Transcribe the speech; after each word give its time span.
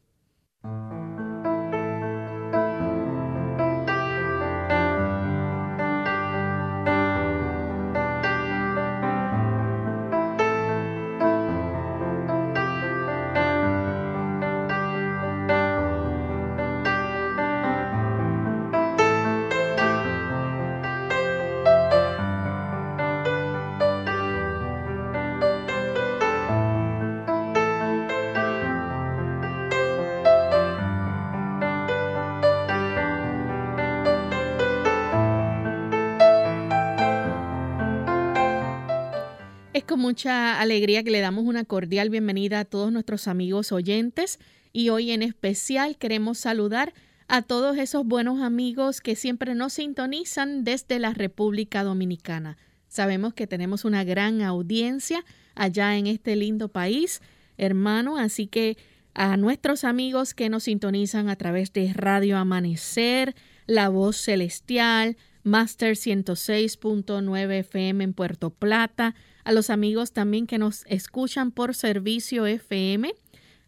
Mucha 40.13 40.61
alegría 40.61 41.03
que 41.03 41.09
le 41.09 41.21
damos 41.21 41.43
una 41.43 41.65
cordial 41.65 42.11
bienvenida 42.11 42.59
a 42.59 42.65
todos 42.65 42.91
nuestros 42.91 43.27
amigos 43.27 43.71
oyentes 43.71 44.37
y 44.71 44.89
hoy 44.89 45.09
en 45.09 45.23
especial 45.23 45.97
queremos 45.97 46.37
saludar 46.37 46.93
a 47.27 47.41
todos 47.41 47.77
esos 47.79 48.05
buenos 48.05 48.39
amigos 48.39 49.01
que 49.01 49.15
siempre 49.15 49.55
nos 49.55 49.73
sintonizan 49.73 50.63
desde 50.63 50.99
la 50.99 51.15
República 51.15 51.83
Dominicana. 51.83 52.57
Sabemos 52.89 53.33
que 53.33 53.47
tenemos 53.47 53.85
una 53.85 54.03
gran 54.03 54.43
audiencia 54.43 55.25
allá 55.55 55.97
en 55.97 56.05
este 56.05 56.35
lindo 56.35 56.67
país, 56.67 57.19
hermano, 57.57 58.19
así 58.19 58.45
que 58.45 58.77
a 59.15 59.35
nuestros 59.35 59.83
amigos 59.83 60.35
que 60.35 60.47
nos 60.47 60.65
sintonizan 60.65 61.27
a 61.27 61.37
través 61.37 61.73
de 61.73 61.91
Radio 61.91 62.37
Amanecer, 62.37 63.33
La 63.65 63.89
Voz 63.89 64.17
Celestial, 64.17 65.17
Master 65.41 65.95
106.9 65.95 67.51
FM 67.61 68.03
en 68.03 68.13
Puerto 68.13 68.51
Plata, 68.51 69.15
a 69.43 69.51
los 69.51 69.69
amigos 69.69 70.13
también 70.13 70.47
que 70.47 70.57
nos 70.57 70.85
escuchan 70.87 71.51
por 71.51 71.75
servicio 71.75 72.45
FM 72.45 73.13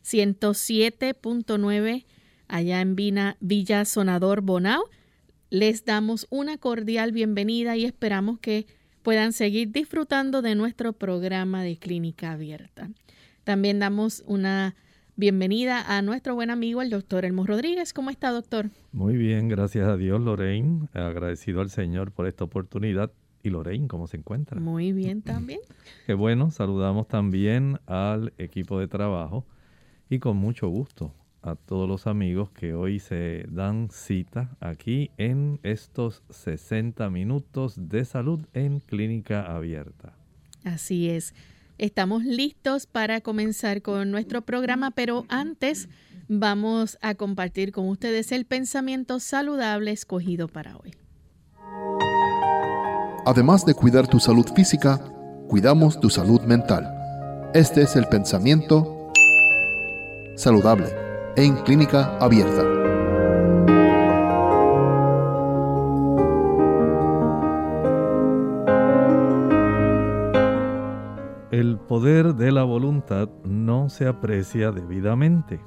107.9 0.04 2.06
allá 2.48 2.82
en 2.82 2.96
Villa 2.96 3.86
Sonador 3.86 4.42
Bonao. 4.42 4.84
Les 5.50 5.86
damos 5.86 6.28
una 6.30 6.58
cordial 6.58 7.12
bienvenida 7.12 7.76
y 7.76 7.86
esperamos 7.86 8.40
que 8.40 8.68
puedan 9.02 9.34
seguir 9.34 9.72
disfrutando 9.72 10.42
de 10.42 10.56
nuestro 10.56 10.94
programa 10.94 11.64
de 11.64 11.78
clínica 11.78 12.32
abierta. 12.32 12.90
También 13.44 13.80
damos 13.80 14.24
una 14.26 14.76
bienvenida 15.16 15.82
a 15.82 16.02
nuestro 16.02 16.36
buen 16.36 16.50
amigo 16.50 16.82
el 16.82 16.90
doctor 16.90 17.26
Elmo 17.26 17.46
Rodríguez. 17.46 17.94
¿Cómo 17.94 18.10
está, 18.10 18.32
doctor? 18.32 18.72
Muy 18.92 19.16
bien, 19.16 19.48
gracias 19.48 19.88
a 19.88 19.98
Dios, 19.98 20.22
Lorraine. 20.22 20.88
Agradecido 20.94 21.62
al 21.62 21.70
Señor 21.70 22.12
por 22.12 22.28
esta 22.28 22.44
oportunidad 22.44 23.12
¿Y 23.46 23.52
Lorraine 23.52 23.88
cómo 23.88 24.08
se 24.08 24.18
encuentra? 24.18 24.60
Muy 24.60 24.92
bien 24.92 25.22
también. 25.22 25.60
Qué 26.08 26.16
bueno, 26.16 26.50
saludamos 26.50 27.08
también 27.08 27.80
al 27.86 28.34
equipo 28.40 28.80
de 28.80 28.88
trabajo 28.88 29.46
y 30.10 30.18
con 30.18 30.38
mucho 30.38 30.68
gusto 30.68 31.14
a 31.44 31.56
todos 31.56 31.88
los 31.88 32.08
amigos 32.08 32.50
que 32.50 32.74
hoy 32.74 32.98
se 32.98 33.46
dan 33.50 33.90
cita 33.92 34.58
aquí 34.60 35.12
en 35.18 35.60
estos 35.62 36.24
60 36.32 37.08
minutos 37.12 37.76
de 37.78 38.04
salud 38.04 38.40
en 38.54 38.80
clínica 38.80 39.56
abierta. 39.56 40.18
Así 40.64 41.12
es. 41.12 41.36
Estamos 41.78 42.24
listos 42.24 42.88
para 42.88 43.22
comenzar 43.22 43.84
con 43.84 44.10
nuestro 44.10 44.42
programa, 44.42 44.90
pero 44.90 45.28
antes 45.30 45.88
vamos 46.28 46.98
a 47.04 47.14
compartir 47.14 47.72
con 47.72 47.90
ustedes 47.90 48.32
el 48.32 48.46
pensamiento 48.46 49.20
saludable 49.20 49.92
escogido 49.92 50.48
para 50.48 50.78
hoy. 50.78 50.94
Además 53.28 53.66
de 53.66 53.74
cuidar 53.74 54.08
tu 54.08 54.20
salud 54.20 54.46
física, 54.54 55.02
cuidamos 55.48 56.00
tu 56.00 56.12
salud 56.12 56.42
mental. 56.42 56.94
Este 57.56 57.82
es 57.82 57.96
el 57.96 58.06
pensamiento 58.06 59.10
saludable 60.36 60.90
en 61.36 61.56
clínica 61.64 62.18
abierta. 62.20 62.62
El 71.50 71.80
poder 71.80 72.36
de 72.36 72.52
la 72.52 72.64
voluntad 72.64 73.30
no 73.44 73.90
se 73.90 74.08
aprecia 74.08 74.72
debidamente. 74.72 75.60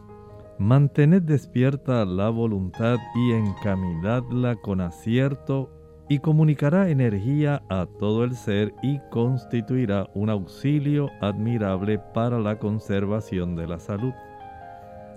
Mantened 0.60 1.22
despierta 1.22 2.04
la 2.04 2.28
voluntad 2.28 2.98
y 3.16 3.32
encaminadla 3.32 4.54
con 4.56 4.80
acierto 4.80 5.77
y 6.08 6.20
comunicará 6.20 6.88
energía 6.88 7.62
a 7.68 7.86
todo 7.86 8.24
el 8.24 8.34
ser 8.34 8.74
y 8.82 9.00
constituirá 9.10 10.08
un 10.14 10.30
auxilio 10.30 11.10
admirable 11.20 11.98
para 11.98 12.38
la 12.38 12.58
conservación 12.58 13.56
de 13.56 13.66
la 13.66 13.78
salud. 13.78 14.12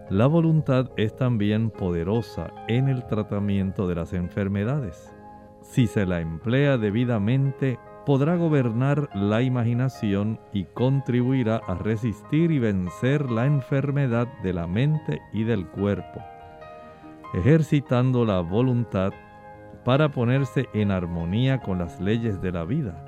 La 0.10 0.28
voluntad 0.28 0.90
es 0.98 1.16
también 1.16 1.70
poderosa 1.70 2.52
en 2.68 2.90
el 2.90 3.06
tratamiento 3.06 3.88
de 3.88 3.96
las 3.96 4.12
enfermedades. 4.12 5.16
Si 5.62 5.88
se 5.88 6.06
la 6.06 6.20
emplea 6.20 6.78
debidamente, 6.78 7.80
podrá 8.06 8.36
gobernar 8.36 9.10
la 9.14 9.42
imaginación 9.42 10.40
y 10.52 10.66
contribuirá 10.66 11.62
a 11.68 11.76
resistir 11.76 12.52
y 12.52 12.60
vencer 12.60 13.32
la 13.32 13.46
enfermedad 13.46 14.28
de 14.44 14.52
la 14.52 14.68
mente 14.68 15.22
y 15.32 15.44
del 15.44 15.68
cuerpo. 15.68 16.20
Ejercitando 17.34 18.26
la 18.26 18.42
voluntad, 18.42 19.14
para 19.84 20.10
ponerse 20.10 20.70
en 20.74 20.92
armonía 20.92 21.62
con 21.62 21.80
las 21.80 22.00
leyes 22.00 22.42
de 22.42 22.52
la 22.52 22.64
vida. 22.66 23.06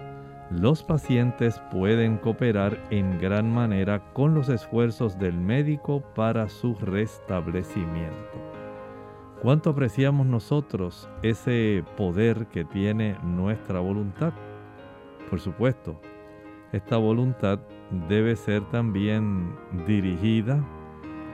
Los 0.50 0.84
pacientes 0.84 1.62
pueden 1.72 2.18
cooperar 2.18 2.78
en 2.90 3.20
gran 3.20 3.52
manera 3.52 4.02
con 4.14 4.34
los 4.34 4.50
esfuerzos 4.50 5.18
del 5.18 5.34
médico 5.34 6.04
para 6.16 6.50
su 6.50 6.75
restablecimiento. 6.75 8.54
¿Cuánto 9.42 9.72
apreciamos 9.72 10.25
nosotros 10.28 11.10
ese 11.22 11.84
poder 11.98 12.48
que 12.48 12.66
tiene 12.66 13.18
nuestra 13.24 13.80
voluntad? 13.80 14.31
Por 15.30 15.40
supuesto, 15.40 16.00
esta 16.72 16.98
voluntad 16.98 17.60
debe 18.08 18.36
ser 18.36 18.64
también 18.70 19.56
dirigida 19.86 20.64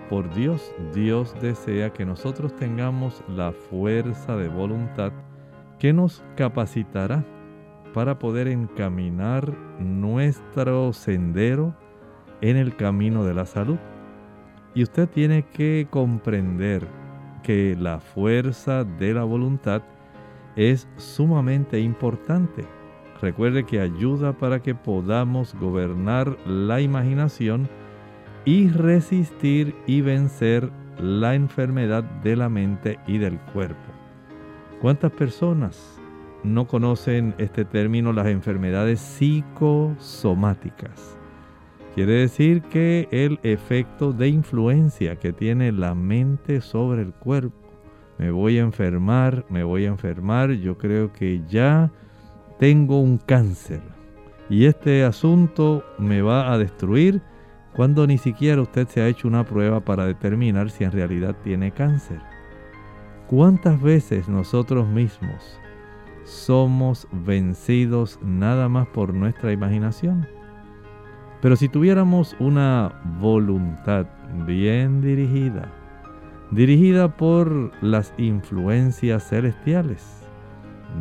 por 0.10 0.34
Dios. 0.34 0.74
Dios 0.94 1.36
desea 1.42 1.94
que 1.94 2.06
nosotros 2.06 2.56
tengamos 2.56 3.24
la 3.28 3.52
fuerza 3.52 4.36
de 4.36 4.48
voluntad 4.48 5.12
que 5.80 5.94
nos 5.94 6.24
capacitará 6.36 7.26
para 7.94 8.20
poder 8.20 8.48
encaminar 8.48 9.52
nuestro 9.80 10.94
sendero 10.94 11.76
en 12.42 12.58
el 12.58 12.76
camino 12.76 13.24
de 13.24 13.34
la 13.34 13.46
salud. 13.46 13.78
Y 14.76 14.84
usted 14.84 15.10
tiene 15.10 15.44
que 15.44 15.88
comprender 15.90 16.88
que 17.42 17.76
la 17.80 18.00
fuerza 18.00 18.84
de 18.84 19.14
la 19.14 19.24
voluntad 19.24 19.82
es 20.56 20.88
sumamente 20.98 21.80
importante. 21.80 22.66
Recuerde 23.22 23.66
que 23.66 23.82
ayuda 23.82 24.34
para 24.34 24.62
que 24.62 24.76
podamos 24.76 25.56
gobernar 25.56 26.38
la 26.46 26.80
imaginación 26.80 27.68
y 28.46 28.70
resistir 28.70 29.76
y 29.88 30.02
vencer 30.02 30.70
la 31.00 31.36
enfermedad 31.36 32.04
de 32.04 32.36
la 32.36 32.50
mente 32.50 33.00
y 33.08 33.18
del 33.18 33.40
cuerpo. 33.40 33.89
¿Cuántas 34.82 35.12
personas 35.12 36.00
no 36.42 36.66
conocen 36.66 37.36
este 37.38 37.66
término, 37.66 38.14
las 38.14 38.28
enfermedades 38.28 39.02
psicosomáticas? 39.02 41.18
Quiere 41.96 42.14
decir 42.14 42.62
que 42.62 43.10
el 43.12 43.42
efecto 43.44 44.14
de 44.14 44.30
influencia 44.30 45.18
que 45.18 45.34
tiene 45.34 45.74
la 45.74 45.96
mente 45.96 46.62
sobre 46.62 47.02
el 47.02 47.12
cuerpo. 47.12 47.58
Me 48.18 48.32
voy 48.32 48.58
a 48.58 48.62
enfermar, 48.62 49.46
me 49.50 49.66
voy 49.66 49.84
a 49.84 49.90
enfermar, 49.90 50.52
yo 50.52 50.78
creo 50.78 51.12
que 51.12 51.42
ya 51.50 51.92
tengo 52.58 53.02
un 53.02 53.18
cáncer. 53.18 53.82
Y 54.50 54.66
este 54.66 55.04
asunto 55.04 55.84
me 55.98 56.22
va 56.22 56.54
a 56.54 56.58
destruir 56.58 57.22
cuando 57.76 58.08
ni 58.08 58.18
siquiera 58.18 58.62
usted 58.62 58.88
se 58.88 59.02
ha 59.02 59.10
hecho 59.10 59.28
una 59.28 59.44
prueba 59.44 59.82
para 59.82 60.06
determinar 60.06 60.70
si 60.70 60.86
en 60.86 60.94
realidad 60.94 61.36
tiene 61.44 61.72
cáncer. 61.72 62.29
¿Cuántas 63.30 63.80
veces 63.80 64.28
nosotros 64.28 64.88
mismos 64.88 65.60
somos 66.24 67.08
vencidos 67.12 68.18
nada 68.24 68.68
más 68.70 68.88
por 68.88 69.14
nuestra 69.14 69.52
imaginación? 69.52 70.28
Pero 71.40 71.56
si 71.56 71.70
tuviéramos 71.70 72.36
una 72.40 72.92
voluntad 73.22 74.08
bien 74.48 75.02
dirigida, 75.02 75.72
dirigida 76.50 77.16
por 77.18 77.72
las 77.84 78.16
influencias 78.18 79.30
celestiales, 79.30 80.28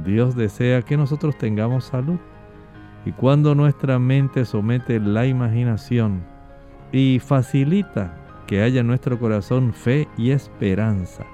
Dios 0.05 0.37
desea 0.37 0.83
que 0.83 0.99
nosotros 0.99 1.39
tengamos 1.39 1.85
salud. 1.85 2.19
Y 3.07 3.13
cuando 3.13 3.55
nuestra 3.55 3.99
mente 3.99 4.45
somete 4.45 5.01
la 5.01 5.25
imaginación 5.25 6.23
y 6.93 7.21
facilita 7.21 8.15
que 8.47 8.61
haya 8.61 8.83
en 8.83 8.87
nuestro 8.87 9.19
corazón 9.19 9.73
fe 9.73 10.07
y 10.19 10.33
esperanza, 10.33 11.25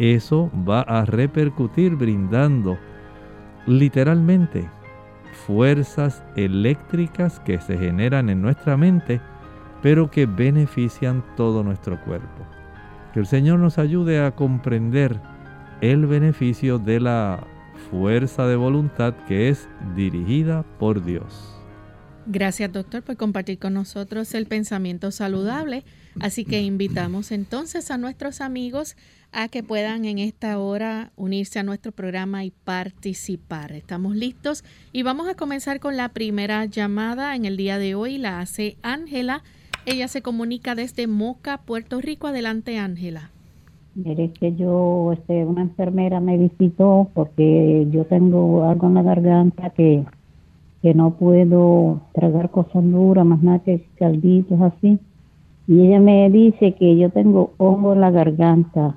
eso 0.00 0.50
va 0.68 0.80
a 0.80 1.04
repercutir 1.04 1.94
brindando 1.94 2.78
literalmente 3.66 4.66
fuerzas 5.46 6.24
eléctricas 6.36 7.38
que 7.40 7.60
se 7.60 7.76
generan 7.76 8.30
en 8.30 8.40
nuestra 8.40 8.78
mente, 8.78 9.20
pero 9.82 10.10
que 10.10 10.24
benefician 10.24 11.22
todo 11.36 11.62
nuestro 11.62 12.00
cuerpo. 12.02 12.46
Que 13.12 13.20
el 13.20 13.26
Señor 13.26 13.58
nos 13.58 13.78
ayude 13.78 14.24
a 14.24 14.30
comprender 14.30 15.20
el 15.82 16.06
beneficio 16.06 16.78
de 16.78 17.00
la 17.00 17.44
fuerza 17.90 18.46
de 18.46 18.56
voluntad 18.56 19.14
que 19.28 19.50
es 19.50 19.68
dirigida 19.94 20.64
por 20.78 21.04
Dios. 21.04 21.49
Gracias 22.32 22.72
doctor 22.72 23.02
por 23.02 23.16
compartir 23.16 23.58
con 23.58 23.74
nosotros 23.74 24.32
el 24.34 24.46
pensamiento 24.46 25.10
saludable. 25.10 25.82
Así 26.20 26.44
que 26.44 26.62
invitamos 26.62 27.32
entonces 27.32 27.90
a 27.90 27.98
nuestros 27.98 28.40
amigos 28.40 28.96
a 29.32 29.48
que 29.48 29.64
puedan 29.64 30.04
en 30.04 30.20
esta 30.20 30.60
hora 30.60 31.10
unirse 31.16 31.58
a 31.58 31.64
nuestro 31.64 31.90
programa 31.90 32.44
y 32.44 32.52
participar. 32.52 33.72
Estamos 33.72 34.14
listos 34.14 34.62
y 34.92 35.02
vamos 35.02 35.28
a 35.28 35.34
comenzar 35.34 35.80
con 35.80 35.96
la 35.96 36.10
primera 36.10 36.66
llamada 36.66 37.34
en 37.34 37.46
el 37.46 37.56
día 37.56 37.78
de 37.78 37.96
hoy. 37.96 38.16
La 38.16 38.38
hace 38.38 38.76
Ángela. 38.82 39.42
Ella 39.84 40.06
se 40.06 40.22
comunica 40.22 40.76
desde 40.76 41.08
Moca, 41.08 41.58
Puerto 41.58 42.00
Rico. 42.00 42.28
Adelante, 42.28 42.78
Ángela. 42.78 43.32
Mire 43.96 44.30
que 44.38 44.54
yo, 44.54 45.14
este, 45.14 45.44
una 45.44 45.62
enfermera 45.62 46.20
me 46.20 46.38
visitó 46.38 47.10
porque 47.12 47.88
yo 47.90 48.04
tengo 48.04 48.70
algo 48.70 48.86
en 48.86 48.94
la 48.94 49.02
garganta 49.02 49.70
que, 49.70 50.04
que 50.82 50.94
no 50.94 51.12
puedo 51.12 52.00
tragar 52.12 52.50
cosas 52.50 52.82
duras, 52.90 53.26
más 53.26 53.42
nada 53.42 53.58
que 53.60 53.86
calditos 53.98 54.60
así. 54.60 54.98
Y 55.66 55.80
ella 55.86 56.00
me 56.00 56.28
dice 56.30 56.74
que 56.74 56.96
yo 56.96 57.10
tengo 57.10 57.52
hongo 57.58 57.92
en 57.92 58.00
la 58.00 58.10
garganta 58.10 58.96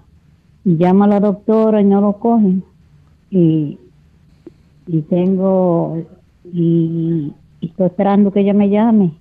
y 0.66 0.78
llama 0.78 1.06
a 1.06 1.10
la 1.10 1.20
doctora 1.20 1.82
y 1.82 1.86
no 1.86 2.02
lo 2.02 2.14
cogen. 2.14 2.64
Y, 3.30 3.78
y 4.88 5.02
tengo, 5.02 6.04
y, 6.52 7.34
estoy 7.62 7.88
esperando 7.88 8.32
que 8.32 8.42
ella 8.42 8.54
me 8.54 8.70
llame. 8.70 9.14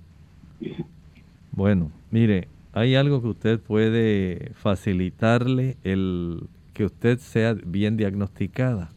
Bueno, 1.51 1.91
mire, 2.11 2.47
hay 2.71 2.95
algo 2.95 3.21
que 3.21 3.27
usted 3.27 3.59
puede 3.59 4.51
facilitarle 4.55 5.77
el 5.83 6.47
que 6.73 6.85
usted 6.85 7.19
sea 7.19 7.53
bien 7.53 7.97
diagnosticada. 7.97 8.89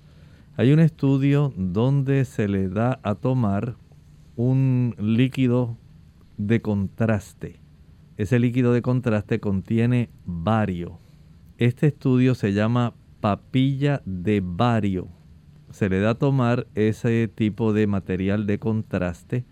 Hay 0.56 0.72
un 0.72 0.80
estudio 0.80 1.52
donde 1.56 2.24
se 2.24 2.48
le 2.48 2.68
da 2.68 2.98
a 3.02 3.14
tomar 3.14 3.76
un 4.36 4.94
líquido 4.98 5.76
de 6.36 6.62
contraste. 6.62 7.60
Ese 8.16 8.38
líquido 8.38 8.72
de 8.72 8.82
contraste 8.82 9.40
contiene 9.40 10.10
bario 10.24 11.00
este 11.58 11.86
estudio 11.86 12.34
se 12.34 12.52
llama 12.52 12.92
papilla 13.20 14.02
de 14.04 14.42
bario. 14.44 15.08
Se 15.70 15.88
le 15.88 16.00
da 16.00 16.10
a 16.10 16.14
tomar 16.14 16.66
ese 16.74 17.28
tipo 17.28 17.72
de 17.72 17.86
material 17.86 18.46
de 18.46 18.58
contraste 18.58 19.46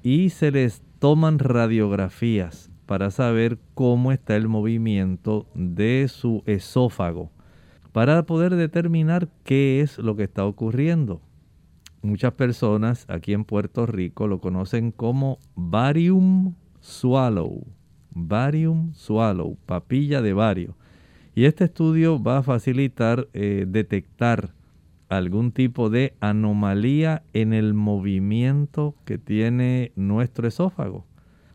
y 0.00 0.30
se 0.30 0.52
les 0.52 0.82
toman 1.00 1.40
radiografías 1.40 2.70
para 2.86 3.10
saber 3.10 3.58
cómo 3.74 4.12
está 4.12 4.36
el 4.36 4.46
movimiento 4.46 5.48
de 5.54 6.06
su 6.08 6.44
esófago, 6.46 7.32
para 7.92 8.24
poder 8.24 8.54
determinar 8.56 9.28
qué 9.44 9.80
es 9.80 9.98
lo 9.98 10.16
que 10.16 10.24
está 10.24 10.44
ocurriendo. 10.44 11.20
Muchas 12.02 12.32
personas 12.32 13.04
aquí 13.08 13.32
en 13.32 13.44
Puerto 13.44 13.86
Rico 13.86 14.26
lo 14.26 14.40
conocen 14.40 14.90
como 14.90 15.38
barium 15.54 16.54
swallow, 16.80 17.66
barium 18.10 18.94
swallow, 18.94 19.56
papilla 19.66 20.22
de 20.22 20.32
bario. 20.32 20.76
Y 21.34 21.44
este 21.44 21.64
estudio 21.64 22.22
va 22.22 22.38
a 22.38 22.42
facilitar 22.42 23.28
eh, 23.34 23.66
detectar 23.68 24.54
algún 25.08 25.52
tipo 25.52 25.90
de 25.90 26.14
anomalía 26.20 27.22
en 27.32 27.52
el 27.52 27.74
movimiento 27.74 28.94
que 29.04 29.18
tiene 29.18 29.92
nuestro 29.96 30.48
esófago. 30.48 31.04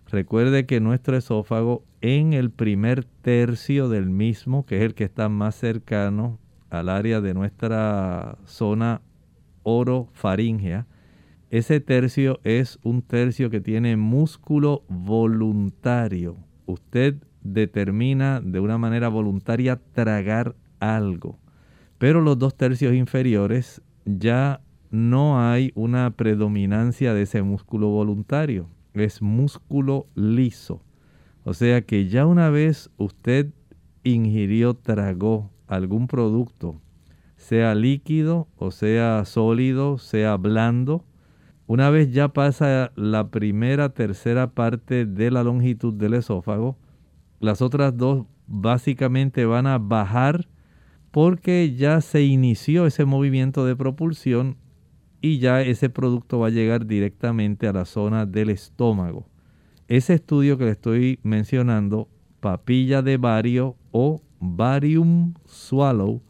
Recuerde 0.08 0.66
que 0.66 0.80
nuestro 0.80 1.18
esófago 1.18 1.84
en 2.06 2.34
el 2.34 2.52
primer 2.52 3.04
tercio 3.04 3.90
del 3.90 4.12
mismo, 4.12 4.64
que 4.68 4.78
es 4.78 4.84
el 4.84 4.94
que 4.94 5.06
está 5.06 5.28
más 5.28 5.56
cercano 5.56 6.38
al 6.70 6.90
área 6.90 7.20
de 7.20 7.34
nuestra 7.34 8.38
zona 8.46 9.02
orofaringea, 9.64 10.86
ese 11.50 11.80
tercio 11.80 12.40
es 12.44 12.78
un 12.84 13.02
tercio 13.02 13.50
que 13.50 13.60
tiene 13.60 13.98
músculo 13.98 14.84
voluntario. 14.88 16.38
Usted 16.68 17.16
determina 17.42 18.40
de 18.40 18.60
una 18.60 18.78
manera 18.78 19.08
voluntaria 19.08 19.82
tragar 19.92 20.56
algo. 20.80 21.40
Pero 21.98 22.22
los 22.22 22.38
dos 22.38 22.56
tercios 22.56 22.94
inferiores 22.94 23.82
ya 24.06 24.62
no 24.92 25.42
hay 25.42 25.72
una 25.74 26.12
predominancia 26.12 27.16
de 27.16 27.24
ese 27.24 27.42
músculo 27.42 27.90
voluntario, 27.90 28.70
es 28.94 29.24
músculo 29.24 30.06
liso. 30.14 30.84
O 31.46 31.54
sea 31.54 31.84
que 31.84 32.08
ya 32.08 32.26
una 32.26 32.50
vez 32.50 32.90
usted 32.98 33.54
ingirió, 34.04 34.74
tragó 34.74 35.52
algún 35.68 36.08
producto, 36.08 36.82
sea 37.38 37.76
líquido 37.76 38.48
o 38.58 38.72
sea 38.72 39.24
sólido, 39.26 40.00
sea 40.00 40.38
blando, 40.38 41.06
una 41.68 41.92
vez 41.92 42.12
ya 42.12 42.30
pasa 42.30 42.92
la 42.96 43.30
primera, 43.30 43.90
tercera 43.90 44.56
parte 44.56 45.06
de 45.06 45.30
la 45.30 45.44
longitud 45.44 45.94
del 45.94 46.16
esófago, 46.16 46.80
las 47.40 47.62
otras 47.62 47.96
dos 47.96 48.26
básicamente 48.48 49.46
van 49.46 49.68
a 49.68 49.78
bajar 49.78 50.48
porque 51.12 51.76
ya 51.76 52.02
se 52.02 52.24
inició 52.24 52.88
ese 52.88 53.06
movimiento 53.06 53.68
de 53.68 53.76
propulsión 53.76 54.58
y 55.22 55.38
ya 55.38 55.62
ese 55.62 55.92
producto 55.92 56.40
va 56.40 56.48
a 56.48 56.50
llegar 56.50 56.88
directamente 56.88 57.68
a 57.68 57.74
la 57.74 57.86
zona 57.86 58.26
del 58.26 58.50
estómago. 58.50 59.28
Ese 59.88 60.16
estudio 60.16 60.58
que 60.58 60.66
le 60.66 60.72
estoy 60.72 61.20
mencionando, 61.22 62.08
papilla 62.40 63.04
de 63.04 63.18
bario 63.18 63.76
o 63.92 64.24
barium 64.40 65.36
swallow, 65.46 66.24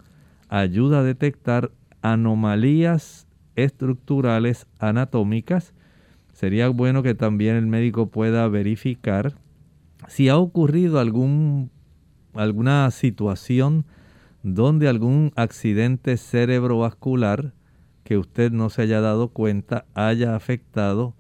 ayuda 0.50 1.00
a 1.00 1.04
detectar 1.04 1.72
anomalías 2.02 3.28
estructurales 3.56 4.68
anatómicas. 4.80 5.74
Sería 6.34 6.68
bueno 6.68 7.02
que 7.02 7.16
también 7.16 7.56
el 7.56 7.66
médico 7.66 8.08
pueda 8.08 8.46
verificar 8.50 9.36
si 10.10 10.28
ha 10.28 10.38
ocurrido 10.38 11.00
algún, 11.00 11.72
alguna 12.34 12.92
situación 12.92 13.86
donde 14.44 14.90
algún 14.90 15.32
accidente 15.38 16.18
cerebrovascular 16.18 17.54
que 18.04 18.18
usted 18.18 18.52
no 18.52 18.70
se 18.70 18.82
haya 18.82 19.00
dado 19.00 19.30
cuenta 19.30 19.86
haya 19.96 20.36
afectado 20.36 21.16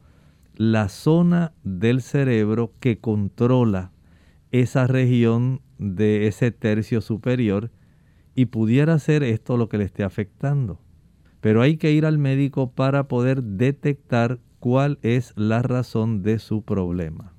la 0.58 0.90
zona 0.90 1.54
del 1.64 2.02
cerebro 2.02 2.74
que 2.80 2.98
controla 2.98 3.92
esa 4.52 4.88
región 4.88 5.62
de 5.78 6.28
ese 6.28 6.52
tercio 6.52 7.02
superior 7.02 7.72
y 8.36 8.46
pudiera 8.48 8.98
ser 9.00 9.24
esto 9.24 9.58
lo 9.58 9.70
que 9.70 9.78
le 9.78 9.86
esté 9.86 10.04
afectando. 10.04 10.80
Pero 11.42 11.62
hay 11.62 11.78
que 11.78 11.92
ir 11.92 12.06
al 12.06 12.18
médico 12.18 12.72
para 12.72 13.08
poder 13.08 13.44
detectar 13.44 14.40
cuál 14.60 14.98
es 15.02 15.34
la 15.36 15.62
razón 15.62 16.24
de 16.24 16.40
su 16.40 16.64
problema. 16.64 17.34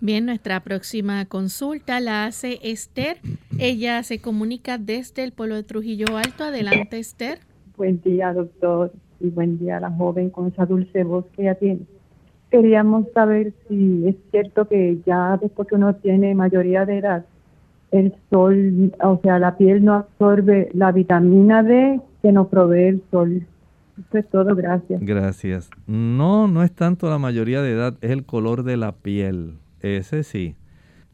Bien, 0.00 0.24
nuestra 0.24 0.60
próxima 0.60 1.26
consulta 1.26 2.00
la 2.00 2.24
hace 2.24 2.58
Esther. 2.62 3.18
Ella 3.58 4.02
se 4.02 4.20
comunica 4.20 4.78
desde 4.78 5.24
el 5.24 5.32
pueblo 5.32 5.56
de 5.56 5.64
Trujillo 5.64 6.16
Alto. 6.16 6.44
Adelante, 6.44 6.98
Esther. 6.98 7.40
Buen 7.76 8.00
día, 8.00 8.32
doctor, 8.32 8.92
y 9.20 9.28
buen 9.28 9.58
día 9.58 9.76
a 9.76 9.80
la 9.80 9.90
joven 9.90 10.30
con 10.30 10.48
esa 10.48 10.64
dulce 10.64 11.04
voz 11.04 11.26
que 11.36 11.42
ella 11.42 11.54
tiene. 11.56 11.80
Queríamos 12.50 13.06
saber 13.14 13.52
si 13.68 14.08
es 14.08 14.16
cierto 14.30 14.66
que 14.66 14.98
ya 15.06 15.38
después 15.40 15.68
que 15.68 15.76
uno 15.76 15.94
tiene 15.94 16.34
mayoría 16.34 16.84
de 16.84 16.98
edad, 16.98 17.24
el 17.92 18.14
sol, 18.28 18.92
o 19.02 19.20
sea, 19.22 19.38
la 19.38 19.56
piel 19.56 19.84
no 19.84 19.94
absorbe 19.94 20.68
la 20.74 20.92
vitamina 20.92 21.62
D 21.62 22.00
que 22.22 22.32
nos 22.32 22.48
provee 22.48 22.84
el 22.84 23.02
sol. 23.10 23.46
Esto 23.98 24.18
es 24.18 24.28
todo, 24.30 24.54
gracias. 24.56 25.00
Gracias. 25.02 25.70
No, 25.86 26.48
no 26.48 26.62
es 26.62 26.72
tanto 26.72 27.10
la 27.10 27.18
mayoría 27.18 27.62
de 27.62 27.72
edad, 27.72 27.94
es 28.00 28.10
el 28.10 28.24
color 28.24 28.62
de 28.62 28.76
la 28.76 28.92
piel. 28.92 29.58
Ese 29.80 30.22
sí. 30.22 30.56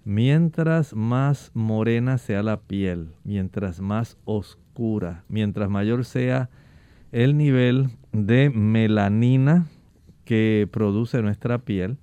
Mientras 0.05 0.95
más 0.95 1.51
morena 1.53 2.19
sea 2.19 2.43
la 2.43 2.61
piel, 2.61 3.09
mientras 3.25 3.81
más 3.81 4.17
oscura, 4.25 5.25
mientras 5.29 5.69
mayor 5.69 6.05
sea 6.05 6.49
el 7.11 7.37
nivel 7.37 7.89
de 8.13 8.51
melanina 8.51 9.67
que 10.27 10.69
produce 10.71 11.23
nuestra 11.23 11.61
piel, 11.65 11.97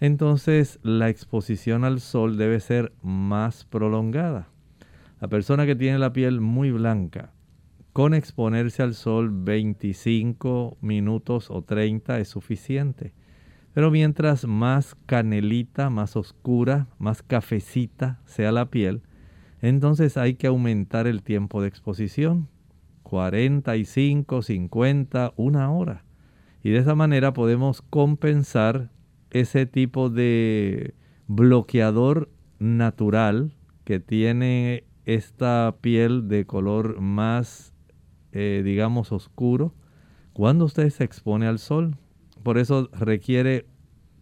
entonces 0.00 0.80
la 0.82 1.08
exposición 1.08 1.84
al 1.84 2.00
sol 2.00 2.36
debe 2.36 2.60
ser 2.60 2.92
más 3.02 3.64
prolongada. 3.64 4.48
La 5.20 5.28
persona 5.28 5.64
que 5.64 5.76
tiene 5.76 5.98
la 5.98 6.12
piel 6.12 6.40
muy 6.40 6.72
blanca, 6.72 7.32
con 7.92 8.12
exponerse 8.12 8.82
al 8.82 8.94
sol 8.94 9.30
25 9.32 10.76
minutos 10.80 11.50
o 11.50 11.62
30 11.62 12.18
es 12.18 12.28
suficiente. 12.28 13.14
Pero 13.74 13.90
mientras 13.90 14.44
más 14.44 14.96
canelita, 15.06 15.88
más 15.88 16.16
oscura, 16.16 16.88
más 16.98 17.22
cafecita 17.22 18.20
sea 18.26 18.50
la 18.50 18.70
piel, 18.70 19.02
entonces 19.60 20.16
hay 20.16 20.34
que 20.34 20.48
aumentar 20.48 21.06
el 21.06 21.22
tiempo 21.22 21.62
de 21.62 21.68
exposición. 21.68 22.48
45, 23.04 24.42
50, 24.42 25.32
una 25.36 25.70
hora. 25.70 26.04
Y 26.62 26.70
de 26.70 26.78
esa 26.78 26.94
manera 26.94 27.32
podemos 27.32 27.82
compensar 27.82 28.90
ese 29.30 29.66
tipo 29.66 30.10
de 30.10 30.94
bloqueador 31.26 32.30
natural 32.58 33.54
que 33.84 33.98
tiene 33.98 34.84
esta 35.04 35.76
piel 35.80 36.28
de 36.28 36.46
color 36.46 37.00
más, 37.00 37.74
eh, 38.30 38.62
digamos, 38.64 39.10
oscuro 39.10 39.74
cuando 40.32 40.64
usted 40.64 40.88
se 40.90 41.04
expone 41.04 41.46
al 41.46 41.58
sol. 41.58 41.96
Por 42.42 42.58
eso 42.58 42.88
requiere 42.92 43.66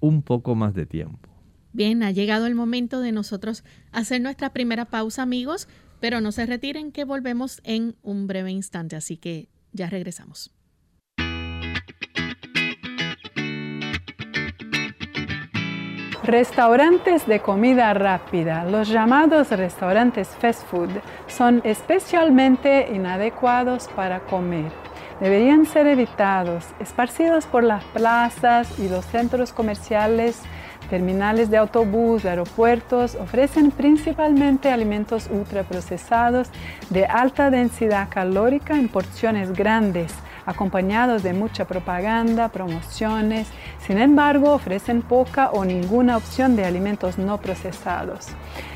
un 0.00 0.22
poco 0.22 0.54
más 0.54 0.74
de 0.74 0.86
tiempo. 0.86 1.28
Bien, 1.72 2.02
ha 2.02 2.10
llegado 2.10 2.46
el 2.46 2.54
momento 2.54 3.00
de 3.00 3.12
nosotros 3.12 3.64
hacer 3.92 4.20
nuestra 4.20 4.52
primera 4.52 4.86
pausa, 4.86 5.22
amigos, 5.22 5.68
pero 6.00 6.20
no 6.20 6.32
se 6.32 6.46
retiren 6.46 6.90
que 6.90 7.04
volvemos 7.04 7.60
en 7.64 7.96
un 8.02 8.26
breve 8.26 8.50
instante, 8.50 8.96
así 8.96 9.16
que 9.16 9.48
ya 9.72 9.88
regresamos. 9.88 10.52
Restaurantes 16.30 17.26
de 17.26 17.40
comida 17.40 17.92
rápida, 17.92 18.64
los 18.64 18.88
llamados 18.88 19.50
restaurantes 19.50 20.28
fast 20.28 20.62
food, 20.68 20.88
son 21.26 21.60
especialmente 21.64 22.88
inadecuados 22.94 23.88
para 23.96 24.20
comer. 24.20 24.70
Deberían 25.18 25.66
ser 25.66 25.88
evitados, 25.88 26.66
esparcidos 26.78 27.46
por 27.46 27.64
las 27.64 27.82
plazas 27.82 28.78
y 28.78 28.88
los 28.88 29.04
centros 29.06 29.52
comerciales, 29.52 30.40
terminales 30.88 31.50
de 31.50 31.56
autobús, 31.56 32.24
aeropuertos, 32.24 33.16
ofrecen 33.16 33.72
principalmente 33.72 34.70
alimentos 34.70 35.28
ultraprocesados 35.32 36.48
de 36.90 37.06
alta 37.06 37.50
densidad 37.50 38.06
calórica 38.08 38.74
en 38.74 38.86
porciones 38.86 39.52
grandes 39.52 40.14
acompañados 40.50 41.22
de 41.22 41.32
mucha 41.32 41.64
propaganda, 41.64 42.48
promociones. 42.48 43.48
Sin 43.86 43.98
embargo, 43.98 44.52
ofrecen 44.52 45.02
poca 45.02 45.50
o 45.50 45.64
ninguna 45.64 46.16
opción 46.16 46.56
de 46.56 46.64
alimentos 46.64 47.18
no 47.18 47.38
procesados. 47.38 48.28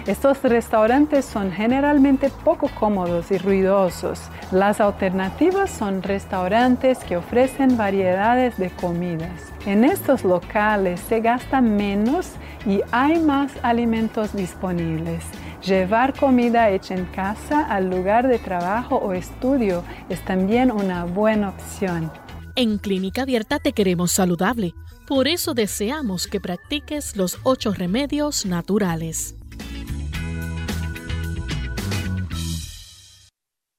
Estos 0.07 0.43
restaurantes 0.43 1.25
son 1.25 1.53
generalmente 1.53 2.31
poco 2.45 2.71
cómodos 2.79 3.31
y 3.31 3.39
ruidosos. 3.39 4.21
Las 4.51 4.81
alternativas 4.81 5.71
son 5.71 6.03
restaurantes 6.03 6.99
que 6.99 7.17
ofrecen 7.17 7.77
variedades 7.77 8.57
de 8.57 8.71
comidas. 8.71 9.53
En 9.67 9.85
estos 9.85 10.25
locales 10.25 11.01
se 11.01 11.21
gasta 11.21 11.61
menos 11.61 12.33
y 12.67 12.81
hay 12.93 13.19
más 13.19 13.53
alimentos 13.63 14.35
disponibles. 14.35 15.25
Llevar 15.67 16.13
comida 16.13 16.69
hecha 16.69 16.95
en 16.95 17.07
casa 17.07 17.65
al 17.65 17.89
lugar 17.89 18.29
de 18.29 18.39
trabajo 18.39 18.97
o 18.97 19.15
estudio 19.15 19.83
es 20.11 20.23
también 20.23 20.71
una 20.71 21.07
buena 21.07 21.51
opción. 21.51 22.13
En 22.55 22.77
Clínica 22.77 23.23
Abierta 23.23 23.59
te 23.59 23.73
queremos 23.73 24.13
saludable. 24.13 24.75
Por 25.07 25.27
eso 25.27 25.55
deseamos 25.55 26.27
que 26.27 26.39
practiques 26.39 27.17
los 27.17 27.39
ocho 27.45 27.73
remedios 27.73 28.45
naturales. 28.45 29.37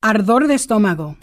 Ardor 0.02 0.48
de 0.48 0.56
estómago. 0.56 1.18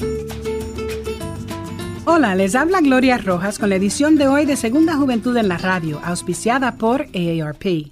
Hola, 2.05 2.37
les 2.37 2.55
habla 2.55 2.81
Gloria 2.81 3.19
Rojas 3.19 3.59
con 3.59 3.69
la 3.69 3.77
edición 3.77 4.17
de 4.17 4.29
hoy 4.29 4.45
de 4.45 4.57
Segunda 4.57 4.95
Juventud 4.95 5.37
en 5.37 5.49
la 5.49 5.59
Radio, 5.59 6.01
auspiciada 6.05 6.77
por 6.77 7.03
AARP. 7.15 7.92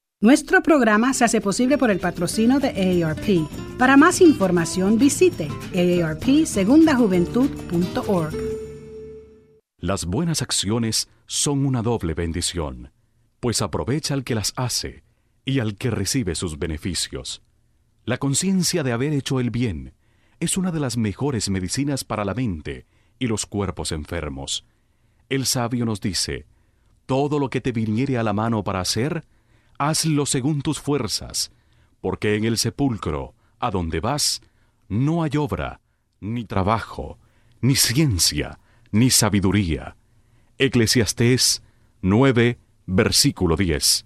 Nuestro 0.23 0.61
programa 0.61 1.15
se 1.15 1.25
hace 1.25 1.41
posible 1.41 1.79
por 1.79 1.89
el 1.89 1.99
patrocino 1.99 2.59
de 2.59 3.03
AARP. 3.03 3.49
Para 3.79 3.97
más 3.97 4.21
información 4.21 4.99
visite 4.99 5.47
aarpsegundajuventud.org. 5.73 8.35
Las 9.79 10.05
buenas 10.05 10.43
acciones 10.43 11.09
son 11.25 11.65
una 11.65 11.81
doble 11.81 12.13
bendición, 12.13 12.91
pues 13.39 13.63
aprovecha 13.63 14.13
al 14.13 14.23
que 14.23 14.35
las 14.35 14.53
hace 14.57 15.01
y 15.43 15.59
al 15.59 15.75
que 15.75 15.89
recibe 15.89 16.35
sus 16.35 16.59
beneficios. 16.59 17.41
La 18.05 18.19
conciencia 18.19 18.83
de 18.83 18.91
haber 18.91 19.13
hecho 19.13 19.39
el 19.39 19.49
bien 19.49 19.95
es 20.39 20.55
una 20.55 20.71
de 20.71 20.81
las 20.81 20.97
mejores 20.97 21.49
medicinas 21.49 22.03
para 22.03 22.25
la 22.25 22.35
mente 22.35 22.85
y 23.17 23.25
los 23.25 23.47
cuerpos 23.47 23.91
enfermos. 23.91 24.65
El 25.29 25.47
sabio 25.47 25.83
nos 25.83 25.99
dice, 25.99 26.45
todo 27.07 27.39
lo 27.39 27.49
que 27.49 27.59
te 27.59 27.71
viniere 27.71 28.19
a 28.19 28.23
la 28.23 28.33
mano 28.33 28.63
para 28.63 28.81
hacer, 28.81 29.25
hazlo 29.89 30.27
según 30.27 30.61
tus 30.61 30.79
fuerzas, 30.79 31.51
porque 32.01 32.35
en 32.35 32.43
el 32.43 32.57
sepulcro, 32.59 33.33
a 33.59 33.71
donde 33.71 33.99
vas, 33.99 34.41
no 34.87 35.23
hay 35.23 35.31
obra, 35.37 35.81
ni 36.19 36.45
trabajo, 36.45 37.17
ni 37.61 37.75
ciencia, 37.75 38.59
ni 38.91 39.09
sabiduría. 39.09 39.95
Eclesiastés 40.59 41.63
9, 42.01 42.59
versículo 42.85 43.55
10. 43.55 44.05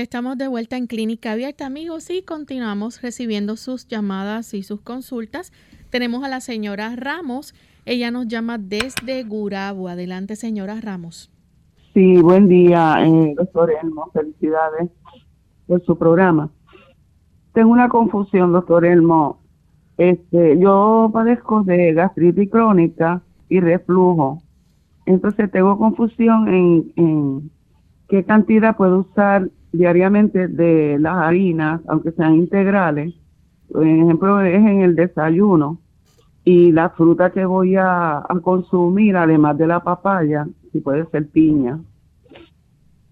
Estamos 0.00 0.38
de 0.38 0.48
vuelta 0.48 0.76
en 0.76 0.86
Clínica 0.86 1.32
Abierta, 1.32 1.66
amigos, 1.66 2.10
y 2.10 2.22
continuamos 2.22 3.02
recibiendo 3.02 3.56
sus 3.56 3.86
llamadas 3.86 4.54
y 4.54 4.62
sus 4.62 4.80
consultas. 4.80 5.52
Tenemos 5.90 6.24
a 6.24 6.28
la 6.28 6.40
señora 6.40 6.94
Ramos. 6.96 7.54
Ella 7.84 8.10
nos 8.10 8.26
llama 8.26 8.56
desde 8.56 9.22
Gurabo. 9.24 9.88
Adelante, 9.88 10.36
señora 10.36 10.80
Ramos. 10.80 11.30
Sí, 11.92 12.16
buen 12.22 12.48
día, 12.48 13.04
eh, 13.04 13.34
doctor 13.36 13.72
Elmo. 13.82 14.10
Felicidades 14.12 14.90
por 15.66 15.84
su 15.84 15.96
programa. 15.98 16.50
Tengo 17.52 17.70
una 17.70 17.88
confusión, 17.88 18.52
doctor 18.52 18.86
Elmo. 18.86 19.40
Este, 19.98 20.58
yo 20.58 21.10
padezco 21.12 21.62
de 21.62 21.92
gastritis 21.92 22.50
crónica 22.50 23.22
y 23.48 23.60
reflujo. 23.60 24.40
Entonces 25.04 25.50
tengo 25.50 25.76
confusión 25.76 26.48
en, 26.48 26.92
en 26.96 27.50
qué 28.08 28.24
cantidad 28.24 28.76
puedo 28.76 29.00
usar 29.00 29.50
diariamente 29.72 30.48
de 30.48 30.98
las 30.98 31.16
harinas, 31.16 31.80
aunque 31.88 32.12
sean 32.12 32.34
integrales. 32.34 33.14
Por 33.70 33.86
ejemplo, 33.86 34.40
es 34.40 34.56
en 34.56 34.82
el 34.82 34.96
desayuno. 34.96 35.80
Y 36.44 36.72
la 36.72 36.90
fruta 36.90 37.30
que 37.30 37.44
voy 37.44 37.76
a, 37.76 38.24
consumir, 38.42 39.16
además 39.16 39.58
de 39.58 39.66
la 39.66 39.80
papaya, 39.80 40.48
si 40.72 40.80
puede 40.80 41.06
ser 41.10 41.28
piña. 41.28 41.78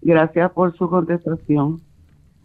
Gracias 0.01 0.51
por 0.51 0.75
su 0.75 0.89
contestación. 0.89 1.79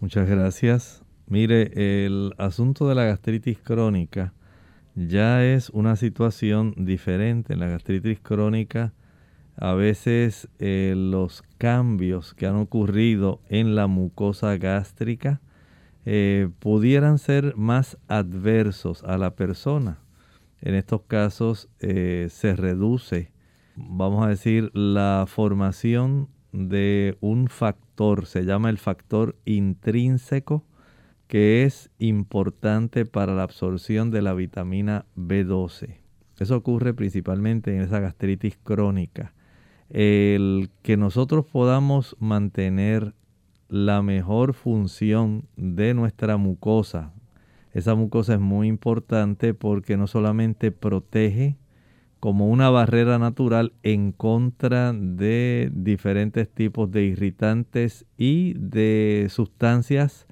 Muchas 0.00 0.28
gracias. 0.28 1.02
Mire, 1.26 2.04
el 2.04 2.34
asunto 2.36 2.86
de 2.88 2.94
la 2.94 3.04
gastritis 3.04 3.58
crónica 3.58 4.34
ya 4.94 5.44
es 5.44 5.70
una 5.70 5.96
situación 5.96 6.74
diferente. 6.76 7.54
En 7.54 7.60
la 7.60 7.68
gastritis 7.68 8.20
crónica 8.20 8.92
a 9.56 9.72
veces 9.72 10.48
eh, 10.58 10.94
los 10.96 11.42
cambios 11.64 12.34
que 12.34 12.46
han 12.46 12.56
ocurrido 12.56 13.40
en 13.48 13.74
la 13.74 13.86
mucosa 13.86 14.54
gástrica 14.58 15.40
eh, 16.04 16.50
pudieran 16.58 17.16
ser 17.16 17.56
más 17.56 17.96
adversos 18.06 19.02
a 19.02 19.16
la 19.16 19.34
persona. 19.34 19.98
En 20.60 20.74
estos 20.74 21.04
casos 21.06 21.70
eh, 21.80 22.26
se 22.28 22.54
reduce, 22.54 23.32
vamos 23.76 24.26
a 24.26 24.28
decir, 24.28 24.72
la 24.74 25.24
formación 25.26 26.28
de 26.52 27.16
un 27.22 27.48
factor, 27.48 28.26
se 28.26 28.44
llama 28.44 28.68
el 28.68 28.76
factor 28.76 29.34
intrínseco, 29.46 30.66
que 31.28 31.62
es 31.62 31.90
importante 31.98 33.06
para 33.06 33.34
la 33.34 33.44
absorción 33.44 34.10
de 34.10 34.20
la 34.20 34.34
vitamina 34.34 35.06
B12. 35.16 35.96
Eso 36.38 36.56
ocurre 36.58 36.92
principalmente 36.92 37.74
en 37.74 37.80
esa 37.80 38.00
gastritis 38.00 38.58
crónica 38.62 39.32
el 39.90 40.70
que 40.82 40.96
nosotros 40.96 41.46
podamos 41.46 42.16
mantener 42.18 43.14
la 43.68 44.02
mejor 44.02 44.54
función 44.54 45.44
de 45.56 45.94
nuestra 45.94 46.36
mucosa. 46.36 47.12
Esa 47.72 47.94
mucosa 47.94 48.34
es 48.34 48.40
muy 48.40 48.68
importante 48.68 49.54
porque 49.54 49.96
no 49.96 50.06
solamente 50.06 50.70
protege 50.70 51.56
como 52.20 52.48
una 52.48 52.70
barrera 52.70 53.18
natural 53.18 53.74
en 53.82 54.12
contra 54.12 54.94
de 54.94 55.70
diferentes 55.74 56.48
tipos 56.48 56.90
de 56.90 57.04
irritantes 57.04 58.06
y 58.16 58.54
de 58.54 59.26
sustancias 59.28 60.26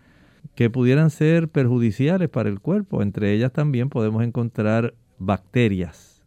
que 0.55 0.71
pudieran 0.71 1.11
ser 1.11 1.49
perjudiciales 1.49 2.29
para 2.29 2.49
el 2.49 2.61
cuerpo. 2.61 3.03
Entre 3.03 3.33
ellas 3.35 3.53
también 3.53 3.89
podemos 3.89 4.23
encontrar 4.23 4.95
bacterias, 5.19 6.23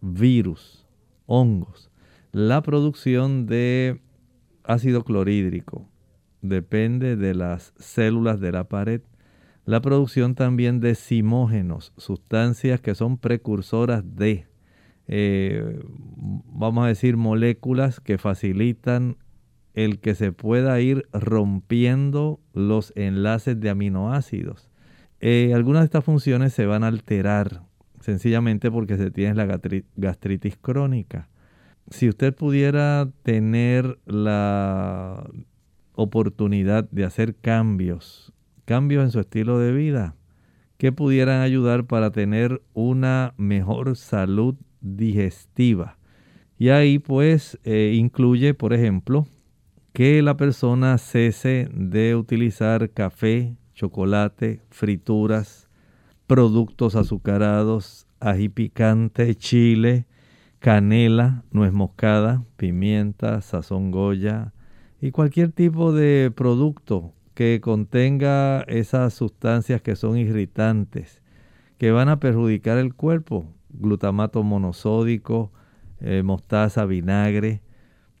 virus, 0.00 0.86
hongos. 1.26 1.89
La 2.32 2.62
producción 2.62 3.46
de 3.46 4.00
ácido 4.62 5.02
clorhídrico 5.02 5.88
depende 6.42 7.16
de 7.16 7.34
las 7.34 7.72
células 7.76 8.38
de 8.40 8.52
la 8.52 8.68
pared. 8.68 9.00
La 9.64 9.80
producción 9.80 10.36
también 10.36 10.78
de 10.78 10.94
simógenos, 10.94 11.92
sustancias 11.96 12.80
que 12.80 12.94
son 12.94 13.18
precursoras 13.18 14.04
de, 14.16 14.46
eh, 15.08 15.80
vamos 16.46 16.84
a 16.84 16.88
decir, 16.88 17.16
moléculas 17.16 17.98
que 17.98 18.16
facilitan 18.16 19.16
el 19.74 19.98
que 19.98 20.14
se 20.14 20.30
pueda 20.30 20.80
ir 20.80 21.08
rompiendo 21.12 22.38
los 22.54 22.92
enlaces 22.94 23.58
de 23.58 23.70
aminoácidos. 23.70 24.68
Eh, 25.20 25.52
algunas 25.52 25.82
de 25.82 25.86
estas 25.86 26.04
funciones 26.04 26.52
se 26.52 26.66
van 26.66 26.84
a 26.84 26.88
alterar 26.88 27.62
sencillamente 28.00 28.70
porque 28.70 28.96
se 28.96 29.10
tiene 29.10 29.34
la 29.34 29.60
gastritis 29.96 30.56
crónica. 30.56 31.28
Si 31.88 32.08
usted 32.08 32.34
pudiera 32.34 33.08
tener 33.22 33.98
la 34.06 35.28
oportunidad 35.94 36.88
de 36.90 37.04
hacer 37.04 37.34
cambios, 37.34 38.32
cambios 38.64 39.04
en 39.04 39.10
su 39.10 39.20
estilo 39.20 39.58
de 39.58 39.72
vida, 39.72 40.14
que 40.76 40.92
pudieran 40.92 41.42
ayudar 41.42 41.84
para 41.84 42.10
tener 42.10 42.62
una 42.72 43.34
mejor 43.36 43.96
salud 43.96 44.54
digestiva. 44.80 45.98
Y 46.58 46.70
ahí 46.70 46.98
pues 46.98 47.58
eh, 47.64 47.94
incluye, 47.96 48.54
por 48.54 48.72
ejemplo, 48.72 49.26
que 49.92 50.22
la 50.22 50.36
persona 50.36 50.96
cese 50.98 51.68
de 51.74 52.14
utilizar 52.14 52.90
café, 52.90 53.56
chocolate, 53.74 54.60
frituras, 54.70 55.68
productos 56.26 56.94
azucarados, 56.94 58.06
ají 58.20 58.48
picante, 58.48 59.34
chile, 59.34 60.06
canela, 60.60 61.42
nuez 61.50 61.72
moscada, 61.72 62.44
pimienta, 62.56 63.40
sazón 63.40 63.90
goya 63.90 64.52
y 65.00 65.10
cualquier 65.10 65.52
tipo 65.52 65.92
de 65.92 66.30
producto 66.34 67.14
que 67.34 67.60
contenga 67.62 68.60
esas 68.68 69.14
sustancias 69.14 69.80
que 69.80 69.96
son 69.96 70.18
irritantes, 70.18 71.22
que 71.78 71.90
van 71.90 72.10
a 72.10 72.20
perjudicar 72.20 72.76
el 72.76 72.94
cuerpo, 72.94 73.46
glutamato 73.70 74.42
monosódico, 74.42 75.50
eh, 76.00 76.22
mostaza, 76.22 76.84
vinagre, 76.84 77.62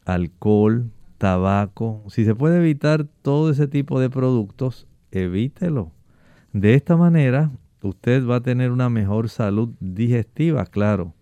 alcohol, 0.06 0.90
tabaco. 1.18 2.02
Si 2.08 2.24
se 2.24 2.34
puede 2.34 2.56
evitar 2.56 3.04
todo 3.20 3.50
ese 3.50 3.68
tipo 3.68 4.00
de 4.00 4.08
productos, 4.08 4.88
evítelo. 5.10 5.92
De 6.54 6.72
esta 6.72 6.96
manera, 6.96 7.50
usted 7.82 8.26
va 8.26 8.36
a 8.36 8.40
tener 8.40 8.70
una 8.70 8.88
mejor 8.88 9.28
salud 9.28 9.74
digestiva, 9.80 10.64
claro. 10.64 11.14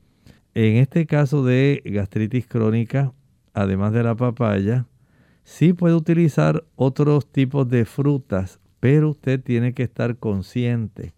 En 0.60 0.74
este 0.74 1.06
caso 1.06 1.44
de 1.44 1.80
gastritis 1.84 2.48
crónica, 2.48 3.12
además 3.54 3.92
de 3.92 4.02
la 4.02 4.16
papaya, 4.16 4.86
sí 5.44 5.72
puede 5.72 5.94
utilizar 5.94 6.64
otros 6.74 7.30
tipos 7.30 7.68
de 7.68 7.84
frutas, 7.84 8.58
pero 8.80 9.10
usted 9.10 9.40
tiene 9.40 9.72
que 9.72 9.84
estar 9.84 10.16
consciente 10.16 11.14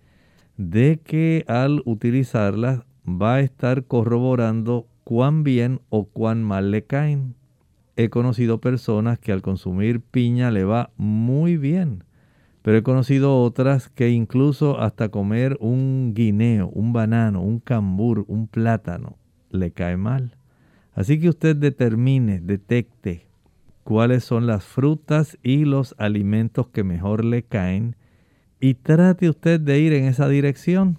de 0.58 1.00
que 1.02 1.46
al 1.48 1.80
utilizarlas 1.86 2.82
va 3.08 3.36
a 3.36 3.40
estar 3.40 3.84
corroborando 3.84 4.86
cuán 5.04 5.42
bien 5.42 5.80
o 5.88 6.04
cuán 6.04 6.44
mal 6.44 6.70
le 6.70 6.84
caen. 6.84 7.34
He 7.96 8.10
conocido 8.10 8.60
personas 8.60 9.18
que 9.18 9.32
al 9.32 9.40
consumir 9.40 10.02
piña 10.02 10.50
le 10.50 10.64
va 10.64 10.90
muy 10.98 11.56
bien, 11.56 12.04
pero 12.60 12.76
he 12.76 12.82
conocido 12.82 13.42
otras 13.42 13.88
que 13.88 14.10
incluso 14.10 14.78
hasta 14.78 15.08
comer 15.08 15.56
un 15.60 16.12
guineo, 16.14 16.68
un 16.74 16.92
banano, 16.92 17.40
un 17.40 17.58
cambur, 17.58 18.26
un 18.28 18.46
plátano, 18.46 19.16
le 19.50 19.70
cae 19.70 19.96
mal. 19.96 20.36
Así 20.94 21.20
que 21.20 21.28
usted 21.28 21.56
determine, 21.56 22.40
detecte 22.40 23.26
cuáles 23.84 24.24
son 24.24 24.46
las 24.46 24.64
frutas 24.64 25.38
y 25.42 25.64
los 25.64 25.94
alimentos 25.98 26.68
que 26.68 26.84
mejor 26.84 27.24
le 27.24 27.42
caen 27.42 27.96
y 28.60 28.74
trate 28.74 29.28
usted 29.28 29.60
de 29.60 29.80
ir 29.80 29.92
en 29.92 30.04
esa 30.04 30.28
dirección. 30.28 30.98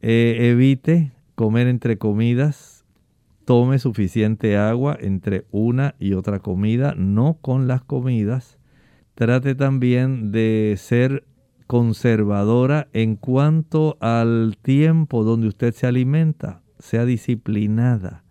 Eh, 0.00 0.50
evite 0.50 1.12
comer 1.34 1.66
entre 1.66 1.98
comidas 1.98 2.78
tome 3.48 3.78
suficiente 3.78 4.58
agua 4.58 4.98
entre 5.00 5.46
una 5.50 5.94
y 5.98 6.12
otra 6.12 6.40
comida, 6.40 6.94
no 6.94 7.38
con 7.40 7.66
las 7.66 7.82
comidas. 7.82 8.58
Trate 9.14 9.54
también 9.54 10.32
de 10.32 10.74
ser 10.76 11.24
conservadora 11.66 12.88
en 12.92 13.16
cuanto 13.16 13.96
al 14.00 14.58
tiempo 14.60 15.24
donde 15.24 15.48
usted 15.48 15.72
se 15.72 15.86
alimenta. 15.86 16.60
Sea 16.78 17.04
disciplinada. 17.04 18.24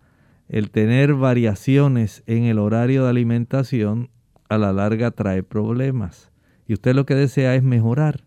El 0.48 0.70
tener 0.70 1.14
variaciones 1.14 2.22
en 2.26 2.44
el 2.44 2.58
horario 2.58 3.04
de 3.04 3.10
alimentación 3.10 4.10
a 4.48 4.58
la 4.58 4.72
larga 4.72 5.10
trae 5.10 5.42
problemas. 5.42 6.30
Y 6.66 6.74
usted 6.74 6.94
lo 6.94 7.06
que 7.06 7.14
desea 7.14 7.54
es 7.54 7.62
mejorar. 7.62 8.24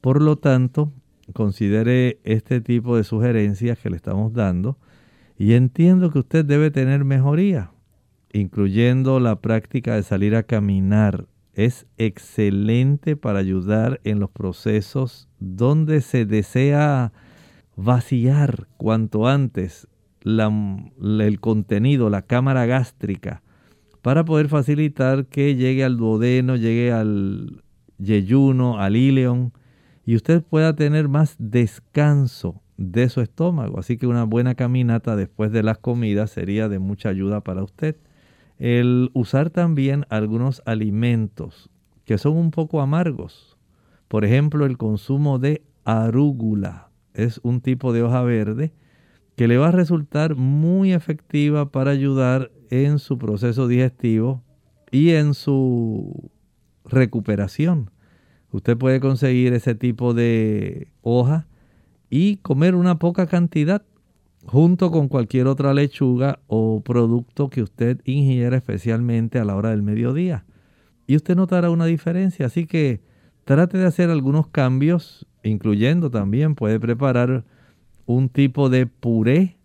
Por 0.00 0.20
lo 0.20 0.36
tanto, 0.36 0.92
considere 1.32 2.20
este 2.24 2.60
tipo 2.60 2.96
de 2.96 3.04
sugerencias 3.04 3.78
que 3.78 3.90
le 3.90 3.96
estamos 3.96 4.32
dando 4.32 4.78
y 5.38 5.54
entiendo 5.54 6.10
que 6.10 6.18
usted 6.18 6.44
debe 6.44 6.70
tener 6.70 7.04
mejoría, 7.04 7.72
incluyendo 8.32 9.18
la 9.20 9.40
práctica 9.40 9.94
de 9.94 10.02
salir 10.02 10.36
a 10.36 10.42
caminar. 10.42 11.26
Es 11.54 11.86
excelente 11.98 13.16
para 13.16 13.38
ayudar 13.38 14.00
en 14.04 14.18
los 14.18 14.30
procesos 14.30 15.28
donde 15.38 16.00
se 16.00 16.26
desea 16.26 17.12
vaciar 17.76 18.68
cuanto 18.76 19.26
antes 19.26 19.88
el 20.24 21.38
contenido, 21.40 22.08
la 22.10 22.22
cámara 22.22 22.66
gástrica, 22.66 23.42
para 24.02 24.24
poder 24.24 24.48
facilitar 24.48 25.26
que 25.26 25.56
llegue 25.56 25.84
al 25.84 25.96
duodeno, 25.96 26.56
llegue 26.56 26.92
al 26.92 27.62
yeyuno, 27.98 28.78
al 28.78 28.96
ileón, 28.96 29.52
y 30.04 30.16
usted 30.16 30.42
pueda 30.42 30.76
tener 30.76 31.08
más 31.08 31.36
descanso 31.38 32.60
de 32.76 33.08
su 33.08 33.20
estómago. 33.20 33.78
Así 33.78 33.96
que 33.96 34.06
una 34.06 34.24
buena 34.24 34.54
caminata 34.54 35.16
después 35.16 35.52
de 35.52 35.62
las 35.62 35.78
comidas 35.78 36.30
sería 36.30 36.68
de 36.68 36.78
mucha 36.78 37.08
ayuda 37.08 37.40
para 37.40 37.62
usted. 37.62 37.96
El 38.58 39.10
usar 39.14 39.50
también 39.50 40.06
algunos 40.10 40.62
alimentos 40.66 41.70
que 42.04 42.18
son 42.18 42.36
un 42.36 42.50
poco 42.50 42.80
amargos. 42.80 43.56
Por 44.08 44.24
ejemplo, 44.24 44.66
el 44.66 44.76
consumo 44.76 45.38
de 45.38 45.62
arúgula. 45.84 46.83
Es 47.14 47.40
un 47.42 47.60
tipo 47.60 47.92
de 47.92 48.02
hoja 48.02 48.22
verde 48.22 48.72
que 49.36 49.48
le 49.48 49.56
va 49.56 49.68
a 49.68 49.72
resultar 49.72 50.36
muy 50.36 50.92
efectiva 50.92 51.70
para 51.70 51.90
ayudar 51.92 52.50
en 52.70 52.98
su 52.98 53.18
proceso 53.18 53.66
digestivo 53.68 54.42
y 54.90 55.10
en 55.10 55.34
su 55.34 56.30
recuperación. 56.84 57.90
Usted 58.50 58.76
puede 58.76 59.00
conseguir 59.00 59.52
ese 59.52 59.74
tipo 59.74 60.14
de 60.14 60.88
hoja 61.02 61.46
y 62.10 62.36
comer 62.36 62.74
una 62.74 62.98
poca 62.98 63.26
cantidad 63.26 63.82
junto 64.46 64.90
con 64.90 65.08
cualquier 65.08 65.46
otra 65.46 65.74
lechuga 65.74 66.40
o 66.46 66.82
producto 66.82 67.48
que 67.48 67.62
usted 67.62 68.00
ingiera 68.04 68.56
especialmente 68.56 69.38
a 69.38 69.44
la 69.44 69.56
hora 69.56 69.70
del 69.70 69.82
mediodía. 69.82 70.44
Y 71.06 71.16
usted 71.16 71.36
notará 71.36 71.70
una 71.70 71.86
diferencia, 71.86 72.46
así 72.46 72.66
que 72.66 73.00
trate 73.44 73.78
de 73.78 73.86
hacer 73.86 74.10
algunos 74.10 74.46
cambios, 74.48 75.26
incluyendo 75.44 76.10
también 76.10 76.54
puede 76.54 76.80
preparar 76.80 77.44
un 78.06 78.28
tipo 78.28 78.68
de 78.68 78.86
puré 78.86 79.56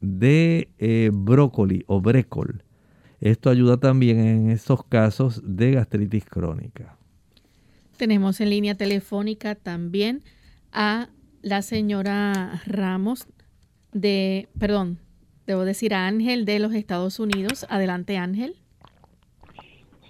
de 0.00 0.68
eh, 0.78 1.10
brócoli 1.12 1.84
o 1.86 2.00
brécol. 2.00 2.62
Esto 3.20 3.50
ayuda 3.50 3.78
también 3.78 4.18
en 4.18 4.50
estos 4.50 4.84
casos 4.84 5.42
de 5.44 5.72
gastritis 5.72 6.24
crónica. 6.24 6.96
Tenemos 7.96 8.40
en 8.40 8.50
línea 8.50 8.74
telefónica 8.74 9.54
también 9.54 10.22
a 10.72 11.08
la 11.42 11.62
señora 11.62 12.60
Ramos 12.66 13.26
de, 13.92 14.48
perdón, 14.58 14.98
debo 15.46 15.64
decir 15.64 15.94
a 15.94 16.06
Ángel 16.06 16.44
de 16.44 16.58
los 16.58 16.74
Estados 16.74 17.18
Unidos. 17.18 17.66
Adelante, 17.70 18.18
Ángel. 18.18 18.56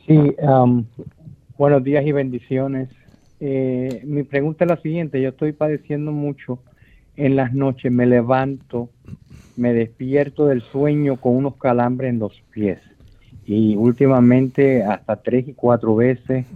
Sí, 0.07 0.19
um, 0.41 0.85
buenos 1.57 1.85
días 1.85 2.05
y 2.05 2.13
bendiciones. 2.13 2.89
Eh, 3.41 4.03
mi 4.05 4.23
pregunta 4.23 4.65
es 4.65 4.71
la 4.71 4.77
siguiente, 4.79 5.21
yo 5.21 5.31
estoy 5.31 5.53
padeciendo 5.53 6.13
mucho 6.13 6.63
en 7.17 7.37
las 7.37 7.53
noches, 7.53 7.93
me 7.93 8.07
levanto, 8.07 8.91
me 9.57 9.73
despierto 9.73 10.47
del 10.47 10.63
sueño 10.63 11.17
con 11.17 11.37
unos 11.37 11.57
calambres 11.57 12.11
en 12.11 12.19
los 12.19 12.41
pies 12.51 12.79
y 13.47 13.77
últimamente 13.77 14.83
hasta 14.83 15.17
tres 15.17 15.47
y 15.49 15.55
cuatro 15.55 15.95
veces, 15.95 16.47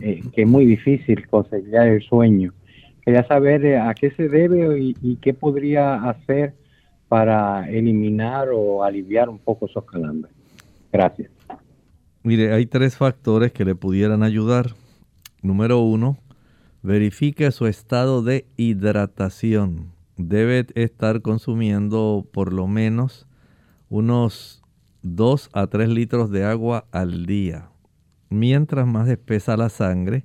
eh, 0.00 0.22
que 0.32 0.42
es 0.42 0.48
muy 0.48 0.64
difícil 0.64 1.26
conciliar 1.28 1.88
el 1.88 2.02
sueño. 2.02 2.52
Quería 3.04 3.26
saber 3.26 3.64
eh, 3.64 3.78
a 3.78 3.92
qué 3.94 4.10
se 4.12 4.28
debe 4.28 4.78
y, 4.80 5.16
qué 5.16 5.34
podría 5.34 6.08
hacer 6.08 6.54
para 7.08 7.68
eliminar 7.70 8.48
o 8.52 8.84
aliviar 8.84 9.28
un 9.28 9.38
poco 9.38 9.66
esos 9.66 9.84
calambres. 9.84 10.32
Gracias. 10.92 11.30
Mire, 12.22 12.52
hay 12.52 12.66
tres 12.66 12.96
factores 12.96 13.52
que 13.52 13.64
le 13.64 13.74
pudieran 13.74 14.22
ayudar. 14.22 14.70
Número 15.42 15.80
uno, 15.80 16.16
verifique 16.86 17.50
su 17.50 17.66
estado 17.66 18.22
de 18.22 18.46
hidratación. 18.56 19.92
Debe 20.16 20.66
estar 20.76 21.20
consumiendo 21.20 22.28
por 22.32 22.52
lo 22.52 22.68
menos 22.68 23.26
unos 23.88 24.62
2 25.02 25.50
a 25.52 25.66
3 25.66 25.88
litros 25.88 26.30
de 26.30 26.44
agua 26.44 26.86
al 26.92 27.26
día. 27.26 27.70
Mientras 28.30 28.86
más 28.86 29.08
espesa 29.08 29.56
la 29.56 29.68
sangre, 29.68 30.24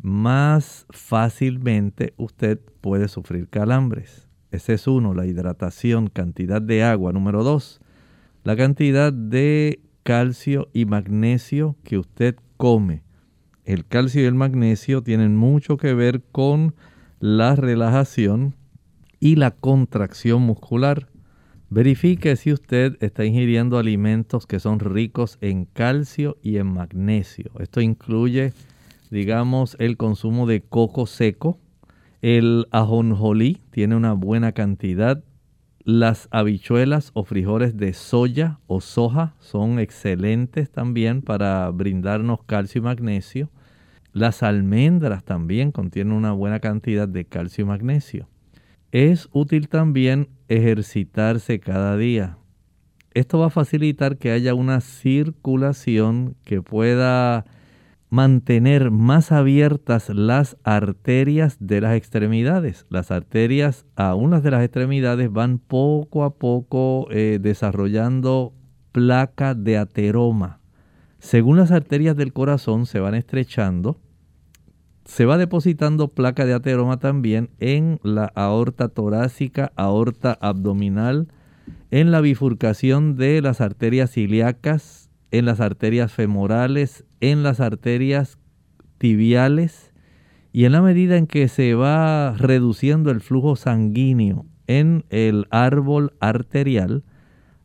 más 0.00 0.86
fácilmente 0.88 2.14
usted 2.16 2.58
puede 2.80 3.06
sufrir 3.06 3.48
calambres. 3.48 4.26
Ese 4.50 4.72
es 4.72 4.86
uno, 4.86 5.12
la 5.12 5.26
hidratación, 5.26 6.08
cantidad 6.08 6.62
de 6.62 6.82
agua. 6.82 7.12
Número 7.12 7.44
dos, 7.44 7.78
la 8.42 8.56
cantidad 8.56 9.12
de 9.12 9.80
calcio 10.02 10.70
y 10.72 10.86
magnesio 10.86 11.76
que 11.84 11.98
usted 11.98 12.36
come. 12.56 13.02
El 13.70 13.86
calcio 13.86 14.20
y 14.20 14.24
el 14.24 14.34
magnesio 14.34 15.00
tienen 15.00 15.36
mucho 15.36 15.76
que 15.76 15.94
ver 15.94 16.22
con 16.32 16.74
la 17.20 17.54
relajación 17.54 18.56
y 19.20 19.36
la 19.36 19.52
contracción 19.52 20.42
muscular. 20.42 21.06
Verifique 21.68 22.34
si 22.34 22.52
usted 22.52 22.96
está 22.98 23.24
ingiriendo 23.24 23.78
alimentos 23.78 24.48
que 24.48 24.58
son 24.58 24.80
ricos 24.80 25.38
en 25.40 25.66
calcio 25.66 26.36
y 26.42 26.56
en 26.56 26.66
magnesio. 26.66 27.52
Esto 27.60 27.80
incluye, 27.80 28.54
digamos, 29.12 29.76
el 29.78 29.96
consumo 29.96 30.48
de 30.48 30.62
coco 30.62 31.06
seco. 31.06 31.60
El 32.22 32.66
ajonjolí 32.72 33.60
tiene 33.70 33.94
una 33.94 34.14
buena 34.14 34.50
cantidad. 34.50 35.22
Las 35.84 36.26
habichuelas 36.32 37.12
o 37.14 37.22
frijoles 37.22 37.76
de 37.76 37.92
soya 37.92 38.58
o 38.66 38.80
soja 38.80 39.36
son 39.38 39.78
excelentes 39.78 40.72
también 40.72 41.22
para 41.22 41.70
brindarnos 41.70 42.42
calcio 42.46 42.80
y 42.80 42.82
magnesio. 42.82 43.48
Las 44.12 44.42
almendras 44.42 45.24
también 45.24 45.72
contienen 45.72 46.12
una 46.12 46.32
buena 46.32 46.60
cantidad 46.60 47.06
de 47.06 47.24
calcio 47.24 47.62
y 47.62 47.68
magnesio. 47.68 48.28
Es 48.92 49.28
útil 49.32 49.68
también 49.68 50.28
ejercitarse 50.48 51.60
cada 51.60 51.96
día. 51.96 52.38
Esto 53.14 53.38
va 53.38 53.46
a 53.46 53.50
facilitar 53.50 54.18
que 54.18 54.30
haya 54.30 54.54
una 54.54 54.80
circulación 54.80 56.36
que 56.44 56.62
pueda 56.62 57.44
mantener 58.08 58.90
más 58.90 59.30
abiertas 59.30 60.08
las 60.08 60.56
arterias 60.64 61.56
de 61.60 61.80
las 61.80 61.96
extremidades. 61.96 62.86
Las 62.88 63.10
arterias, 63.12 63.86
aún 63.94 64.32
las 64.32 64.42
de 64.42 64.50
las 64.50 64.64
extremidades, 64.64 65.32
van 65.32 65.58
poco 65.58 66.24
a 66.24 66.34
poco 66.34 67.06
eh, 67.10 67.38
desarrollando 67.40 68.52
placa 68.92 69.54
de 69.54 69.78
ateroma. 69.78 70.59
Según 71.20 71.58
las 71.58 71.70
arterias 71.70 72.16
del 72.16 72.32
corazón 72.32 72.86
se 72.86 72.98
van 72.98 73.14
estrechando, 73.14 74.00
se 75.04 75.26
va 75.26 75.36
depositando 75.38 76.08
placa 76.08 76.46
de 76.46 76.54
ateroma 76.54 76.98
también 76.98 77.50
en 77.58 78.00
la 78.02 78.24
aorta 78.34 78.88
torácica, 78.88 79.70
aorta 79.76 80.38
abdominal, 80.40 81.28
en 81.90 82.10
la 82.10 82.20
bifurcación 82.20 83.16
de 83.16 83.42
las 83.42 83.60
arterias 83.60 84.16
ilíacas, 84.16 85.10
en 85.30 85.44
las 85.44 85.60
arterias 85.60 86.12
femorales, 86.12 87.04
en 87.20 87.42
las 87.42 87.60
arterias 87.60 88.38
tibiales 88.98 89.92
y 90.52 90.64
en 90.64 90.72
la 90.72 90.80
medida 90.80 91.16
en 91.16 91.26
que 91.26 91.48
se 91.48 91.74
va 91.74 92.34
reduciendo 92.36 93.10
el 93.10 93.20
flujo 93.20 93.56
sanguíneo 93.56 94.46
en 94.66 95.04
el 95.10 95.46
árbol 95.50 96.14
arterial, 96.20 97.04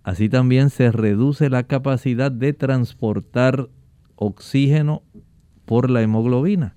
así 0.06 0.30
también 0.30 0.70
se 0.70 0.92
reduce 0.92 1.50
la 1.50 1.64
capacidad 1.64 2.32
de 2.32 2.54
transportar 2.54 3.70
oxígeno 4.16 5.02
por 5.66 5.90
la 5.90 6.04
hemoglobina. 6.04 6.76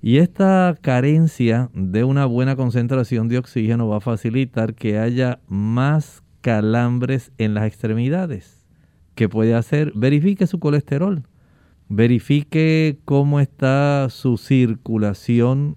Y 0.00 0.18
esta 0.18 0.78
carencia 0.80 1.68
de 1.74 2.04
una 2.04 2.26
buena 2.26 2.54
concentración 2.54 3.28
de 3.28 3.38
oxígeno 3.38 3.88
va 3.88 3.96
a 3.96 4.00
facilitar 4.00 4.74
que 4.74 4.98
haya 4.98 5.40
más 5.48 6.22
calambres 6.42 7.32
en 7.38 7.54
las 7.54 7.66
extremidades. 7.66 8.64
¿Qué 9.16 9.28
puede 9.28 9.54
hacer? 9.54 9.92
Verifique 9.96 10.46
su 10.46 10.60
colesterol. 10.60 11.24
Verifique 11.88 13.00
cómo 13.04 13.40
está 13.40 14.06
su 14.10 14.36
circulación 14.38 15.76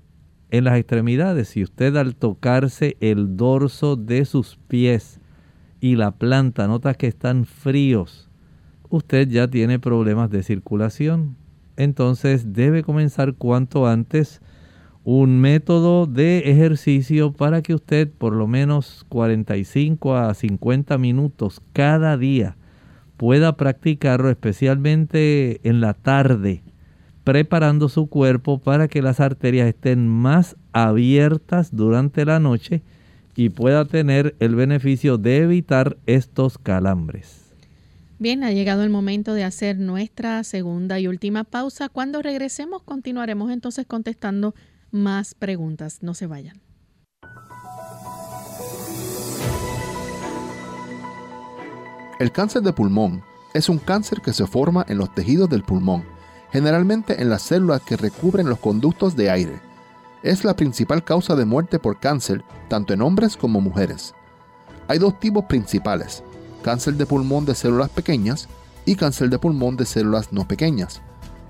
en 0.52 0.66
las 0.66 0.78
extremidades. 0.78 1.50
Si 1.50 1.64
usted 1.64 1.96
al 1.96 2.16
tocarse 2.16 2.98
el 3.00 3.36
dorso 3.36 3.96
de 3.96 4.26
sus 4.26 4.60
pies 4.68 5.20
y 5.84 5.98
la 5.98 6.12
planta 6.12 6.66
nota 6.66 6.94
que 6.94 7.08
están 7.08 7.44
fríos, 7.44 8.30
usted 8.88 9.28
ya 9.28 9.50
tiene 9.50 9.80
problemas 9.80 10.30
de 10.30 10.42
circulación. 10.42 11.36
Entonces 11.76 12.54
debe 12.54 12.84
comenzar 12.84 13.34
cuanto 13.34 13.86
antes 13.86 14.42
un 15.04 15.42
método 15.42 16.06
de 16.06 16.50
ejercicio 16.50 17.34
para 17.34 17.62
que 17.62 17.74
usted 17.74 18.10
por 18.10 18.32
lo 18.32 18.48
menos 18.48 19.06
45 19.10 20.16
a 20.16 20.34
50 20.34 20.98
minutos 20.98 21.62
cada 21.74 22.16
día 22.16 22.56
pueda 23.18 23.58
practicarlo 23.58 24.30
especialmente 24.30 25.60
en 25.68 25.82
la 25.82 25.94
tarde, 25.96 26.64
preparando 27.26 27.90
su 27.90 28.08
cuerpo 28.08 28.62
para 28.62 28.88
que 28.88 29.02
las 29.02 29.20
arterias 29.20 29.68
estén 29.68 30.08
más 30.08 30.56
abiertas 30.72 31.76
durante 31.76 32.24
la 32.24 32.40
noche 32.40 32.84
y 33.36 33.50
pueda 33.50 33.86
tener 33.86 34.36
el 34.40 34.56
beneficio 34.56 35.18
de 35.18 35.38
evitar 35.38 35.98
estos 36.06 36.58
calambres. 36.58 37.44
Bien, 38.20 38.44
ha 38.44 38.52
llegado 38.52 38.84
el 38.84 38.90
momento 38.90 39.34
de 39.34 39.44
hacer 39.44 39.78
nuestra 39.78 40.44
segunda 40.44 41.00
y 41.00 41.08
última 41.08 41.44
pausa. 41.44 41.90
Cuando 41.90 42.22
regresemos 42.22 42.84
continuaremos 42.84 43.52
entonces 43.52 43.86
contestando 43.86 44.56
más 44.92 45.34
preguntas. 45.34 46.00
No 46.02 46.14
se 46.14 46.28
vayan. 46.28 46.62
El 52.20 52.32
cáncer 52.32 52.62
de 52.62 52.72
pulmón 52.72 53.24
es 53.54 53.68
un 53.68 53.80
cáncer 53.80 54.22
que 54.22 54.34
se 54.34 54.48
forma 54.48 54.86
en 54.88 54.98
los 54.98 55.14
tejidos 55.14 55.50
del 55.50 55.64
pulmón, 55.64 56.06
generalmente 56.52 57.22
en 57.22 57.30
las 57.30 57.42
células 57.42 57.82
que 57.82 57.98
recubren 57.98 58.48
los 58.48 58.60
conductos 58.60 59.16
de 59.16 59.30
aire. 59.30 59.73
Es 60.24 60.46
la 60.46 60.56
principal 60.56 61.04
causa 61.04 61.36
de 61.36 61.44
muerte 61.44 61.80
por 61.80 62.00
cáncer 62.00 62.46
tanto 62.70 62.94
en 62.94 63.02
hombres 63.02 63.36
como 63.36 63.60
mujeres. 63.60 64.16
Hay 64.88 64.98
dos 64.98 65.20
tipos 65.20 65.44
principales, 65.46 66.24
cáncer 66.64 66.94
de 66.94 67.06
pulmón 67.06 67.46
de 67.46 67.54
células 67.54 67.90
pequeñas 67.90 68.48
y 68.86 68.96
cáncer 68.96 69.30
de 69.30 69.38
pulmón 69.38 69.76
de 69.76 69.86
células 69.86 70.32
no 70.32 70.48
pequeñas. 70.48 71.02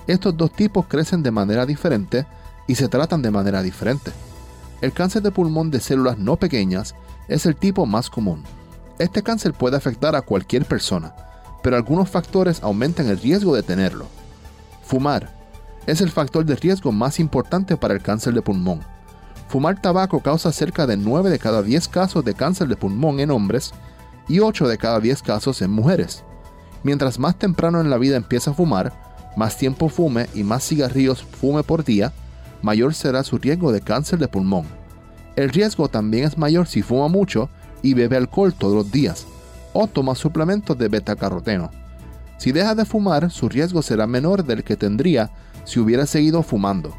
Estos 0.08 0.36
dos 0.36 0.52
tipos 0.52 0.88
crecen 0.88 1.22
de 1.22 1.30
manera 1.30 1.68
diferente 1.68 2.26
y 2.66 2.74
se 2.74 2.88
tratan 2.88 3.22
de 3.22 3.30
manera 3.30 3.62
diferente. 3.62 4.12
El 4.82 4.92
cáncer 4.92 5.22
de 5.22 5.30
pulmón 5.30 5.70
de 5.70 5.80
células 5.80 6.18
no 6.18 6.38
pequeñas 6.38 6.96
es 7.28 7.46
el 7.46 7.56
tipo 7.56 7.86
más 7.86 8.10
común. 8.10 8.44
Este 8.98 9.22
cáncer 9.22 9.54
puede 9.54 9.78
afectar 9.78 10.16
a 10.16 10.24
cualquier 10.24 10.66
persona, 10.66 11.16
pero 11.62 11.76
algunos 11.76 12.10
factores 12.10 12.64
aumentan 12.64 13.08
el 13.08 13.20
riesgo 13.20 13.56
de 13.56 13.62
tenerlo. 13.62 14.08
Fumar 14.84 15.42
es 15.86 16.02
el 16.02 16.10
factor 16.10 16.46
de 16.46 16.56
riesgo 16.56 16.91
más 16.91 17.19
importante 17.19 17.78
para 17.78 17.93
el 17.93 18.02
cáncer 18.02 18.34
de 18.34 18.41
pulmón. 18.41 18.82
Fumar 19.50 19.82
tabaco 19.82 20.22
causa 20.22 20.52
cerca 20.52 20.88
de 20.88 20.98
9 20.98 21.30
de 21.30 21.39
cada 21.39 21.62
10 21.62 21.88
casos 21.88 22.26
de 22.26 22.34
cáncer 22.34 22.67
de 22.67 22.76
pulmón 22.76 23.19
en 23.19 23.32
hombres 23.32 23.74
y 24.28 24.39
8 24.39 24.67
de 24.67 24.78
cada 24.78 25.00
10 25.00 25.22
casos 25.22 25.62
en 25.62 25.72
mujeres. 25.72 26.24
Mientras 26.84 27.19
más 27.19 27.38
temprano 27.38 27.80
en 27.80 27.89
la 27.89 27.98
vida 27.98 28.17
empieza 28.17 28.52
a 28.52 28.54
fumar, 28.54 28.93
más 29.36 29.58
tiempo 29.58 29.89
fume 29.89 30.28
y 30.34 30.43
más 30.43 30.67
cigarrillos 30.67 31.24
fume 31.24 31.63
por 31.63 31.84
día, 31.84 32.13
mayor 32.62 32.93
será 32.93 33.24
su 33.24 33.38
riesgo 33.38 33.72
de 33.72 33.82
cáncer 33.82 34.19
de 34.19 34.28
pulmón. 34.28 34.65
El 35.36 35.50
riesgo 35.50 35.88
también 35.89 36.26
es 36.26 36.38
mayor 36.38 36.67
si 36.67 36.82
fuma 36.82 37.08
mucho 37.08 37.50
y 37.82 37.93
bebe 37.93 38.17
alcohol 38.17 38.54
todos 38.54 38.76
los 38.76 38.91
días, 38.91 39.26
o 39.74 39.88
toma 39.88 40.15
suplementos 40.15 40.78
de 40.78 40.88
betacaroteno. 40.88 41.72
Si 42.43 42.51
deja 42.51 42.75
de 42.75 42.84
fumar, 42.84 43.32
su 43.32 43.47
riesgo 43.47 43.82
será 43.82 44.06
menor 44.06 44.43
del 44.43 44.65
que 44.65 44.75
tendría 44.75 45.32
si 45.63 45.79
hubiera 45.79 46.06
seguido 46.06 46.43
fumando, 46.43 46.93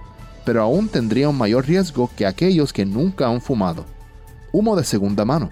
pero 0.46 0.62
aún 0.62 0.88
tendría 0.88 1.28
un 1.28 1.37
mayor 1.37 1.66
riesgo 1.66 2.09
que 2.16 2.24
aquellos 2.24 2.72
que 2.72 2.87
nunca 2.87 3.28
han 3.28 3.42
fumado. 3.42 3.85
Humo 4.52 4.74
de 4.74 4.85
segunda 4.85 5.26
mano 5.26 5.50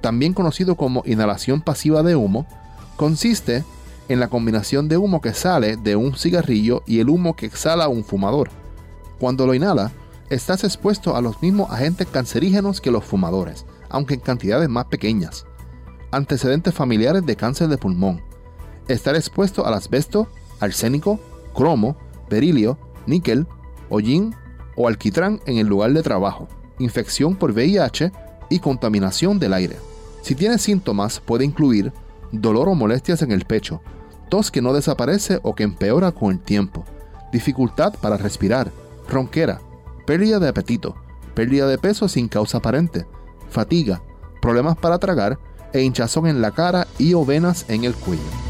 también 0.00 0.34
conocido 0.34 0.74
como 0.74 1.04
inhalación 1.06 1.60
pasiva 1.60 2.02
de 2.02 2.16
humo, 2.16 2.44
consiste 2.96 3.62
en 4.08 4.18
la 4.18 4.26
combinación 4.26 4.88
de 4.88 4.96
humo 4.96 5.20
que 5.20 5.32
sale 5.32 5.76
de 5.76 5.94
un 5.94 6.16
cigarrillo 6.16 6.82
y 6.84 6.98
el 6.98 7.08
humo 7.08 7.36
que 7.36 7.46
exhala 7.46 7.86
un 7.86 8.02
fumador. 8.02 8.50
Cuando 9.20 9.46
lo 9.46 9.54
inhala, 9.54 9.92
estás 10.28 10.64
expuesto 10.64 11.14
a 11.14 11.20
los 11.20 11.40
mismos 11.40 11.70
agentes 11.70 12.08
cancerígenos 12.08 12.80
que 12.80 12.90
los 12.90 13.04
fumadores, 13.04 13.64
aunque 13.90 14.14
en 14.14 14.20
cantidades 14.20 14.68
más 14.68 14.86
pequeñas. 14.86 15.46
Antecedentes 16.10 16.74
familiares 16.74 17.24
de 17.24 17.36
cáncer 17.36 17.68
de 17.68 17.78
pulmón. 17.78 18.28
Estar 18.90 19.14
expuesto 19.14 19.64
al 19.64 19.74
asbesto, 19.74 20.26
arsénico, 20.58 21.20
cromo, 21.54 21.96
berilio, 22.28 22.76
níquel, 23.06 23.46
hollín 23.88 24.34
o 24.74 24.88
alquitrán 24.88 25.40
en 25.46 25.58
el 25.58 25.68
lugar 25.68 25.92
de 25.92 26.02
trabajo. 26.02 26.48
Infección 26.80 27.36
por 27.36 27.52
VIH 27.52 28.10
y 28.48 28.58
contaminación 28.58 29.38
del 29.38 29.54
aire. 29.54 29.76
Si 30.22 30.34
tiene 30.34 30.58
síntomas, 30.58 31.20
puede 31.20 31.44
incluir 31.44 31.92
dolor 32.32 32.68
o 32.68 32.74
molestias 32.74 33.22
en 33.22 33.30
el 33.30 33.44
pecho, 33.44 33.80
tos 34.28 34.50
que 34.50 34.60
no 34.60 34.72
desaparece 34.72 35.38
o 35.44 35.54
que 35.54 35.62
empeora 35.62 36.10
con 36.10 36.32
el 36.32 36.40
tiempo, 36.40 36.84
dificultad 37.32 37.94
para 37.94 38.16
respirar, 38.16 38.72
ronquera, 39.08 39.60
pérdida 40.04 40.40
de 40.40 40.48
apetito, 40.48 40.96
pérdida 41.36 41.68
de 41.68 41.78
peso 41.78 42.08
sin 42.08 42.26
causa 42.26 42.58
aparente, 42.58 43.06
fatiga, 43.50 44.02
problemas 44.42 44.76
para 44.76 44.98
tragar 44.98 45.38
e 45.72 45.80
hinchazón 45.80 46.26
en 46.26 46.42
la 46.42 46.50
cara 46.50 46.88
y 46.98 47.14
o 47.14 47.24
venas 47.24 47.66
en 47.68 47.84
el 47.84 47.94
cuello. 47.94 48.49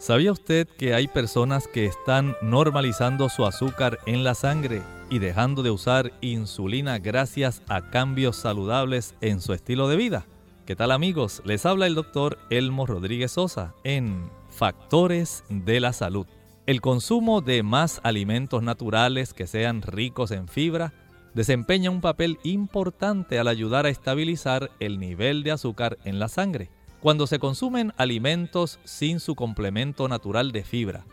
¿Sabía 0.00 0.32
usted 0.32 0.66
que 0.66 0.94
hay 0.94 1.08
personas 1.08 1.68
que 1.68 1.84
están 1.84 2.34
normalizando 2.40 3.28
su 3.28 3.44
azúcar 3.44 3.98
en 4.06 4.24
la 4.24 4.34
sangre 4.34 4.80
y 5.10 5.18
dejando 5.18 5.62
de 5.62 5.70
usar 5.70 6.10
insulina 6.22 6.98
gracias 6.98 7.60
a 7.68 7.90
cambios 7.90 8.36
saludables 8.36 9.14
en 9.20 9.42
su 9.42 9.52
estilo 9.52 9.88
de 9.88 9.96
vida? 9.96 10.24
¿Qué 10.64 10.74
tal 10.74 10.90
amigos? 10.90 11.42
Les 11.44 11.66
habla 11.66 11.86
el 11.86 11.94
doctor 11.94 12.38
Elmo 12.48 12.86
Rodríguez 12.86 13.32
Sosa 13.32 13.74
en 13.84 14.30
Factores 14.48 15.44
de 15.50 15.80
la 15.80 15.92
Salud. 15.92 16.26
El 16.64 16.80
consumo 16.80 17.42
de 17.42 17.62
más 17.62 18.00
alimentos 18.02 18.62
naturales 18.62 19.34
que 19.34 19.46
sean 19.46 19.82
ricos 19.82 20.30
en 20.30 20.48
fibra 20.48 20.94
desempeña 21.34 21.90
un 21.90 22.00
papel 22.00 22.38
importante 22.42 23.38
al 23.38 23.48
ayudar 23.48 23.84
a 23.84 23.90
estabilizar 23.90 24.70
el 24.80 24.98
nivel 24.98 25.42
de 25.42 25.50
azúcar 25.50 25.98
en 26.06 26.18
la 26.18 26.28
sangre. 26.28 26.70
Cuando 27.00 27.26
se 27.26 27.38
consumen 27.38 27.94
alimentos 27.96 28.78
sin 28.84 29.20
su 29.20 29.34
complemento 29.34 30.06
natural 30.06 30.52
de 30.52 30.64
fibra, 30.64 31.06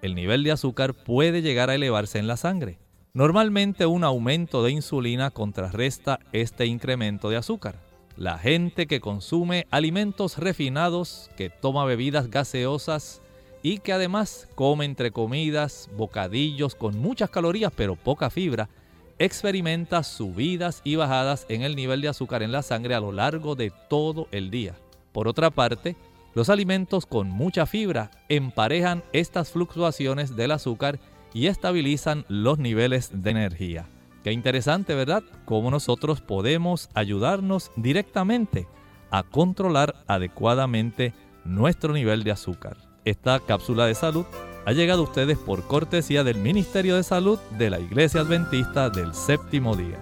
el 0.00 0.14
nivel 0.14 0.42
de 0.42 0.52
azúcar 0.52 0.94
puede 0.94 1.42
llegar 1.42 1.68
a 1.68 1.74
elevarse 1.74 2.18
en 2.18 2.26
la 2.26 2.38
sangre. 2.38 2.78
Normalmente 3.12 3.84
un 3.84 4.04
aumento 4.04 4.62
de 4.62 4.70
insulina 4.70 5.30
contrarresta 5.30 6.18
este 6.32 6.64
incremento 6.64 7.28
de 7.28 7.36
azúcar. 7.36 7.78
La 8.16 8.38
gente 8.38 8.86
que 8.86 9.00
consume 9.00 9.66
alimentos 9.70 10.38
refinados, 10.38 11.30
que 11.36 11.50
toma 11.50 11.84
bebidas 11.84 12.30
gaseosas, 12.30 13.20
y 13.62 13.80
que 13.80 13.92
además 13.92 14.48
come 14.54 14.86
entre 14.86 15.10
comidas 15.10 15.90
bocadillos 15.94 16.74
con 16.74 16.98
muchas 16.98 17.28
calorías 17.28 17.72
pero 17.76 17.96
poca 17.96 18.30
fibra, 18.30 18.70
experimenta 19.18 20.04
subidas 20.04 20.80
y 20.84 20.96
bajadas 20.96 21.44
en 21.50 21.62
el 21.62 21.76
nivel 21.76 22.00
de 22.00 22.08
azúcar 22.08 22.42
en 22.42 22.52
la 22.52 22.62
sangre 22.62 22.94
a 22.94 23.00
lo 23.00 23.12
largo 23.12 23.56
de 23.56 23.70
todo 23.90 24.26
el 24.32 24.50
día. 24.50 24.74
Por 25.14 25.28
otra 25.28 25.50
parte, 25.50 25.96
los 26.34 26.50
alimentos 26.50 27.06
con 27.06 27.30
mucha 27.30 27.66
fibra 27.66 28.10
emparejan 28.28 29.04
estas 29.12 29.52
fluctuaciones 29.52 30.34
del 30.34 30.50
azúcar 30.50 30.98
y 31.32 31.46
estabilizan 31.46 32.24
los 32.28 32.58
niveles 32.58 33.10
de 33.22 33.30
energía. 33.30 33.86
Qué 34.24 34.32
interesante, 34.32 34.94
¿verdad? 34.94 35.22
Cómo 35.44 35.70
nosotros 35.70 36.20
podemos 36.20 36.90
ayudarnos 36.94 37.70
directamente 37.76 38.66
a 39.12 39.22
controlar 39.22 39.94
adecuadamente 40.08 41.14
nuestro 41.44 41.92
nivel 41.92 42.24
de 42.24 42.32
azúcar. 42.32 42.76
Esta 43.04 43.38
cápsula 43.38 43.86
de 43.86 43.94
salud 43.94 44.26
ha 44.66 44.72
llegado 44.72 45.02
a 45.02 45.04
ustedes 45.04 45.38
por 45.38 45.62
cortesía 45.68 46.24
del 46.24 46.38
Ministerio 46.38 46.96
de 46.96 47.04
Salud 47.04 47.38
de 47.56 47.70
la 47.70 47.78
Iglesia 47.78 48.22
Adventista 48.22 48.90
del 48.90 49.14
Séptimo 49.14 49.76
Día. 49.76 50.00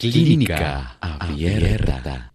Clínica 0.00 0.96
Abierta. 1.02 2.32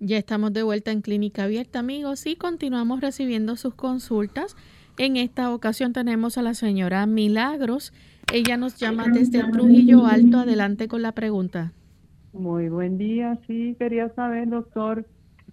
Ya 0.00 0.18
estamos 0.18 0.52
de 0.52 0.64
vuelta 0.64 0.90
en 0.90 1.02
Clínica 1.02 1.44
Abierta, 1.44 1.78
amigos, 1.78 2.26
y 2.26 2.34
continuamos 2.34 3.00
recibiendo 3.00 3.54
sus 3.54 3.76
consultas. 3.76 4.56
En 4.98 5.16
esta 5.16 5.54
ocasión 5.54 5.92
tenemos 5.92 6.36
a 6.36 6.42
la 6.42 6.54
señora 6.54 7.06
Milagros. 7.06 7.92
Ella 8.32 8.56
nos 8.56 8.74
llama 8.74 9.06
desde 9.06 9.44
Trujillo 9.52 10.04
Alto. 10.04 10.38
Adelante 10.38 10.88
con 10.88 11.00
la 11.00 11.12
pregunta. 11.12 11.72
Muy 12.32 12.68
buen 12.70 12.98
día. 12.98 13.38
Sí, 13.46 13.76
quería 13.78 14.12
saber, 14.16 14.48
doctor, 14.48 15.06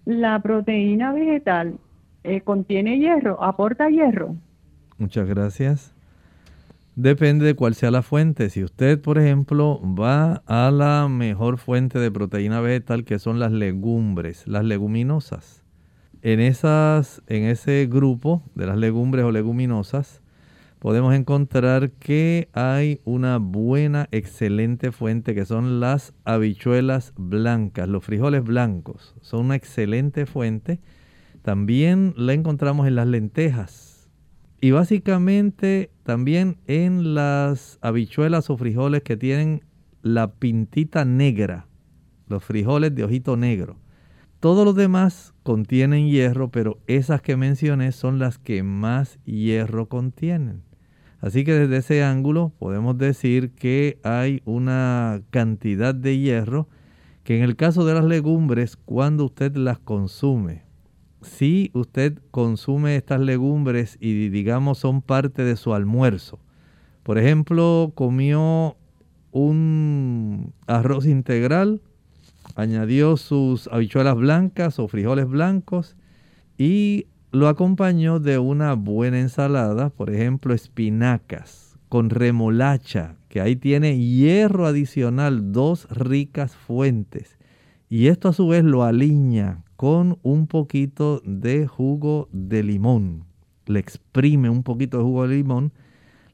¿la 0.06 0.42
proteína 0.42 1.14
vegetal 1.14 1.78
eh, 2.24 2.42
contiene 2.42 2.98
hierro? 2.98 3.44
¿Aporta 3.44 3.90
hierro? 3.90 4.36
Muchas 4.98 5.28
gracias. 5.30 5.93
Depende 6.96 7.44
de 7.46 7.56
cuál 7.56 7.74
sea 7.74 7.90
la 7.90 8.04
fuente. 8.04 8.52
Si 8.52 8.64
usted, 8.64 9.02
por 9.02 9.18
ejemplo, 9.18 9.82
va 9.84 10.44
a 10.46 10.70
la 10.70 11.08
mejor 11.10 11.58
fuente 11.58 11.98
de 11.98 12.12
proteína 12.12 12.62
vegetal, 12.62 13.04
que 13.04 13.18
son 13.18 13.40
las 13.40 13.52
legumbres, 13.52 14.46
las 14.48 14.64
leguminosas. 14.64 15.64
En, 16.22 16.40
esas, 16.40 17.24
en 17.28 17.46
ese 17.46 17.88
grupo 17.92 18.44
de 18.54 18.68
las 18.68 18.78
legumbres 18.78 19.26
o 19.26 19.32
leguminosas, 19.32 20.22
podemos 20.78 21.16
encontrar 21.16 21.90
que 21.92 22.50
hay 22.54 23.02
una 23.06 23.38
buena, 23.40 24.08
excelente 24.12 24.92
fuente 24.92 25.34
que 25.34 25.46
son 25.46 25.80
las 25.80 26.14
habichuelas 26.26 27.14
blancas, 27.18 27.90
los 27.90 28.04
frijoles 28.04 28.44
blancos. 28.44 29.16
Son 29.22 29.48
una 29.48 29.56
excelente 29.56 30.28
fuente. 30.28 30.80
También 31.42 32.14
la 32.18 32.34
encontramos 32.34 32.86
en 32.86 32.96
las 32.96 33.08
lentejas. 33.08 33.93
Y 34.64 34.72
básicamente 34.72 35.92
también 36.04 36.56
en 36.68 37.16
las 37.16 37.80
habichuelas 37.82 38.50
o 38.50 38.56
frijoles 38.56 39.04
que 39.04 39.18
tienen 39.18 39.66
la 40.02 40.36
pintita 40.36 41.04
negra, 41.04 41.68
los 42.30 42.46
frijoles 42.46 42.96
de 42.96 43.04
ojito 43.04 43.36
negro. 43.36 43.76
Todos 44.40 44.64
los 44.64 44.74
demás 44.74 45.34
contienen 45.44 46.08
hierro, 46.08 46.50
pero 46.50 46.80
esas 46.88 47.22
que 47.22 47.36
mencioné 47.36 47.92
son 47.92 48.20
las 48.20 48.38
que 48.38 48.64
más 48.64 49.20
hierro 49.26 49.90
contienen. 49.90 50.64
Así 51.20 51.44
que 51.44 51.52
desde 51.52 51.76
ese 51.76 52.02
ángulo 52.02 52.54
podemos 52.58 52.98
decir 52.98 53.52
que 53.52 54.00
hay 54.02 54.42
una 54.46 55.24
cantidad 55.30 55.94
de 55.94 56.20
hierro 56.20 56.70
que 57.26 57.36
en 57.36 57.44
el 57.44 57.58
caso 57.58 57.84
de 57.84 57.96
las 57.96 58.06
legumbres, 58.06 58.78
cuando 58.78 59.26
usted 59.26 59.58
las 59.58 59.80
consume, 59.80 60.64
si 61.24 61.72
usted 61.74 62.20
consume 62.32 62.96
estas 62.96 63.20
legumbres 63.20 63.98
y 64.00 64.30
digamos 64.30 64.78
son 64.78 65.02
parte 65.02 65.44
de 65.44 65.56
su 65.56 65.74
almuerzo, 65.74 66.40
por 67.04 67.18
ejemplo, 67.18 67.92
comió 67.96 68.78
un 69.32 70.54
arroz 70.68 71.06
integral, 71.06 71.82
añadió 72.56 73.18
sus 73.18 73.68
habichuelas 73.68 74.16
blancas 74.16 74.80
o 74.80 74.88
frijoles 74.88 75.28
blancos 75.28 75.98
y 76.58 77.08
lo 77.32 77.48
acompañó 77.48 78.20
de 78.20 78.38
una 78.38 78.74
buena 78.74 79.20
ensalada, 79.20 79.90
por 79.90 80.12
ejemplo, 80.12 80.54
espinacas 80.54 81.78
con 81.90 82.10
remolacha, 82.10 83.18
que 83.28 83.42
ahí 83.42 83.56
tiene 83.56 83.98
hierro 83.98 84.66
adicional, 84.66 85.52
dos 85.52 85.88
ricas 85.90 86.56
fuentes. 86.56 87.38
Y 87.90 88.08
esto 88.08 88.30
a 88.30 88.34
su 88.34 88.48
vez 88.48 88.64
lo 88.64 88.84
aliña 88.84 89.63
con 89.76 90.20
un 90.24 90.48
poquito 90.48 91.22
de 91.26 91.68
jugo 91.68 92.30
de 92.32 92.64
limón. 92.64 93.26
Le 93.66 93.80
exprime 93.80 94.50
un 94.50 94.64
poquito 94.64 94.98
de 94.98 95.04
jugo 95.04 95.28
de 95.28 95.36
limón. 95.36 95.72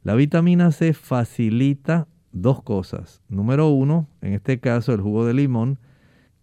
La 0.04 0.16
vitamina 0.16 0.72
C 0.72 0.94
facilita 0.94 2.08
dos 2.32 2.62
cosas. 2.62 3.22
Número 3.30 3.70
uno, 3.70 4.08
en 4.22 4.34
este 4.34 4.60
caso 4.60 4.94
el 4.94 5.02
jugo 5.02 5.26
de 5.26 5.34
limón, 5.34 5.80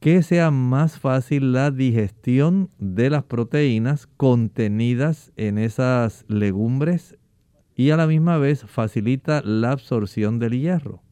que 0.01 0.23
sea 0.23 0.51
más 0.51 0.99
fácil 0.99 1.53
la 1.53 1.71
digestión 1.71 2.71
de 2.79 3.11
las 3.11 3.25
proteínas 3.25 4.07
contenidas 4.17 5.33
en 5.37 5.59
esas 5.59 6.25
legumbres 6.29 7.17
y 7.75 7.91
a 7.91 7.97
la 7.97 8.07
misma 8.07 8.39
vez 8.39 8.65
facilita 8.65 9.43
la 9.43 9.73
absorción 9.73 10.39
del 10.39 10.59
hierro. 10.59 11.03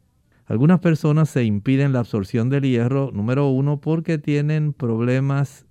Algunas 0.47 0.81
personas 0.81 1.31
se 1.31 1.45
impiden 1.45 1.93
la 1.93 2.01
absorción 2.01 2.51
del 2.51 2.65
hierro, 2.65 3.11
número 3.13 3.49
uno, 3.49 3.81
porque 3.81 4.19
tienen 4.19 4.75
problemas 4.75 5.67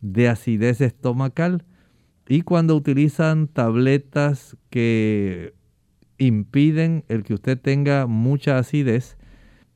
de 0.00 0.28
acidez 0.28 0.80
estomacal 0.80 1.64
y 2.28 2.42
cuando 2.42 2.76
utilizan 2.76 3.48
tabletas 3.48 4.56
que 4.70 5.54
impiden 6.18 7.04
el 7.08 7.22
que 7.22 7.34
usted 7.34 7.58
tenga 7.58 8.06
mucha 8.06 8.58
acidez, 8.58 9.16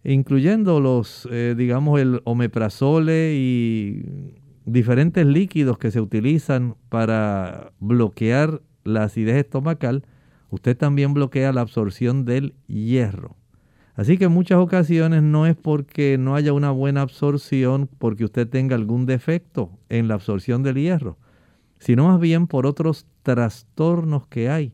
incluyendo 0.05 0.81
los, 0.81 1.27
eh, 1.31 1.55
digamos, 1.57 2.01
el 2.01 2.21
omeprazole 2.25 3.35
y 3.35 4.35
diferentes 4.67 5.25
líquidos 5.25 5.79
que 5.79 5.91
se 5.91 6.01
utilizan 6.01 6.77
para 6.89 7.73
bloquear 7.81 8.61
la 8.85 9.05
acidez 9.05 9.37
estomacal, 9.37 10.05
usted 10.51 10.77
también 10.77 11.15
bloquea 11.15 11.53
la 11.53 11.63
absorción 11.63 12.25
del 12.25 12.55
hierro. 12.67 13.37
Así 13.95 14.17
que 14.17 14.25
en 14.25 14.33
muchas 14.33 14.59
ocasiones 14.59 15.23
no 15.23 15.47
es 15.47 15.55
porque 15.55 16.17
no 16.19 16.35
haya 16.35 16.53
una 16.53 16.71
buena 16.71 17.03
absorción, 17.03 17.89
porque 17.99 18.25
usted 18.25 18.49
tenga 18.49 18.75
algún 18.75 19.05
defecto 19.05 19.71
en 19.91 20.09
la 20.09 20.15
absorción 20.15 20.63
del 20.63 20.77
hierro, 20.77 21.19
sino 21.79 22.09
más 22.09 22.19
bien 22.19 22.47
por 22.47 22.67
otros 22.67 23.07
trastornos 23.23 24.27
que 24.29 24.49
hay. 24.49 24.73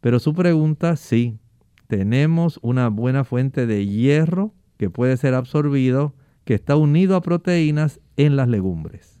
Pero 0.00 0.18
su 0.18 0.34
pregunta, 0.34 0.96
sí, 0.96 1.38
tenemos 1.86 2.58
una 2.62 2.88
buena 2.88 3.24
fuente 3.24 3.66
de 3.66 3.86
hierro 3.86 4.52
que 4.76 4.90
puede 4.90 5.16
ser 5.16 5.34
absorbido, 5.34 6.14
que 6.44 6.54
está 6.54 6.76
unido 6.76 7.14
a 7.16 7.20
proteínas 7.20 8.00
en 8.16 8.36
las 8.36 8.48
legumbres. 8.48 9.18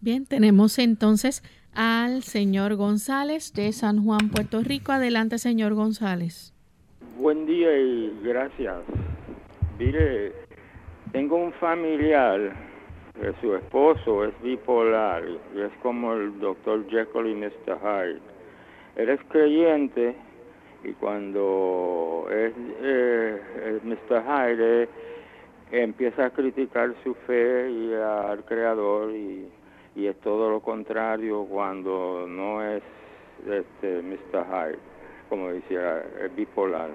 Bien, 0.00 0.26
tenemos 0.26 0.78
entonces 0.78 1.42
al 1.72 2.22
señor 2.22 2.76
González 2.76 3.52
de 3.52 3.72
San 3.72 4.04
Juan, 4.04 4.30
Puerto 4.30 4.62
Rico. 4.62 4.92
Adelante, 4.92 5.38
señor 5.38 5.74
González. 5.74 6.55
Buen 7.18 7.46
día 7.46 7.74
y 7.78 8.20
gracias. 8.22 8.76
Mire, 9.78 10.34
tengo 11.12 11.36
un 11.36 11.50
familiar, 11.54 12.52
que 13.14 13.32
su 13.40 13.54
esposo 13.54 14.26
es 14.26 14.34
bipolar 14.42 15.24
y 15.54 15.60
es 15.62 15.72
como 15.82 16.12
el 16.12 16.38
doctor 16.38 16.86
Jekyll 16.90 17.28
y 17.28 17.34
Mr. 17.34 17.78
Hyde. 17.80 18.20
Él 18.96 19.08
es 19.08 19.20
creyente 19.30 20.14
y 20.84 20.92
cuando 20.92 22.28
es 22.30 22.52
eh, 22.82 23.80
Mr. 23.82 24.22
Hyde 24.22 24.88
empieza 25.72 26.26
a 26.26 26.30
criticar 26.30 26.94
su 27.02 27.14
fe 27.26 27.70
y 27.70 27.94
al 27.94 28.44
creador 28.44 29.10
y, 29.12 29.48
y 29.94 30.06
es 30.06 30.16
todo 30.20 30.50
lo 30.50 30.60
contrario 30.60 31.46
cuando 31.46 32.26
no 32.28 32.62
es 32.62 32.82
este 33.46 34.02
Mr. 34.02 34.44
Hyde 34.44 34.95
como 35.28 35.48
decía, 35.48 36.02
es 36.24 36.34
bipolar. 36.34 36.90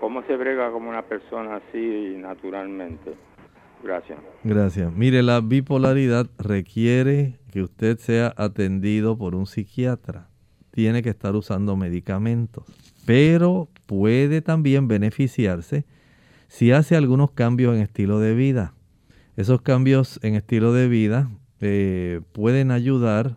¿Cómo 0.00 0.22
se 0.24 0.36
brega 0.36 0.70
como 0.70 0.88
una 0.88 1.02
persona 1.02 1.56
así 1.56 2.14
naturalmente? 2.18 3.14
Gracias. 3.82 4.18
Gracias. 4.44 4.92
Mire, 4.92 5.22
la 5.22 5.40
bipolaridad 5.40 6.26
requiere 6.38 7.38
que 7.50 7.62
usted 7.62 7.98
sea 7.98 8.32
atendido 8.36 9.16
por 9.16 9.34
un 9.34 9.46
psiquiatra. 9.46 10.28
Tiene 10.70 11.02
que 11.02 11.10
estar 11.10 11.34
usando 11.36 11.76
medicamentos, 11.76 12.64
pero 13.04 13.68
puede 13.86 14.40
también 14.40 14.88
beneficiarse 14.88 15.84
si 16.48 16.72
hace 16.72 16.96
algunos 16.96 17.32
cambios 17.32 17.74
en 17.74 17.82
estilo 17.82 18.20
de 18.20 18.34
vida. 18.34 18.74
Esos 19.36 19.62
cambios 19.62 20.18
en 20.22 20.34
estilo 20.34 20.72
de 20.72 20.88
vida 20.88 21.30
eh, 21.60 22.20
pueden 22.32 22.70
ayudar 22.70 23.36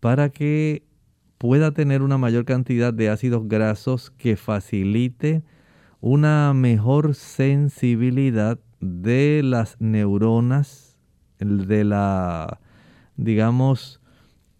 para 0.00 0.30
que 0.30 0.82
pueda 1.40 1.70
tener 1.70 2.02
una 2.02 2.18
mayor 2.18 2.44
cantidad 2.44 2.92
de 2.92 3.08
ácidos 3.08 3.48
grasos 3.48 4.10
que 4.10 4.36
facilite 4.36 5.42
una 6.02 6.52
mejor 6.52 7.14
sensibilidad 7.14 8.58
de 8.80 9.40
las 9.42 9.80
neuronas, 9.80 10.98
de 11.38 11.84
la, 11.84 12.60
digamos, 13.16 14.02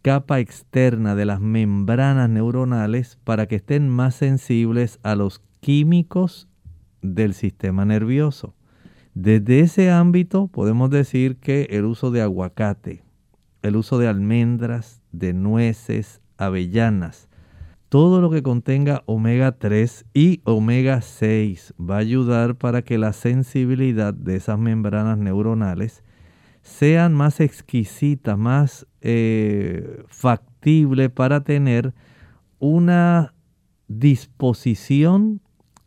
capa 0.00 0.40
externa 0.40 1.14
de 1.14 1.26
las 1.26 1.42
membranas 1.42 2.30
neuronales 2.30 3.18
para 3.24 3.46
que 3.46 3.56
estén 3.56 3.90
más 3.90 4.14
sensibles 4.14 5.00
a 5.02 5.16
los 5.16 5.42
químicos 5.60 6.48
del 7.02 7.34
sistema 7.34 7.84
nervioso. 7.84 8.54
Desde 9.12 9.60
ese 9.60 9.90
ámbito 9.90 10.46
podemos 10.46 10.88
decir 10.88 11.36
que 11.36 11.64
el 11.72 11.84
uso 11.84 12.10
de 12.10 12.22
aguacate, 12.22 13.04
el 13.60 13.76
uso 13.76 13.98
de 13.98 14.08
almendras, 14.08 15.02
de 15.12 15.34
nueces, 15.34 16.22
avellanas. 16.40 17.28
Todo 17.88 18.20
lo 18.20 18.30
que 18.30 18.42
contenga 18.42 19.02
omega 19.06 19.52
3 19.52 20.06
y 20.14 20.40
omega 20.44 21.00
6 21.00 21.74
va 21.78 21.96
a 21.96 21.98
ayudar 21.98 22.54
para 22.56 22.82
que 22.82 22.98
la 22.98 23.12
sensibilidad 23.12 24.14
de 24.14 24.36
esas 24.36 24.58
membranas 24.58 25.18
neuronales 25.18 26.04
sean 26.62 27.14
más 27.14 27.40
exquisitas, 27.40 28.38
más 28.38 28.86
eh, 29.00 30.04
factible 30.08 31.10
para 31.10 31.42
tener 31.42 31.94
una 32.58 33.34
disposición 33.88 35.40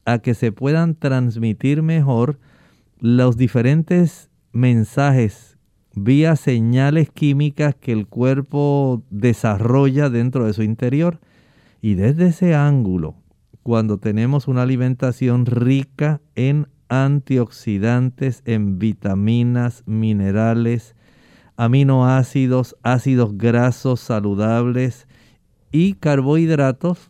a 0.05 0.19
que 0.19 0.33
se 0.33 0.51
puedan 0.51 0.95
transmitir 0.95 1.81
mejor 1.83 2.39
los 2.99 3.37
diferentes 3.37 4.29
mensajes 4.51 5.52
vía 5.95 6.35
señales 6.35 7.09
químicas 7.09 7.75
que 7.75 7.91
el 7.91 8.07
cuerpo 8.07 9.03
desarrolla 9.09 10.09
dentro 10.09 10.45
de 10.45 10.53
su 10.53 10.63
interior. 10.63 11.19
Y 11.81 11.95
desde 11.95 12.27
ese 12.27 12.55
ángulo, 12.55 13.15
cuando 13.61 13.97
tenemos 13.97 14.47
una 14.47 14.63
alimentación 14.63 15.45
rica 15.45 16.21
en 16.35 16.67
antioxidantes, 16.89 18.41
en 18.45 18.79
vitaminas, 18.79 19.83
minerales, 19.85 20.95
aminoácidos, 21.55 22.75
ácidos 22.83 23.37
grasos 23.37 23.99
saludables 23.99 25.07
y 25.71 25.93
carbohidratos, 25.93 27.09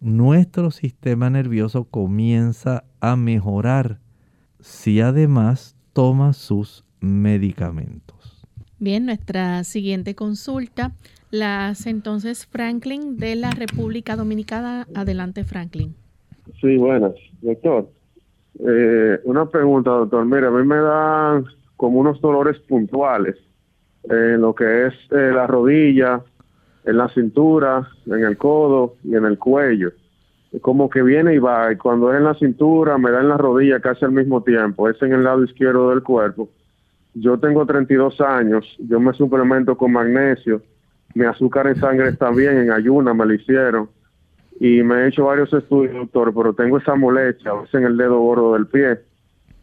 nuestro 0.00 0.70
sistema 0.70 1.30
nervioso 1.30 1.84
comienza 1.84 2.84
a 3.00 3.16
mejorar 3.16 4.00
si 4.60 5.00
además 5.00 5.76
toma 5.92 6.32
sus 6.32 6.84
medicamentos. 7.00 8.05
Bien, 8.78 9.06
nuestra 9.06 9.64
siguiente 9.64 10.14
consulta 10.14 10.92
la 11.30 11.68
hace 11.68 11.88
entonces 11.88 12.46
Franklin 12.46 13.16
de 13.16 13.34
la 13.34 13.50
República 13.50 14.16
Dominicana. 14.16 14.86
Adelante, 14.94 15.44
Franklin. 15.44 15.94
Sí, 16.60 16.76
buenas, 16.76 17.14
doctor. 17.40 17.88
Eh, 18.60 19.18
una 19.24 19.46
pregunta, 19.46 19.90
doctor. 19.90 20.26
Mira, 20.26 20.48
a 20.48 20.50
mí 20.50 20.66
me 20.66 20.76
dan 20.76 21.46
como 21.76 22.00
unos 22.00 22.20
dolores 22.20 22.58
puntuales 22.68 23.36
en 24.04 24.42
lo 24.42 24.54
que 24.54 24.86
es 24.86 24.94
eh, 25.10 25.32
la 25.34 25.46
rodilla, 25.46 26.22
en 26.84 26.98
la 26.98 27.08
cintura, 27.08 27.88
en 28.06 28.24
el 28.24 28.36
codo 28.36 28.96
y 29.04 29.14
en 29.14 29.24
el 29.24 29.38
cuello. 29.38 29.92
Como 30.60 30.90
que 30.90 31.02
viene 31.02 31.34
y 31.34 31.38
va, 31.38 31.72
y 31.72 31.76
cuando 31.76 32.12
es 32.12 32.18
en 32.18 32.24
la 32.24 32.34
cintura, 32.34 32.98
me 32.98 33.10
da 33.10 33.20
en 33.20 33.28
la 33.28 33.38
rodilla 33.38 33.80
casi 33.80 34.04
al 34.04 34.12
mismo 34.12 34.42
tiempo, 34.42 34.88
es 34.88 35.00
en 35.00 35.12
el 35.12 35.24
lado 35.24 35.44
izquierdo 35.44 35.90
del 35.90 36.02
cuerpo 36.02 36.50
yo 37.18 37.38
tengo 37.38 37.64
32 37.64 38.20
años, 38.20 38.76
yo 38.78 39.00
me 39.00 39.14
suplemento 39.14 39.76
con 39.76 39.92
magnesio, 39.92 40.60
mi 41.14 41.24
azúcar 41.24 41.66
en 41.66 41.76
sangre 41.76 42.08
está 42.10 42.30
bien, 42.30 42.58
en 42.58 42.70
ayuna 42.70 43.14
me 43.14 43.24
lo 43.24 43.32
hicieron 43.32 43.88
y 44.60 44.82
me 44.82 44.96
he 44.96 45.08
hecho 45.08 45.24
varios 45.24 45.50
estudios, 45.52 45.94
doctor, 45.94 46.34
pero 46.34 46.52
tengo 46.52 46.76
esa 46.76 46.94
molestia, 46.94 47.52
a 47.52 47.60
veces 47.62 47.74
en 47.74 47.84
el 47.84 47.96
dedo 47.96 48.18
gordo 48.20 48.52
del 48.52 48.66
pie. 48.66 49.00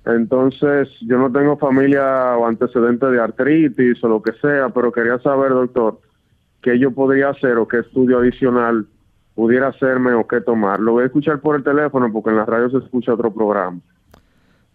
Entonces, 0.06 0.90
yo 1.02 1.20
no 1.20 1.32
tengo 1.32 1.58
familia 1.58 2.36
o 2.38 2.48
antecedentes 2.48 3.12
de 3.12 3.22
artritis 3.22 4.04
o 4.04 4.08
lo 4.08 4.22
que 4.22 4.34
sea, 4.34 4.70
pero 4.70 4.92
quería 4.92 5.20
saber, 5.20 5.50
doctor, 5.50 6.00
qué 6.62 6.80
yo 6.80 6.92
podría 6.92 7.30
hacer 7.30 7.58
o 7.58 7.68
qué 7.68 7.80
estudio 7.80 8.18
adicional 8.18 8.88
pudiera 9.36 9.68
hacerme 9.68 10.14
o 10.14 10.28
qué 10.28 10.42
tomar. 10.42 10.80
Lo 10.80 10.94
voy 10.94 11.04
a 11.04 11.06
escuchar 11.06 11.40
por 11.40 11.56
el 11.56 11.64
teléfono 11.64 12.12
porque 12.12 12.32
en 12.32 12.38
la 12.38 12.46
radio 12.46 12.70
se 12.72 12.78
escucha 12.78 13.14
otro 13.14 13.32
programa. 13.32 13.80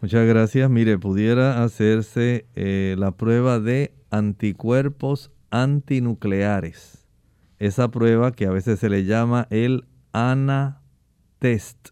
Muchas 0.01 0.29
gracias. 0.29 0.71
Mire, 0.71 0.97
pudiera 0.97 1.65
hacerse 1.65 2.47
eh, 2.55 2.95
la 2.97 3.11
prueba 3.11 3.59
de 3.59 3.93
anticuerpos 4.11 5.33
antinucleares. 5.51 7.05
Esa 7.59 7.91
prueba 7.91 8.31
que 8.31 8.47
a 8.47 8.53
veces 8.53 8.79
se 8.79 8.91
le 8.91 9.05
llama 9.05 9.49
el 9.51 9.87
ANA-test, 10.13 11.89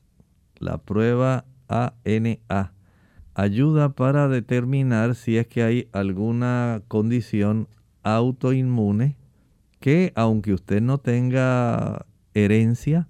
la 0.59 0.79
prueba 0.79 1.47
ANA, 1.67 2.73
ayuda 3.35 3.89
para 3.89 4.29
determinar 4.29 5.17
si 5.17 5.37
es 5.37 5.49
que 5.49 5.65
hay 5.65 5.89
alguna 5.91 6.83
condición 6.87 7.67
autoinmune 8.05 9.17
que, 9.81 10.13
aunque 10.15 10.55
usted 10.55 10.81
no 10.81 10.99
tenga 10.99 12.07
herencia, 12.35 13.09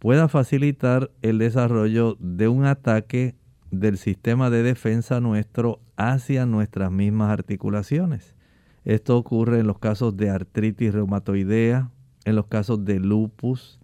pueda 0.00 0.26
facilitar 0.28 1.12
el 1.22 1.38
desarrollo 1.38 2.16
de 2.18 2.48
un 2.48 2.64
ataque 2.64 3.36
del 3.80 3.98
sistema 3.98 4.50
de 4.50 4.62
defensa 4.62 5.20
nuestro 5.20 5.80
hacia 5.96 6.46
nuestras 6.46 6.90
mismas 6.90 7.30
articulaciones. 7.30 8.34
Esto 8.84 9.16
ocurre 9.16 9.60
en 9.60 9.66
los 9.66 9.78
casos 9.78 10.16
de 10.16 10.30
artritis 10.30 10.92
reumatoidea, 10.92 11.90
en 12.24 12.36
los 12.36 12.46
casos 12.46 12.84
de 12.84 13.00
lupus, 13.00 13.80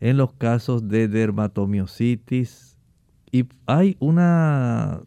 en 0.00 0.16
los 0.16 0.32
casos 0.32 0.88
de 0.88 1.08
dermatomiositis 1.08 2.72
y 3.30 3.46
hay 3.66 3.96
una 3.98 5.00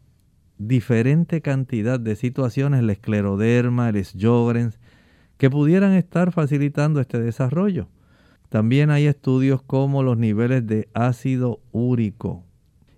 diferente 0.58 1.40
cantidad 1.42 2.00
de 2.00 2.16
situaciones, 2.16 2.80
el 2.80 2.90
escleroderma, 2.90 3.88
el 3.88 4.02
Sjogren's, 4.04 4.80
que 5.38 5.48
pudieran 5.48 5.92
estar 5.92 6.32
facilitando 6.32 7.00
este 7.00 7.20
desarrollo. 7.20 7.88
También 8.48 8.90
hay 8.90 9.06
estudios 9.06 9.62
como 9.62 10.02
los 10.02 10.18
niveles 10.18 10.66
de 10.66 10.88
ácido 10.92 11.60
úrico, 11.72 12.45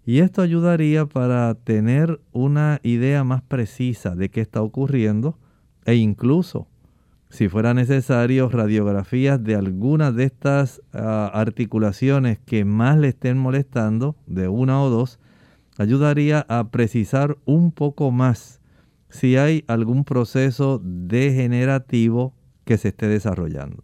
Y 0.08 0.20
esto 0.20 0.40
ayudaría 0.40 1.04
para 1.04 1.54
tener 1.54 2.18
una 2.32 2.80
idea 2.82 3.24
más 3.24 3.42
precisa 3.42 4.16
de 4.16 4.30
qué 4.30 4.40
está 4.40 4.62
ocurriendo 4.62 5.36
e 5.84 5.96
incluso, 5.96 6.66
si 7.28 7.50
fuera 7.50 7.74
necesario, 7.74 8.48
radiografías 8.48 9.44
de 9.44 9.54
algunas 9.54 10.16
de 10.16 10.24
estas 10.24 10.80
ah, 10.94 11.30
articulaciones 11.34 12.38
que 12.38 12.64
más 12.64 12.96
le 12.96 13.08
estén 13.08 13.36
molestando, 13.36 14.16
de 14.26 14.48
una 14.48 14.82
o 14.82 14.88
dos, 14.88 15.18
ayudaría 15.76 16.46
a 16.48 16.70
precisar 16.70 17.36
un 17.44 17.70
poco 17.70 18.10
más 18.10 18.62
si 19.10 19.36
hay 19.36 19.62
algún 19.66 20.04
proceso 20.04 20.80
degenerativo 20.82 22.32
que 22.64 22.78
se 22.78 22.88
esté 22.88 23.08
desarrollando. 23.08 23.82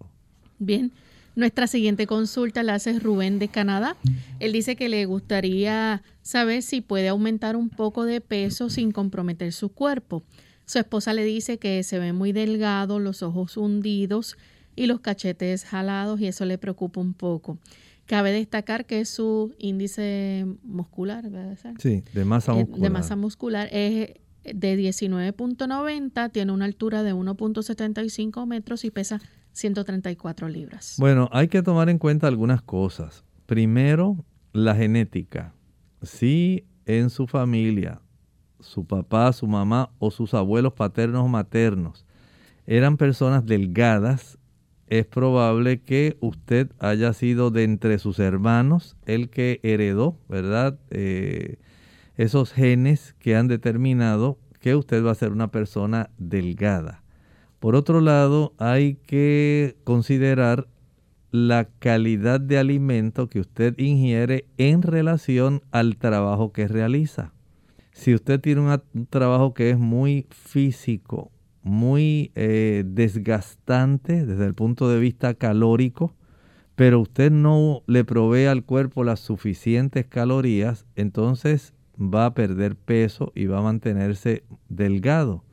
Bien, 0.58 0.90
nuestra 1.37 1.66
siguiente 1.66 2.07
consulta 2.07 2.62
la 2.62 2.74
hace 2.74 2.99
Rubén 2.99 3.39
de 3.39 3.49
Canadá. 3.49 3.97
Él 4.41 4.53
dice 4.53 4.76
que 4.76 4.89
le 4.89 5.05
gustaría 5.07 6.03
saber 6.22 6.62
si 6.62 6.80
puede 6.80 7.09
aumentar 7.09 7.57
un 7.57 7.68
poco 7.70 8.05
de 8.05 8.20
peso 8.20 8.70
sin 8.70 8.93
comprometer 8.93 9.53
su 9.53 9.70
cuerpo. 9.70 10.22
Su 10.66 10.78
esposa 10.78 11.12
le 11.12 11.24
dice 11.24 11.59
que 11.59 11.82
se 11.82 11.99
ve 11.99 12.12
muy 12.12 12.32
delgado, 12.32 12.99
los 12.99 13.22
ojos 13.22 13.57
hundidos 13.57 14.37
y 14.76 14.87
los 14.87 15.01
cachetes 15.01 15.64
jalados 15.64 16.20
y 16.20 16.26
eso 16.26 16.45
le 16.45 16.57
preocupa 16.59 17.01
un 17.01 17.14
poco. 17.14 17.59
Cabe 18.07 18.32
destacar 18.32 18.85
que 18.87 19.05
su 19.05 19.55
índice 19.59 20.47
muscular, 20.62 21.28
¿verdad? 21.30 21.74
Sí, 21.78 22.03
de 22.12 22.24
masa 22.24 22.53
Eh, 22.53 22.57
muscular. 22.61 22.80
De 22.82 22.91
masa 22.91 23.16
muscular 23.16 23.68
es 23.72 24.11
de 24.45 24.76
19.90, 24.78 26.30
tiene 26.30 26.53
una 26.53 26.66
altura 26.66 27.03
de 27.03 27.14
1.75 27.14 28.47
metros 28.47 28.85
y 28.85 28.91
pesa 28.91 29.20
134 29.55 30.48
libras. 30.48 30.96
Bueno, 30.98 31.28
hay 31.32 31.48
que 31.48 31.62
tomar 31.62 31.88
en 31.88 31.98
cuenta 31.98 32.28
algunas 32.28 32.61
cosas. 32.61 33.24
Primero, 33.46 34.24
la 34.52 34.74
genética. 34.74 35.55
Si 36.02 36.66
en 36.86 37.09
su 37.09 37.26
familia, 37.26 38.00
su 38.61 38.84
papá, 38.84 39.32
su 39.32 39.46
mamá 39.46 39.90
o 39.98 40.11
sus 40.11 40.34
abuelos 40.34 40.74
paternos 40.74 41.24
o 41.24 41.28
maternos 41.28 42.05
eran 42.66 42.96
personas 42.96 43.46
delgadas, 43.46 44.38
es 44.88 45.07
probable 45.07 45.80
que 45.82 46.16
usted 46.20 46.70
haya 46.78 47.12
sido 47.12 47.50
de 47.50 47.64
entre 47.64 47.98
sus 47.98 48.18
hermanos 48.18 48.96
el 49.07 49.30
que 49.30 49.61
heredó, 49.62 50.18
¿verdad? 50.28 50.78
Eh, 50.90 51.59
esos 52.16 52.52
genes 52.52 53.14
que 53.18 53.36
han 53.36 53.48
determinado 53.48 54.38
que 54.61 54.74
usted 54.74 55.05
va 55.05 55.12
a 55.12 55.16
ser 55.16 55.32
una 55.32 55.50
persona 55.50 56.11
delgada. 56.16 57.03
Por 57.64 57.76
otro 57.76 58.02
lado, 58.02 58.52
hay 58.58 58.96
que 59.06 59.78
considerar 59.84 60.68
la 61.30 61.64
calidad 61.78 62.38
de 62.38 62.58
alimento 62.58 63.30
que 63.30 63.40
usted 63.40 63.74
ingiere 63.78 64.44
en 64.58 64.82
relación 64.82 65.62
al 65.70 65.96
trabajo 65.96 66.52
que 66.52 66.68
realiza. 66.68 67.32
Si 67.90 68.12
usted 68.12 68.38
tiene 68.38 68.60
un 68.60 69.06
trabajo 69.06 69.54
que 69.54 69.70
es 69.70 69.78
muy 69.78 70.26
físico, 70.28 71.32
muy 71.62 72.32
eh, 72.34 72.84
desgastante 72.86 74.26
desde 74.26 74.44
el 74.44 74.52
punto 74.52 74.90
de 74.90 75.00
vista 75.00 75.32
calórico, 75.32 76.14
pero 76.74 77.00
usted 77.00 77.32
no 77.32 77.82
le 77.86 78.04
provee 78.04 78.44
al 78.44 78.64
cuerpo 78.64 79.04
las 79.04 79.20
suficientes 79.20 80.04
calorías, 80.04 80.84
entonces 80.96 81.72
va 81.98 82.26
a 82.26 82.34
perder 82.34 82.76
peso 82.76 83.32
y 83.34 83.46
va 83.46 83.60
a 83.60 83.62
mantenerse 83.62 84.44
delgado. 84.68 85.44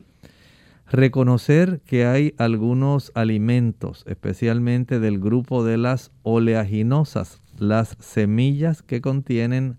Reconocer 0.92 1.80
que 1.86 2.06
hay 2.06 2.36
algunos 2.38 3.14
alimentos, 3.16 4.04
especialmente 4.08 5.00
del 5.00 5.22
grupo 5.22 5.64
de 5.64 5.78
las 5.78 6.12
oleaginosas, 6.24 7.42
las 7.58 7.96
semillas 8.02 8.82
que 8.84 9.00
contienen 9.00 9.78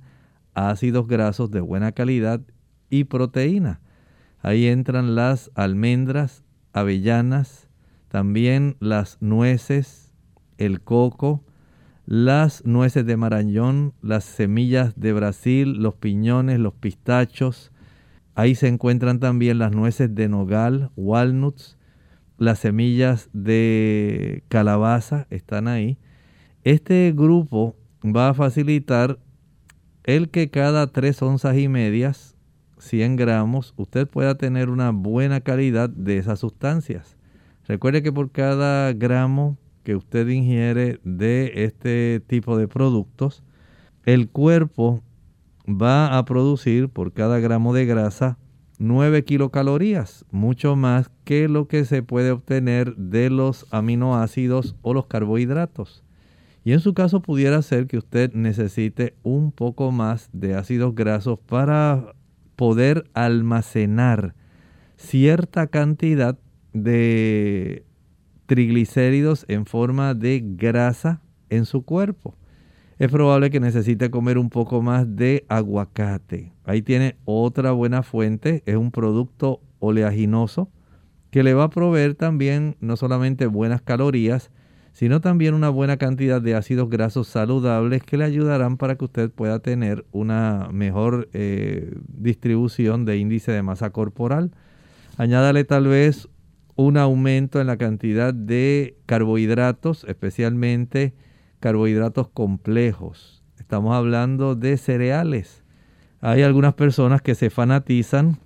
ácidos 0.55 1.07
grasos 1.07 1.51
de 1.51 1.61
buena 1.61 1.93
calidad 1.93 2.41
y 2.89 3.05
proteína. 3.05 3.83
Ahí 4.41 4.69
entran 4.69 5.15
las 5.15 5.51
almendras, 5.55 6.45
avellanas, 6.73 7.69
también 8.09 8.77
las 8.81 9.19
nueces, 9.21 10.15
el 10.57 10.81
coco, 10.81 11.45
las 12.07 12.65
nueces 12.65 13.05
de 13.05 13.19
marañón, 13.19 13.93
las 14.01 14.25
semillas 14.25 14.99
de 14.99 15.13
Brasil, 15.13 15.75
los 15.75 15.93
piñones, 15.93 16.59
los 16.59 16.73
pistachos. 16.73 17.71
Ahí 18.35 18.55
se 18.55 18.68
encuentran 18.68 19.20
también 19.20 19.59
las 19.59 19.72
nueces 19.72 20.14
de 20.14 20.28
nogal, 20.28 20.91
walnuts, 20.97 21.76
las 22.39 22.61
semillas 22.61 23.28
de 23.33 24.43
calabaza 24.49 25.26
están 25.30 25.68
ahí. 25.68 25.99
Este 26.64 27.12
grupo 27.14 27.76
va 28.05 28.30
a 28.30 28.35
facilitar 28.35 29.18
el 30.05 30.30
que 30.30 30.51
cada 30.51 30.87
tres 30.89 31.22
onzas 31.22 31.57
y 31.57 31.68
medias, 31.68 32.37
100 32.78 33.16
gramos, 33.16 33.74
usted 33.76 34.09
pueda 34.09 34.35
tener 34.37 34.70
una 34.70 34.91
buena 34.91 35.41
calidad 35.41 35.89
de 35.89 36.18
esas 36.18 36.41
sustancias. 36.41 37.16
Recuerde 37.68 38.03
que 38.03 38.12
por 38.12 38.33
cada 38.33 38.93
gramo 38.93 39.57
que 39.85 39.95
usted 39.95 40.26
ingiere 40.28 41.01
de 41.05 41.64
este 41.64 42.20
tipo 42.26 42.57
de 42.57 42.66
productos, 42.66 43.45
el 44.05 44.28
cuerpo 44.28 45.03
va 45.81 46.18
a 46.18 46.25
producir 46.25 46.89
por 46.89 47.12
cada 47.12 47.39
gramo 47.41 47.75
de 47.75 47.87
grasa 47.87 48.39
9 48.79 49.25
kilocalorías, 49.25 50.25
mucho 50.31 50.75
más 50.75 51.11
que 51.25 51.49
lo 51.49 51.68
que 51.68 51.85
se 51.85 52.03
puede 52.03 52.33
obtener 52.33 52.97
de 52.97 53.31
los 53.31 53.66
aminoácidos 53.70 54.75
o 54.83 54.93
los 54.93 55.07
carbohidratos. 55.07 56.03
Y 56.64 56.73
en 56.73 56.81
su 56.81 56.95
caso 56.95 57.23
pudiera 57.23 57.61
ser 57.62 57.87
que 57.87 57.99
usted 57.99 58.33
necesite 58.35 59.14
un 59.23 59.53
poco 59.53 59.93
más 59.93 60.31
de 60.33 60.55
ácidos 60.55 60.95
grasos 60.95 61.39
para 61.39 62.14
poder 62.57 63.11
almacenar 63.14 64.35
cierta 64.97 65.66
cantidad 65.66 66.39
de 66.73 67.85
triglicéridos 68.47 69.45
en 69.49 69.66
forma 69.66 70.14
de 70.14 70.43
grasa 70.45 71.20
en 71.51 71.64
su 71.64 71.83
cuerpo. 71.83 72.35
Es 72.99 73.11
probable 73.11 73.51
que 73.51 73.61
necesite 73.61 74.11
comer 74.11 74.38
un 74.38 74.51
poco 74.51 74.82
más 74.82 75.16
de 75.16 75.45
aguacate. 75.49 76.53
Ahí 76.64 76.82
tiene 76.82 77.16
otra 77.24 77.72
buena 77.72 78.03
fuente, 78.03 78.62
es 78.66 78.76
un 78.76 78.90
producto 78.90 79.61
oleaginoso 79.78 80.70
que 81.30 81.43
le 81.43 81.55
va 81.55 81.64
a 81.64 81.70
proveer 81.70 82.14
también 82.14 82.76
no 82.80 82.97
solamente 82.97 83.47
buenas 83.47 83.80
calorías, 83.80 84.51
sino 84.93 85.22
también 85.22 85.55
una 85.55 85.70
buena 85.70 85.97
cantidad 85.97 86.43
de 86.43 86.55
ácidos 86.55 86.90
grasos 86.90 87.26
saludables 87.26 88.03
que 88.03 88.18
le 88.18 88.24
ayudarán 88.24 88.76
para 88.76 88.97
que 88.97 89.07
usted 89.07 89.30
pueda 89.30 89.59
tener 89.61 90.05
una 90.12 90.68
mejor 90.70 91.30
eh, 91.32 91.97
distribución 92.07 93.07
de 93.07 93.16
índice 93.16 93.51
de 93.51 93.62
masa 93.62 93.90
corporal. 93.90 94.53
Añádale 95.16 95.64
tal 95.64 95.86
vez 95.86 96.28
un 96.76 96.99
aumento 96.99 97.61
en 97.61 97.66
la 97.66 97.78
cantidad 97.78 98.34
de 98.34 98.99
carbohidratos, 99.07 100.05
especialmente 100.05 101.14
carbohidratos 101.63 102.29
complejos. 102.29 103.45
Estamos 103.57 103.95
hablando 103.95 104.57
de 104.57 104.77
cereales. 104.77 105.63
Hay 106.21 106.43
algunas 106.43 106.75
personas 106.75 107.23
que 107.23 107.37
se 107.37 107.51
fanatizan 107.51 108.39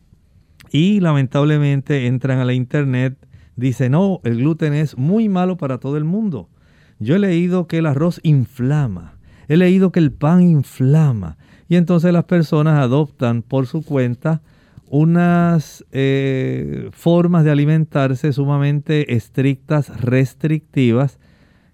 y 0.70 1.00
lamentablemente 1.00 2.06
entran 2.06 2.40
a 2.40 2.44
la 2.44 2.52
internet, 2.52 3.16
dicen, 3.56 3.92
no, 3.92 4.20
el 4.22 4.36
gluten 4.36 4.74
es 4.74 4.98
muy 4.98 5.30
malo 5.30 5.56
para 5.56 5.78
todo 5.78 5.96
el 5.96 6.04
mundo. 6.04 6.50
Yo 6.98 7.16
he 7.16 7.18
leído 7.18 7.66
que 7.66 7.78
el 7.78 7.86
arroz 7.86 8.20
inflama, 8.22 9.16
he 9.48 9.56
leído 9.56 9.92
que 9.92 10.00
el 10.00 10.12
pan 10.12 10.42
inflama. 10.42 11.38
Y 11.68 11.76
entonces 11.76 12.12
las 12.12 12.24
personas 12.24 12.78
adoptan 12.78 13.40
por 13.40 13.66
su 13.66 13.82
cuenta 13.82 14.42
unas 14.88 15.84
eh, 15.90 16.90
formas 16.92 17.44
de 17.44 17.50
alimentarse 17.50 18.32
sumamente 18.34 19.14
estrictas, 19.14 20.00
restrictivas, 20.02 21.18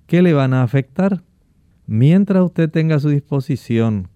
que 0.06 0.22
le 0.22 0.32
van 0.34 0.54
a 0.54 0.62
afectar. 0.62 1.22
Mientras 1.94 2.42
usted 2.42 2.70
tenga 2.70 2.96
a 2.96 3.00
su 3.00 3.10
disposición 3.10 4.08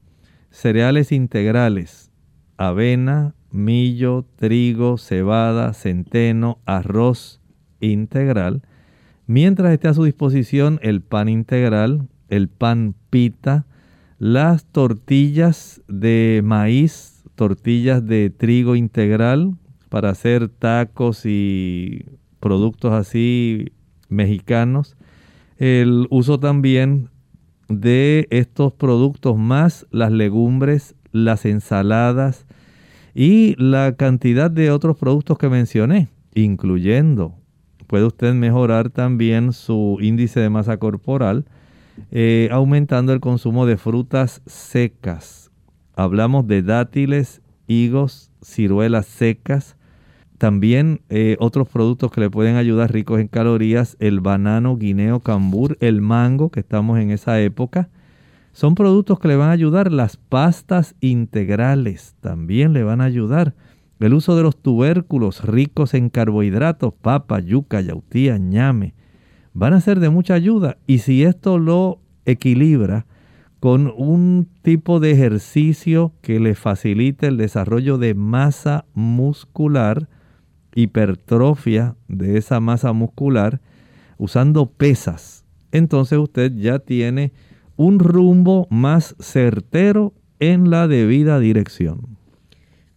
cereales 0.48 1.12
integrales, 1.12 2.10
avena, 2.56 3.34
millo, 3.50 4.24
trigo, 4.36 4.96
cebada, 4.96 5.74
centeno, 5.74 6.58
arroz 6.64 7.42
integral, 7.80 8.62
mientras 9.26 9.74
esté 9.74 9.88
a 9.88 9.92
su 9.92 10.04
disposición 10.04 10.80
el 10.80 11.02
pan 11.02 11.28
integral, 11.28 12.08
el 12.30 12.48
pan 12.48 12.94
pita, 13.10 13.66
las 14.18 14.64
tortillas 14.64 15.82
de 15.86 16.40
maíz, 16.42 17.24
tortillas 17.34 18.06
de 18.06 18.30
trigo 18.30 18.74
integral 18.74 19.54
para 19.90 20.08
hacer 20.08 20.48
tacos 20.48 21.26
y 21.26 22.06
productos 22.40 22.94
así 22.94 23.66
mexicanos, 24.08 24.96
el 25.58 26.06
uso 26.08 26.40
también 26.40 27.10
de 27.68 28.26
estos 28.30 28.72
productos 28.72 29.36
más 29.36 29.86
las 29.90 30.12
legumbres, 30.12 30.94
las 31.12 31.44
ensaladas 31.44 32.46
y 33.14 33.54
la 33.62 33.96
cantidad 33.96 34.50
de 34.50 34.70
otros 34.70 34.96
productos 34.96 35.38
que 35.38 35.48
mencioné, 35.48 36.08
incluyendo, 36.34 37.34
puede 37.86 38.04
usted 38.04 38.34
mejorar 38.34 38.90
también 38.90 39.52
su 39.52 39.98
índice 40.00 40.40
de 40.40 40.50
masa 40.50 40.76
corporal 40.76 41.46
eh, 42.10 42.48
aumentando 42.52 43.12
el 43.12 43.20
consumo 43.20 43.66
de 43.66 43.76
frutas 43.76 44.42
secas. 44.46 45.50
Hablamos 45.94 46.46
de 46.46 46.62
dátiles, 46.62 47.40
higos, 47.66 48.30
ciruelas 48.42 49.06
secas. 49.06 49.75
También 50.38 51.00
eh, 51.08 51.36
otros 51.40 51.68
productos 51.68 52.10
que 52.10 52.20
le 52.20 52.30
pueden 52.30 52.56
ayudar 52.56 52.92
ricos 52.92 53.20
en 53.20 53.28
calorías, 53.28 53.96
el 54.00 54.20
banano, 54.20 54.76
guineo, 54.76 55.20
cambur, 55.20 55.78
el 55.80 56.02
mango, 56.02 56.50
que 56.50 56.60
estamos 56.60 56.98
en 56.98 57.10
esa 57.10 57.40
época. 57.40 57.88
Son 58.52 58.74
productos 58.74 59.18
que 59.18 59.28
le 59.28 59.36
van 59.36 59.48
a 59.48 59.52
ayudar. 59.52 59.92
Las 59.92 60.16
pastas 60.16 60.94
integrales 61.00 62.14
también 62.20 62.72
le 62.72 62.82
van 62.82 63.00
a 63.00 63.04
ayudar. 63.04 63.54
El 63.98 64.12
uso 64.12 64.36
de 64.36 64.42
los 64.42 64.56
tubérculos 64.56 65.42
ricos 65.44 65.94
en 65.94 66.10
carbohidratos, 66.10 66.92
papa, 66.92 67.40
yuca, 67.40 67.80
yautía, 67.80 68.36
ñame, 68.36 68.94
van 69.54 69.72
a 69.72 69.80
ser 69.80 70.00
de 70.00 70.10
mucha 70.10 70.34
ayuda. 70.34 70.76
Y 70.86 70.98
si 70.98 71.24
esto 71.24 71.58
lo 71.58 72.00
equilibra 72.26 73.06
con 73.58 73.90
un 73.96 74.48
tipo 74.60 75.00
de 75.00 75.12
ejercicio 75.12 76.12
que 76.20 76.40
le 76.40 76.54
facilite 76.54 77.26
el 77.28 77.38
desarrollo 77.38 77.96
de 77.96 78.14
masa 78.14 78.84
muscular, 78.92 80.08
hipertrofia 80.76 81.96
de 82.06 82.38
esa 82.38 82.60
masa 82.60 82.92
muscular, 82.92 83.60
usando 84.18 84.66
pesas, 84.66 85.44
entonces 85.72 86.18
usted 86.18 86.52
ya 86.54 86.78
tiene 86.78 87.32
un 87.76 87.98
rumbo 87.98 88.68
más 88.70 89.16
certero 89.18 90.14
en 90.38 90.70
la 90.70 90.86
debida 90.86 91.40
dirección. 91.40 92.16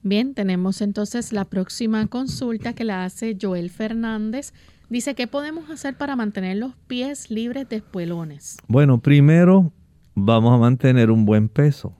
Bien, 0.04 0.34
tenemos 0.34 0.82
entonces 0.82 1.34
la 1.34 1.46
próxima 1.46 2.08
consulta 2.08 2.74
que 2.74 2.84
la 2.84 3.06
hace 3.06 3.38
Joel 3.42 3.70
Fernández. 3.70 4.54
Dice, 4.90 5.16
¿qué 5.16 5.28
podemos 5.28 5.70
hacer 5.70 5.98
para 5.98 6.16
mantener 6.16 6.58
los 6.58 6.76
pies 6.88 7.30
libres 7.30 7.68
de 7.70 7.78
espuelones? 7.78 8.58
Bueno, 8.68 9.00
primero 9.00 9.72
vamos 10.16 10.54
a 10.54 10.58
mantener 10.58 11.12
un 11.12 11.26
buen 11.26 11.50
peso. 11.50 11.94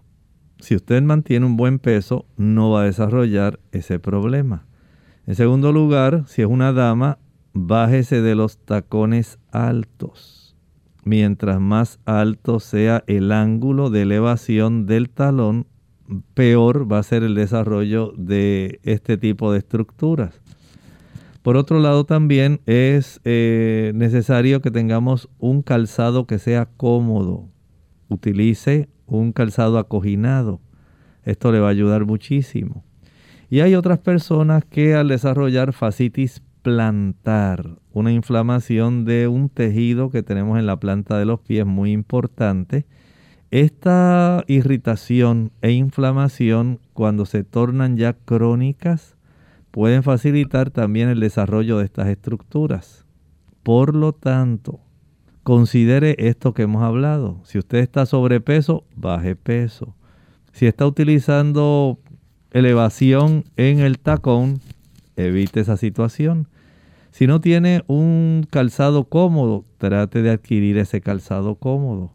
Si 0.60 0.76
usted 0.76 1.02
mantiene 1.02 1.46
un 1.46 1.56
buen 1.56 1.80
peso, 1.80 2.26
no 2.36 2.72
va 2.72 2.82
a 2.82 2.86
desarrollar 2.86 3.60
ese 3.72 4.00
problema. 4.00 4.66
En 5.30 5.36
segundo 5.36 5.72
lugar, 5.72 6.24
si 6.26 6.42
es 6.42 6.48
una 6.48 6.74
dama, 6.74 7.20
bájese 7.54 8.24
de 8.24 8.34
los 8.34 8.58
tacones 8.58 9.38
altos. 9.52 10.56
Mientras 11.04 11.60
más 11.60 12.00
alto 12.06 12.60
sea 12.60 13.04
el 13.06 13.32
ángulo 13.32 13.92
de 13.92 14.02
elevación 14.02 14.88
del 14.88 15.12
talón, 15.12 15.68
peor 16.34 16.92
va 16.92 16.98
a 16.98 17.04
ser 17.04 17.22
el 17.22 17.36
desarrollo 17.36 18.12
de 18.18 18.80
este 18.82 19.20
tipo 19.20 19.52
de 19.52 19.60
estructuras. 19.60 20.42
Por 21.44 21.58
otro 21.58 21.80
lado, 21.80 22.06
también 22.06 22.62
es 22.66 23.22
eh, 23.24 23.92
necesario 23.94 24.64
que 24.64 24.72
tengamos 24.72 25.30
un 25.38 25.62
calzado 25.62 26.26
que 26.26 26.40
sea 26.40 26.66
cómodo. 26.66 27.48
Utilice 28.08 28.90
un 29.06 29.32
calzado 29.32 29.78
acoginado. 29.78 30.60
Esto 31.24 31.52
le 31.52 31.60
va 31.60 31.68
a 31.68 31.70
ayudar 31.70 32.06
muchísimo. 32.06 32.84
Y 33.50 33.62
hay 33.62 33.76
otras 33.76 34.00
personas 34.00 34.64
que 34.64 34.96
al 34.96 35.08
desarrollar 35.08 35.74
fascitis 35.74 36.42
plantar, 36.62 37.78
una 37.94 38.12
inflamación 38.12 39.06
de 39.06 39.28
un 39.28 39.50
tejido 39.50 40.12
que 40.12 40.24
tenemos 40.24 40.60
en 40.60 40.68
la 40.68 40.80
planta 40.80 41.18
de 41.18 41.26
los 41.26 41.40
pies 41.40 41.66
muy 41.66 41.92
importante, 41.92 42.86
esta 43.50 44.44
irritación 44.48 45.52
e 45.64 45.72
inflamación, 45.72 46.80
cuando 46.94 47.26
se 47.26 47.44
tornan 47.44 47.98
ya 47.98 48.14
crónicas, 48.14 49.16
pueden 49.72 50.04
facilitar 50.04 50.70
también 50.70 51.10
el 51.10 51.20
desarrollo 51.20 51.80
de 51.80 51.86
estas 51.86 52.08
estructuras. 52.10 53.06
Por 53.64 53.96
lo 53.96 54.14
tanto, 54.14 54.80
considere 55.42 56.16
esto 56.20 56.54
que 56.54 56.64
hemos 56.64 56.84
hablado. 56.84 57.40
Si 57.44 57.58
usted 57.58 57.80
está 57.80 58.06
sobrepeso, 58.06 58.84
baje 58.96 59.36
peso. 59.36 59.96
Si 60.52 60.68
está 60.68 60.86
utilizando 60.86 61.98
elevación 62.52 63.46
en 63.58 63.80
el 63.80 64.00
tacón, 64.00 64.62
evite 65.16 65.60
esa 65.60 65.78
situación. 65.78 66.48
Si 67.12 67.28
no 67.28 67.42
tiene 67.42 67.84
un 67.88 68.46
calzado 68.50 69.06
cómodo, 69.06 69.66
trate 69.78 70.22
de 70.22 70.32
adquirir 70.32 70.78
ese 70.78 71.02
calzado 71.02 71.56
cómodo 71.56 72.14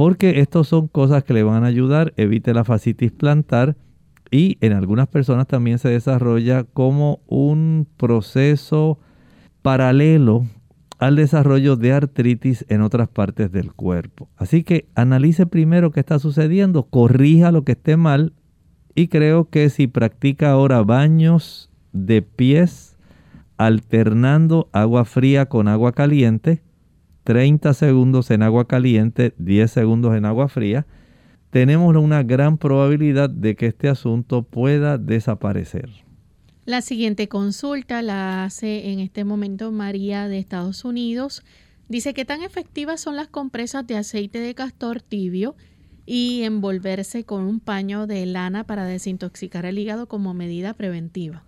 porque 0.00 0.40
estas 0.40 0.66
son 0.68 0.88
cosas 0.88 1.24
que 1.24 1.34
le 1.34 1.42
van 1.42 1.62
a 1.62 1.66
ayudar, 1.66 2.14
evite 2.16 2.54
la 2.54 2.64
fascitis 2.64 3.12
plantar 3.12 3.76
y 4.30 4.56
en 4.62 4.72
algunas 4.72 5.08
personas 5.08 5.46
también 5.46 5.78
se 5.78 5.90
desarrolla 5.90 6.64
como 6.64 7.20
un 7.26 7.86
proceso 7.98 8.98
paralelo 9.60 10.46
al 10.98 11.16
desarrollo 11.16 11.76
de 11.76 11.92
artritis 11.92 12.64
en 12.70 12.80
otras 12.80 13.08
partes 13.08 13.52
del 13.52 13.74
cuerpo. 13.74 14.30
Así 14.38 14.62
que 14.62 14.88
analice 14.94 15.44
primero 15.44 15.90
qué 15.90 16.00
está 16.00 16.18
sucediendo, 16.18 16.84
corrija 16.84 17.52
lo 17.52 17.64
que 17.64 17.72
esté 17.72 17.98
mal 17.98 18.32
y 18.94 19.08
creo 19.08 19.48
que 19.48 19.70
si 19.70 19.86
practica 19.86 20.50
ahora 20.50 20.82
baños 20.82 21.70
de 21.92 22.22
pies 22.22 22.96
alternando 23.56 24.68
agua 24.72 25.04
fría 25.04 25.46
con 25.46 25.68
agua 25.68 25.92
caliente, 25.92 26.62
30 27.24 27.74
segundos 27.74 28.30
en 28.30 28.42
agua 28.42 28.66
caliente, 28.66 29.34
10 29.38 29.70
segundos 29.70 30.16
en 30.16 30.24
agua 30.24 30.48
fría, 30.48 30.86
tenemos 31.50 31.94
una 31.96 32.22
gran 32.22 32.58
probabilidad 32.58 33.28
de 33.28 33.56
que 33.56 33.66
este 33.66 33.88
asunto 33.88 34.42
pueda 34.42 34.98
desaparecer. 34.98 35.90
La 36.64 36.82
siguiente 36.82 37.28
consulta 37.28 38.00
la 38.02 38.44
hace 38.44 38.92
en 38.92 39.00
este 39.00 39.24
momento 39.24 39.72
María 39.72 40.28
de 40.28 40.38
Estados 40.38 40.84
Unidos. 40.84 41.42
Dice 41.88 42.14
que 42.14 42.24
tan 42.24 42.42
efectivas 42.42 43.00
son 43.00 43.16
las 43.16 43.28
compresas 43.28 43.86
de 43.86 43.96
aceite 43.96 44.38
de 44.38 44.54
castor 44.54 45.02
tibio 45.02 45.56
y 46.12 46.42
envolverse 46.42 47.22
con 47.22 47.44
un 47.44 47.60
paño 47.60 48.08
de 48.08 48.26
lana 48.26 48.64
para 48.64 48.84
desintoxicar 48.84 49.64
el 49.64 49.78
hígado 49.78 50.08
como 50.08 50.34
medida 50.34 50.74
preventiva. 50.74 51.44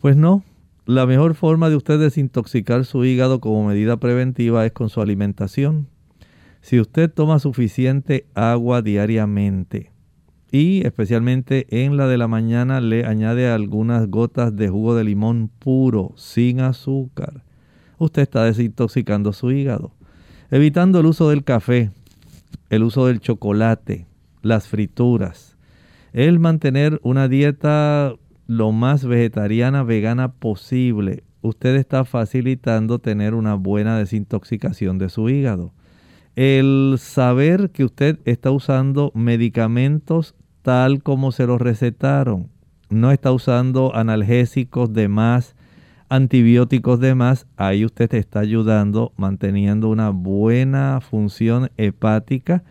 Pues 0.00 0.16
no, 0.16 0.44
la 0.86 1.04
mejor 1.04 1.34
forma 1.34 1.68
de 1.68 1.76
usted 1.76 1.98
desintoxicar 1.98 2.86
su 2.86 3.04
hígado 3.04 3.38
como 3.38 3.66
medida 3.66 3.98
preventiva 3.98 4.64
es 4.64 4.72
con 4.72 4.88
su 4.88 5.02
alimentación. 5.02 5.88
Si 6.62 6.80
usted 6.80 7.12
toma 7.12 7.38
suficiente 7.38 8.24
agua 8.32 8.80
diariamente 8.80 9.92
y 10.50 10.86
especialmente 10.86 11.66
en 11.68 11.98
la 11.98 12.06
de 12.06 12.16
la 12.16 12.28
mañana 12.28 12.80
le 12.80 13.04
añade 13.04 13.50
algunas 13.50 14.08
gotas 14.08 14.56
de 14.56 14.70
jugo 14.70 14.94
de 14.94 15.04
limón 15.04 15.50
puro, 15.58 16.14
sin 16.16 16.60
azúcar, 16.60 17.44
usted 17.98 18.22
está 18.22 18.44
desintoxicando 18.44 19.34
su 19.34 19.52
hígado. 19.52 19.92
Evitando 20.50 21.00
el 21.00 21.04
uso 21.04 21.28
del 21.28 21.44
café, 21.44 21.90
el 22.70 22.82
uso 22.82 23.06
del 23.06 23.20
chocolate, 23.20 24.06
las 24.42 24.68
frituras, 24.68 25.56
el 26.12 26.38
mantener 26.38 27.00
una 27.02 27.28
dieta 27.28 28.14
lo 28.46 28.72
más 28.72 29.04
vegetariana, 29.04 29.82
vegana 29.82 30.32
posible, 30.32 31.24
usted 31.42 31.76
está 31.76 32.04
facilitando 32.04 32.98
tener 32.98 33.34
una 33.34 33.54
buena 33.54 33.98
desintoxicación 33.98 34.98
de 34.98 35.08
su 35.08 35.28
hígado. 35.28 35.72
El 36.34 36.96
saber 36.98 37.70
que 37.70 37.84
usted 37.84 38.20
está 38.24 38.50
usando 38.50 39.12
medicamentos 39.14 40.34
tal 40.62 41.02
como 41.02 41.32
se 41.32 41.46
los 41.46 41.60
recetaron, 41.60 42.48
no 42.90 43.10
está 43.10 43.32
usando 43.32 43.94
analgésicos 43.94 44.92
de 44.92 45.08
más, 45.08 45.56
antibióticos 46.08 47.00
de 47.00 47.14
más, 47.14 47.46
ahí 47.56 47.84
usted 47.84 48.12
está 48.14 48.40
ayudando 48.40 49.12
manteniendo 49.16 49.88
una 49.88 50.10
buena 50.10 51.00
función 51.00 51.70
hepática 51.76 52.64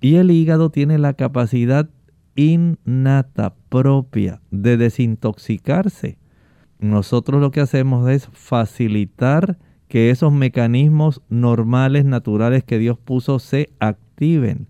y 0.00 0.16
el 0.16 0.30
hígado 0.30 0.70
tiene 0.70 0.98
la 0.98 1.14
capacidad 1.14 1.88
innata 2.34 3.54
propia 3.68 4.40
de 4.50 4.76
desintoxicarse. 4.76 6.18
Nosotros 6.78 7.40
lo 7.40 7.50
que 7.50 7.60
hacemos 7.60 8.10
es 8.10 8.28
facilitar 8.32 9.58
que 9.88 10.10
esos 10.10 10.32
mecanismos 10.32 11.20
normales, 11.28 12.04
naturales 12.04 12.64
que 12.64 12.78
Dios 12.78 12.98
puso 12.98 13.38
se 13.38 13.70
activen. 13.78 14.66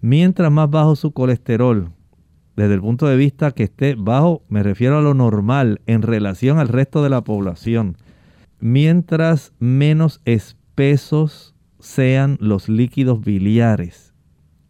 Mientras 0.00 0.50
más 0.50 0.70
bajo 0.70 0.96
su 0.96 1.12
colesterol, 1.12 1.92
desde 2.56 2.74
el 2.74 2.80
punto 2.80 3.06
de 3.06 3.16
vista 3.16 3.52
que 3.52 3.64
esté 3.64 3.94
bajo, 3.96 4.42
me 4.48 4.62
refiero 4.62 4.98
a 4.98 5.02
lo 5.02 5.14
normal 5.14 5.80
en 5.86 6.02
relación 6.02 6.58
al 6.58 6.68
resto 6.68 7.02
de 7.02 7.10
la 7.10 7.24
población, 7.24 7.96
mientras 8.60 9.52
menos 9.58 10.20
espesos 10.24 11.54
sean 11.80 12.36
los 12.40 12.68
líquidos 12.68 13.20
biliares, 13.20 14.14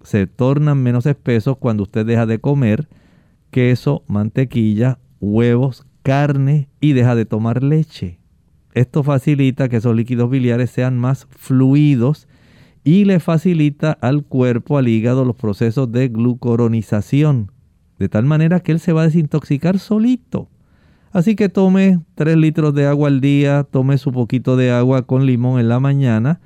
se 0.03 0.27
tornan 0.27 0.83
menos 0.83 1.07
espesos 1.07 1.57
cuando 1.59 1.83
usted 1.83 2.05
deja 2.07 2.27
de 2.27 2.39
comer 2.39 2.89
queso, 3.51 4.03
mantequilla, 4.09 4.99
huevos, 5.21 5.87
carne 6.03 6.69
y 6.81 6.93
deja 6.93 7.15
de 7.15 7.25
tomar 7.25 7.63
leche. 7.63 8.19
Esto 8.73 9.05
facilita 9.05 9.69
que 9.69 9.77
esos 9.77 9.95
líquidos 9.95 10.29
biliares 10.29 10.71
sean 10.71 10.99
más 10.99 11.29
fluidos 11.31 12.27
y 12.83 13.05
le 13.05 13.21
facilita 13.21 13.93
al 13.93 14.25
cuerpo, 14.25 14.77
al 14.77 14.89
hígado, 14.89 15.25
los 15.25 15.37
procesos 15.37 15.93
de 15.93 16.09
glucoronización, 16.09 17.53
de 17.99 18.09
tal 18.09 18.25
manera 18.25 18.61
que 18.61 18.73
él 18.73 18.81
se 18.81 18.93
va 18.93 19.03
a 19.03 19.05
desintoxicar 19.05 19.79
solito. 19.79 20.49
Así 21.13 21.37
que 21.37 21.49
tome 21.49 22.01
3 22.17 22.37
litros 22.37 22.75
de 22.75 22.87
agua 22.87 23.09
al 23.09 23.21
día, 23.21 23.65
tome 23.71 23.99
su 23.99 24.11
poquito 24.11 24.57
de 24.57 24.73
agua 24.73 25.03
con 25.03 25.27
limón 25.27 25.61
en 25.61 25.69
la 25.69 25.79
mañana, 25.79 26.41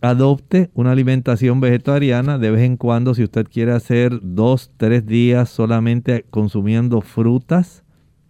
adopte 0.00 0.70
una 0.74 0.92
alimentación 0.92 1.60
vegetariana 1.60 2.38
de 2.38 2.50
vez 2.50 2.62
en 2.62 2.76
cuando 2.76 3.14
si 3.14 3.22
usted 3.22 3.46
quiere 3.46 3.72
hacer 3.72 4.18
dos, 4.22 4.72
tres 4.76 5.06
días 5.06 5.48
solamente 5.48 6.24
consumiendo 6.30 7.02
frutas, 7.02 7.84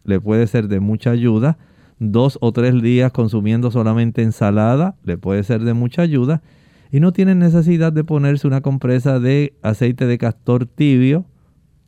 le 0.05 0.21
puede 0.21 0.47
ser 0.47 0.69
de 0.69 0.81
mucha 0.81 1.11
ayuda. 1.11 1.59
Dos 1.99 2.39
o 2.41 2.53
tres 2.53 2.81
días 2.83 3.13
consumiendo 3.13 3.71
solamente 3.71 4.23
ensalada, 4.23 4.97
le 5.05 5.19
puede 5.19 5.45
ser 5.45 5.63
de 5.63 5.75
mucha 5.75 6.03
ayuda. 6.03 6.43
Y 6.91 7.01
no 7.01 7.13
tiene 7.13 7.35
necesidad 7.35 7.93
de 7.93 8.05
ponerse 8.05 8.47
una 8.47 8.63
compresa 8.63 9.21
de 9.21 9.55
aceite 9.63 10.07
de 10.07 10.19
castor 10.19 10.67
tibio, 10.67 11.27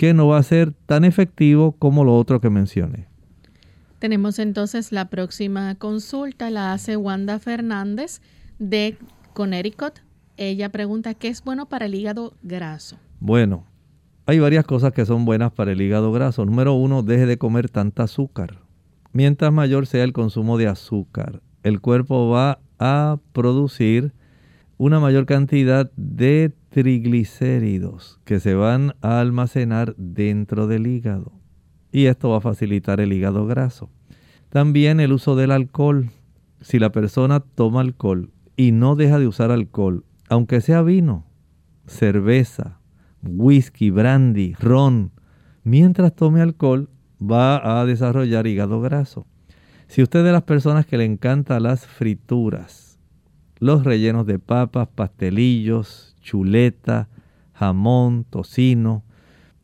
que 0.03 0.15
no 0.15 0.27
va 0.27 0.39
a 0.39 0.43
ser 0.43 0.73
tan 0.87 1.05
efectivo 1.05 1.77
como 1.79 2.03
lo 2.03 2.17
otro 2.17 2.41
que 2.41 2.51
mencioné. 2.51 3.07
Tenemos 4.01 4.41
entonces 4.41 4.91
la 4.91 5.05
próxima 5.05 5.77
consulta, 5.77 6.51
la 6.51 6.73
hace 6.73 6.97
Wanda 6.97 7.39
Fernández 7.39 8.21
de 8.59 8.97
Connecticut. 9.33 10.01
Ella 10.37 10.71
pregunta, 10.71 11.15
¿qué 11.15 11.29
es 11.29 11.45
bueno 11.45 11.67
para 11.69 11.87
el 11.87 11.95
hígado 11.95 12.35
graso? 12.43 12.97
Bueno, 13.21 13.65
hay 14.27 14.41
varias 14.41 14.65
cosas 14.65 14.93
que 14.93 15.07
son 15.07 15.25
buenas 15.25 15.53
para 15.53 15.71
el 15.71 15.81
hígado 15.81 16.11
graso. 16.11 16.45
Número 16.45 16.75
uno, 16.75 17.05
deje 17.05 17.27
de 17.27 17.39
comer 17.39 17.71
tanta 17.71 18.03
azúcar. 18.03 18.59
Mientras 19.13 19.53
mayor 19.53 19.87
sea 19.87 20.03
el 20.03 20.13
consumo 20.13 20.59
de 20.59 20.67
azúcar, 20.67 21.43
el 21.63 21.81
cuerpo 21.81 22.29
va 22.29 22.59
a 22.81 23.19
producir 23.33 24.13
una 24.79 24.99
mayor 24.99 25.27
cantidad 25.27 25.93
de 25.95 26.51
triglicéridos 26.73 28.18
que 28.25 28.41
se 28.41 28.55
van 28.55 28.95
a 29.03 29.20
almacenar 29.20 29.95
dentro 29.97 30.66
del 30.66 30.87
hígado. 30.87 31.33
Y 31.93 32.07
esto 32.07 32.31
va 32.31 32.39
a 32.39 32.41
facilitar 32.41 32.99
el 33.01 33.12
hígado 33.12 33.47
graso. 33.47 33.91
También 34.49 34.99
el 34.99 35.12
uso 35.12 35.37
del 35.37 35.51
alcohol. 35.51 36.11
Si 36.62 36.79
la 36.79 36.91
persona 36.91 37.41
toma 37.41 37.83
alcohol 37.83 38.31
y 38.57 38.73
no 38.73 38.97
deja 38.97 39.18
de 39.18 39.27
usar 39.27 39.51
alcohol, 39.51 40.05
aunque 40.31 40.62
sea 40.62 40.81
vino, 40.83 41.27
cerveza, 41.87 42.81
whisky, 43.23 43.91
brandy, 43.91 44.55
ron, 44.59 45.12
mientras 45.64 46.14
tome 46.14 46.41
alcohol 46.41 46.89
va 47.20 47.81
a 47.81 47.85
desarrollar 47.85 48.47
hígado 48.47 48.81
graso. 48.81 49.27
Si 49.89 50.03
usted 50.03 50.20
es 50.20 50.25
de 50.25 50.33
las 50.33 50.45
personas 50.45 50.87
que 50.87 50.97
le 50.97 51.05
encantan 51.05 51.64
las 51.64 51.87
frituras, 51.87 52.82
los 53.63 53.85
rellenos 53.85 54.27
de 54.27 54.41
papas, 54.41 54.89
pastelillos, 54.93 56.17
chuleta, 56.21 57.09
jamón, 57.53 58.25
tocino, 58.29 59.05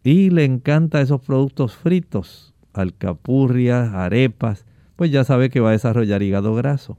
y 0.05 0.31
le 0.31 0.45
encanta 0.45 1.01
esos 1.01 1.21
productos 1.21 1.75
fritos, 1.75 2.55
alcapurrias, 2.73 3.93
arepas, 3.93 4.67
pues 4.95 5.11
ya 5.11 5.25
sabe 5.25 5.51
que 5.51 5.59
va 5.59 5.71
a 5.71 5.73
desarrollar 5.73 6.23
hígado 6.23 6.55
graso. 6.55 6.97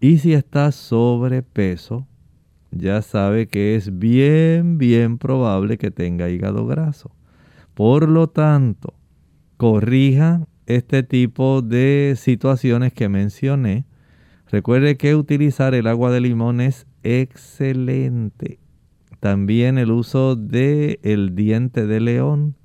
Y 0.00 0.18
si 0.18 0.32
está 0.32 0.70
sobrepeso, 0.70 2.06
ya 2.70 3.02
sabe 3.02 3.48
que 3.48 3.74
es 3.74 3.98
bien, 3.98 4.78
bien 4.78 5.18
probable 5.18 5.76
que 5.76 5.90
tenga 5.90 6.30
hígado 6.30 6.68
graso. 6.68 7.10
Por 7.74 8.08
lo 8.08 8.28
tanto, 8.28 8.94
corrija 9.56 10.46
este 10.66 11.02
tipo 11.02 11.62
de 11.62 12.14
situaciones 12.16 12.92
que 12.92 13.08
mencioné. 13.08 13.86
Recuerde 14.50 14.96
que 14.96 15.14
utilizar 15.14 15.74
el 15.74 15.86
agua 15.86 16.10
de 16.10 16.20
limón 16.20 16.60
es 16.60 16.86
excelente. 17.02 18.60
También 19.20 19.78
el 19.78 19.90
uso 19.90 20.36
del 20.36 21.00
el 21.02 21.34
diente 21.34 21.86
de 21.86 22.00
león. 22.00 22.56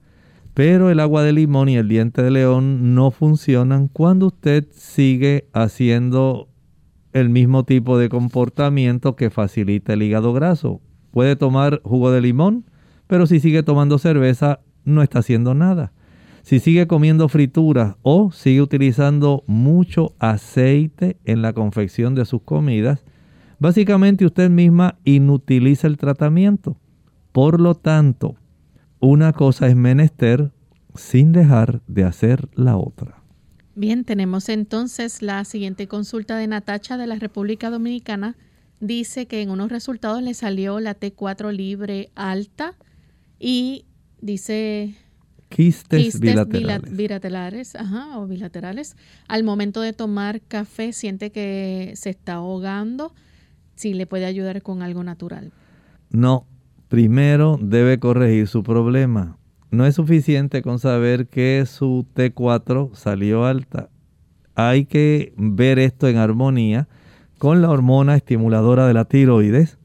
Pero 0.53 0.89
el 0.89 0.99
agua 0.99 1.23
de 1.23 1.31
limón 1.31 1.69
y 1.69 1.77
el 1.77 1.87
diente 1.87 2.21
de 2.21 2.31
león 2.31 2.93
no 2.93 3.09
funcionan 3.09 3.87
cuando 3.87 4.27
usted 4.27 4.67
sigue 4.71 5.47
haciendo 5.53 6.49
el 7.13 7.29
mismo 7.29 7.63
tipo 7.63 7.97
de 7.97 8.09
comportamiento 8.09 9.15
que 9.15 9.29
facilita 9.29 9.93
el 9.93 10.03
hígado 10.03 10.33
graso. 10.33 10.81
Puede 11.11 11.35
tomar 11.35 11.81
jugo 11.83 12.11
de 12.11 12.21
limón, 12.21 12.65
pero 13.07 13.27
si 13.27 13.39
sigue 13.39 13.63
tomando 13.63 13.97
cerveza 13.97 14.59
no 14.83 15.01
está 15.03 15.19
haciendo 15.19 15.53
nada. 15.53 15.93
Si 16.43 16.59
sigue 16.59 16.87
comiendo 16.87 17.29
frituras 17.29 17.95
o 18.01 18.31
sigue 18.31 18.61
utilizando 18.61 19.43
mucho 19.47 20.15
aceite 20.19 21.17
en 21.25 21.41
la 21.41 21.53
confección 21.53 22.15
de 22.15 22.25
sus 22.25 22.41
comidas, 22.41 23.05
básicamente 23.59 24.25
usted 24.25 24.49
misma 24.49 24.97
inutiliza 25.03 25.87
el 25.87 25.97
tratamiento. 25.97 26.77
Por 27.31 27.61
lo 27.61 27.75
tanto, 27.75 28.35
una 28.99 29.33
cosa 29.33 29.67
es 29.67 29.75
menester 29.75 30.51
sin 30.95 31.31
dejar 31.31 31.81
de 31.87 32.03
hacer 32.03 32.49
la 32.55 32.75
otra. 32.75 33.21
Bien, 33.75 34.03
tenemos 34.03 34.49
entonces 34.49 35.21
la 35.21 35.45
siguiente 35.45 35.87
consulta 35.87 36.37
de 36.37 36.47
Natacha 36.47 36.97
de 36.97 37.07
la 37.07 37.15
República 37.15 37.69
Dominicana. 37.69 38.35
Dice 38.79 39.27
que 39.27 39.41
en 39.41 39.49
unos 39.49 39.71
resultados 39.71 40.21
le 40.21 40.33
salió 40.33 40.79
la 40.79 40.99
T4 40.99 41.51
libre 41.51 42.11
alta 42.15 42.75
y 43.39 43.85
dice 44.19 44.95
quistes, 45.55 46.19
bilaterales. 46.19 46.95
bilaterales 46.95 47.75
ajá, 47.75 48.17
o 48.17 48.27
bilaterales. 48.27 48.95
Al 49.27 49.43
momento 49.43 49.81
de 49.81 49.93
tomar 49.93 50.41
café 50.41 50.93
siente 50.93 51.31
que 51.31 51.93
se 51.95 52.09
está 52.09 52.35
ahogando. 52.35 53.13
Si 53.75 53.93
le 53.93 54.05
puede 54.05 54.25
ayudar 54.25 54.61
con 54.61 54.81
algo 54.81 55.03
natural. 55.03 55.51
No, 56.09 56.45
primero 56.87 57.57
debe 57.61 57.99
corregir 57.99 58.47
su 58.47 58.63
problema 58.63 59.37
no 59.71 59.85
es 59.85 59.95
suficiente 59.95 60.61
con 60.61 60.79
saber 60.79 61.27
que 61.27 61.65
su 61.65 62.05
T4 62.13 62.93
salió 62.93 63.45
alta. 63.45 63.89
Hay 64.53 64.85
que 64.85 65.33
ver 65.37 65.79
esto 65.79 66.09
en 66.09 66.17
armonía 66.17 66.89
con 67.37 67.61
la 67.61 67.69
hormona 67.69 68.17
estimuladora 68.17 68.85
de 68.85 68.93
la 68.93 69.05
tiroides. 69.05 69.77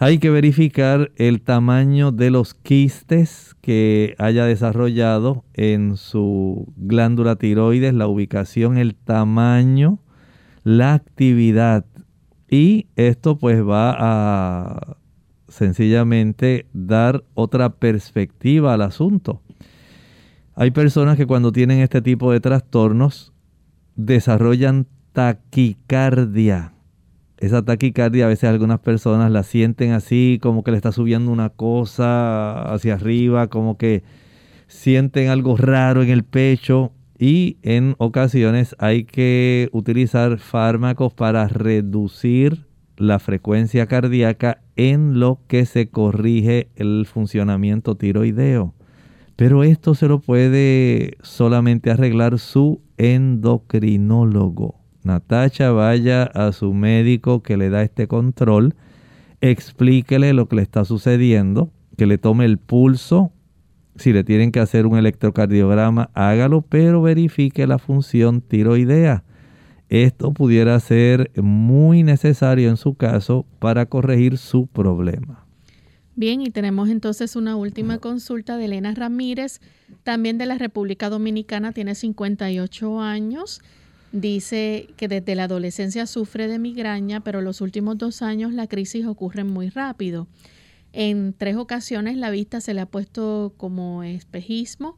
Hay 0.00 0.18
que 0.18 0.30
verificar 0.30 1.10
el 1.16 1.40
tamaño 1.40 2.12
de 2.12 2.30
los 2.30 2.54
quistes 2.54 3.56
que 3.60 4.14
haya 4.18 4.44
desarrollado 4.44 5.44
en 5.54 5.96
su 5.96 6.72
glándula 6.76 7.34
tiroides, 7.34 7.92
la 7.94 8.06
ubicación, 8.06 8.78
el 8.78 8.94
tamaño, 8.94 9.98
la 10.62 10.94
actividad. 10.94 11.84
Y 12.48 12.86
esto 12.94 13.38
pues 13.38 13.60
va 13.66 13.96
a 13.98 14.98
sencillamente 15.48 16.66
dar 16.72 17.24
otra 17.34 17.70
perspectiva 17.70 18.74
al 18.74 18.82
asunto. 18.82 19.42
Hay 20.54 20.70
personas 20.70 21.16
que 21.16 21.26
cuando 21.26 21.50
tienen 21.50 21.80
este 21.80 22.02
tipo 22.02 22.30
de 22.30 22.38
trastornos 22.38 23.32
desarrollan 23.96 24.86
taquicardia. 25.12 26.77
Esa 27.38 27.64
taquicardia 27.64 28.24
a 28.24 28.28
veces 28.28 28.50
algunas 28.50 28.80
personas 28.80 29.30
la 29.30 29.44
sienten 29.44 29.92
así, 29.92 30.38
como 30.42 30.64
que 30.64 30.72
le 30.72 30.76
está 30.76 30.90
subiendo 30.90 31.30
una 31.30 31.50
cosa 31.50 32.62
hacia 32.72 32.94
arriba, 32.94 33.46
como 33.46 33.78
que 33.78 34.02
sienten 34.66 35.28
algo 35.28 35.56
raro 35.56 36.02
en 36.02 36.10
el 36.10 36.24
pecho 36.24 36.92
y 37.18 37.58
en 37.62 37.94
ocasiones 37.98 38.74
hay 38.78 39.04
que 39.04 39.68
utilizar 39.72 40.38
fármacos 40.38 41.12
para 41.14 41.46
reducir 41.48 42.66
la 42.96 43.20
frecuencia 43.20 43.86
cardíaca 43.86 44.60
en 44.74 45.20
lo 45.20 45.40
que 45.46 45.64
se 45.64 45.88
corrige 45.88 46.68
el 46.74 47.06
funcionamiento 47.06 47.96
tiroideo. 47.96 48.74
Pero 49.36 49.62
esto 49.62 49.94
se 49.94 50.08
lo 50.08 50.20
puede 50.20 51.16
solamente 51.22 51.92
arreglar 51.92 52.40
su 52.40 52.82
endocrinólogo. 52.96 54.77
Natacha, 55.08 55.72
vaya 55.72 56.22
a 56.22 56.52
su 56.52 56.72
médico 56.74 57.42
que 57.42 57.56
le 57.56 57.70
da 57.70 57.82
este 57.82 58.06
control, 58.06 58.74
explíquele 59.40 60.32
lo 60.34 60.48
que 60.48 60.56
le 60.56 60.62
está 60.62 60.84
sucediendo, 60.84 61.72
que 61.96 62.06
le 62.06 62.18
tome 62.18 62.44
el 62.44 62.58
pulso. 62.58 63.32
Si 63.96 64.12
le 64.12 64.22
tienen 64.22 64.52
que 64.52 64.60
hacer 64.60 64.86
un 64.86 64.96
electrocardiograma, 64.96 66.10
hágalo, 66.14 66.62
pero 66.62 67.02
verifique 67.02 67.66
la 67.66 67.78
función 67.78 68.42
tiroidea. 68.42 69.24
Esto 69.88 70.32
pudiera 70.32 70.78
ser 70.78 71.30
muy 71.34 72.02
necesario 72.02 72.68
en 72.68 72.76
su 72.76 72.94
caso 72.94 73.46
para 73.58 73.86
corregir 73.86 74.36
su 74.36 74.66
problema. 74.66 75.46
Bien, 76.14 76.42
y 76.42 76.50
tenemos 76.50 76.90
entonces 76.90 77.36
una 77.36 77.56
última 77.56 77.98
consulta 77.98 78.56
de 78.56 78.66
Elena 78.66 78.92
Ramírez, 78.92 79.60
también 80.02 80.36
de 80.36 80.46
la 80.46 80.58
República 80.58 81.08
Dominicana, 81.08 81.72
tiene 81.72 81.94
58 81.94 83.00
años. 83.00 83.62
Dice 84.12 84.88
que 84.96 85.06
desde 85.06 85.34
la 85.34 85.44
adolescencia 85.44 86.06
sufre 86.06 86.48
de 86.48 86.58
migraña, 86.58 87.20
pero 87.20 87.42
los 87.42 87.60
últimos 87.60 87.98
dos 87.98 88.22
años 88.22 88.52
la 88.52 88.66
crisis 88.66 89.06
ocurre 89.06 89.44
muy 89.44 89.68
rápido. 89.68 90.26
En 90.92 91.34
tres 91.36 91.56
ocasiones 91.56 92.16
la 92.16 92.30
vista 92.30 92.60
se 92.60 92.72
le 92.72 92.80
ha 92.80 92.86
puesto 92.86 93.52
como 93.56 94.02
espejismo. 94.02 94.96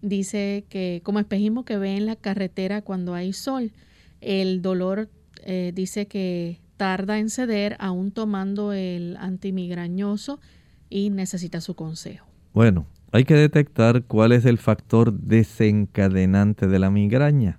Dice 0.00 0.64
que 0.70 1.02
como 1.04 1.18
espejismo 1.18 1.64
que 1.64 1.76
ve 1.76 1.96
en 1.96 2.06
la 2.06 2.16
carretera 2.16 2.82
cuando 2.82 3.14
hay 3.14 3.32
sol. 3.32 3.72
El 4.20 4.62
dolor 4.62 5.10
eh, 5.44 5.72
dice 5.74 6.06
que 6.06 6.60
tarda 6.76 7.18
en 7.18 7.28
ceder 7.28 7.76
aún 7.78 8.12
tomando 8.12 8.72
el 8.72 9.16
antimigrañoso 9.18 10.40
y 10.88 11.10
necesita 11.10 11.60
su 11.60 11.74
consejo. 11.74 12.26
Bueno, 12.54 12.86
hay 13.12 13.24
que 13.24 13.34
detectar 13.34 14.04
cuál 14.04 14.32
es 14.32 14.46
el 14.46 14.58
factor 14.58 15.12
desencadenante 15.12 16.66
de 16.66 16.78
la 16.78 16.90
migraña. 16.90 17.58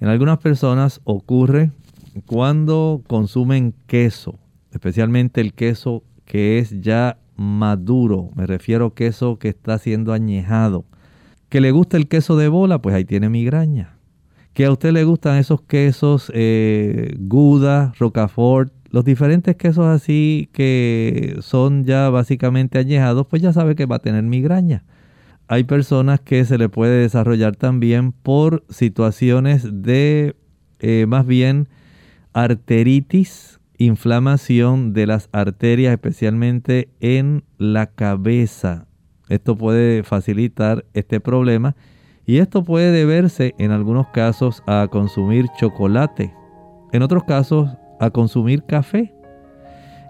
En 0.00 0.08
algunas 0.08 0.38
personas 0.38 1.00
ocurre 1.04 1.72
cuando 2.26 3.02
consumen 3.06 3.74
queso. 3.86 4.38
especialmente 4.72 5.40
el 5.40 5.54
queso 5.54 6.02
que 6.26 6.58
es 6.58 6.82
ya 6.82 7.18
maduro, 7.36 8.30
me 8.34 8.46
refiero 8.46 8.86
a 8.86 8.94
queso 8.94 9.38
que 9.38 9.48
está 9.48 9.78
siendo 9.78 10.12
añejado. 10.12 10.84
Que 11.48 11.60
le 11.60 11.70
gusta 11.70 11.96
el 11.96 12.08
queso 12.08 12.36
de 12.36 12.48
bola, 12.48 12.82
pues 12.82 12.94
ahí 12.94 13.04
tiene 13.04 13.30
migraña. 13.30 13.96
Que 14.52 14.66
a 14.66 14.72
usted 14.72 14.92
le 14.92 15.04
gustan 15.04 15.38
esos 15.38 15.62
quesos 15.62 16.30
eh, 16.34 17.14
Gouda, 17.18 17.92
Rocafort, 17.98 18.72
los 18.90 19.04
diferentes 19.04 19.56
quesos 19.56 19.86
así 19.86 20.48
que 20.52 21.36
son 21.40 21.84
ya 21.84 22.10
básicamente 22.10 22.78
añejados, 22.78 23.26
pues 23.26 23.42
ya 23.42 23.52
sabe 23.52 23.76
que 23.76 23.86
va 23.86 23.96
a 23.96 24.00
tener 24.00 24.22
migraña. 24.24 24.84
Hay 25.48 25.64
personas 25.64 26.20
que 26.20 26.44
se 26.44 26.58
le 26.58 26.68
puede 26.68 27.02
desarrollar 27.02 27.54
también 27.54 28.12
por 28.12 28.64
situaciones 28.68 29.82
de 29.82 30.34
eh, 30.80 31.06
más 31.06 31.24
bien 31.24 31.68
arteritis, 32.32 33.60
inflamación 33.78 34.92
de 34.92 35.06
las 35.06 35.28
arterias, 35.32 35.92
especialmente 35.92 36.88
en 37.00 37.44
la 37.58 37.86
cabeza. 37.86 38.86
Esto 39.28 39.56
puede 39.56 40.02
facilitar 40.02 40.84
este 40.94 41.20
problema 41.20 41.76
y 42.26 42.38
esto 42.38 42.64
puede 42.64 42.90
deberse 42.90 43.54
en 43.58 43.70
algunos 43.70 44.08
casos 44.08 44.62
a 44.66 44.88
consumir 44.90 45.46
chocolate, 45.58 46.34
en 46.92 47.02
otros 47.02 47.22
casos 47.24 47.70
a 48.00 48.10
consumir 48.10 48.64
café. 48.64 49.15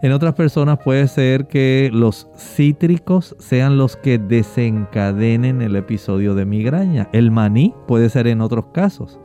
En 0.03 0.13
otras 0.13 0.35
personas 0.35 0.79
puede 0.85 1.09
ser 1.09 1.47
que 1.47 1.91
los 1.93 2.29
cítricos 2.37 3.35
sean 3.39 3.79
los 3.79 3.97
que 3.97 4.19
desencadenen 4.19 5.63
el 5.63 5.75
episodio 5.75 6.35
de 6.35 6.45
migraña. 6.45 7.09
El 7.13 7.31
maní 7.31 7.75
puede 7.89 8.11
ser 8.11 8.27
en 8.27 8.43
otros 8.43 8.67
casos. 8.75 9.19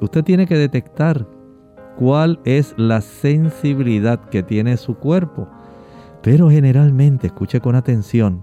Usted 0.00 0.24
tiene 0.24 0.46
que 0.46 0.56
detectar 0.56 1.26
cuál 1.96 2.40
es 2.44 2.74
la 2.76 3.00
sensibilidad 3.00 4.20
que 4.30 4.42
tiene 4.42 4.76
su 4.76 4.96
cuerpo. 4.96 5.48
Pero 6.22 6.50
generalmente, 6.50 7.28
escuche 7.28 7.60
con 7.60 7.76
atención, 7.76 8.42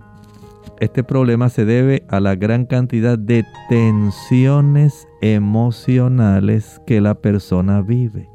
este 0.80 1.04
problema 1.04 1.50
se 1.50 1.66
debe 1.66 2.06
a 2.08 2.20
la 2.20 2.36
gran 2.36 2.66
cantidad 2.66 3.18
de 3.18 3.44
tensiones 3.70 5.08
emocionales 5.22 6.82
que 6.86 7.02
la 7.02 7.16
persona 7.16 7.82
vive. 7.82 8.30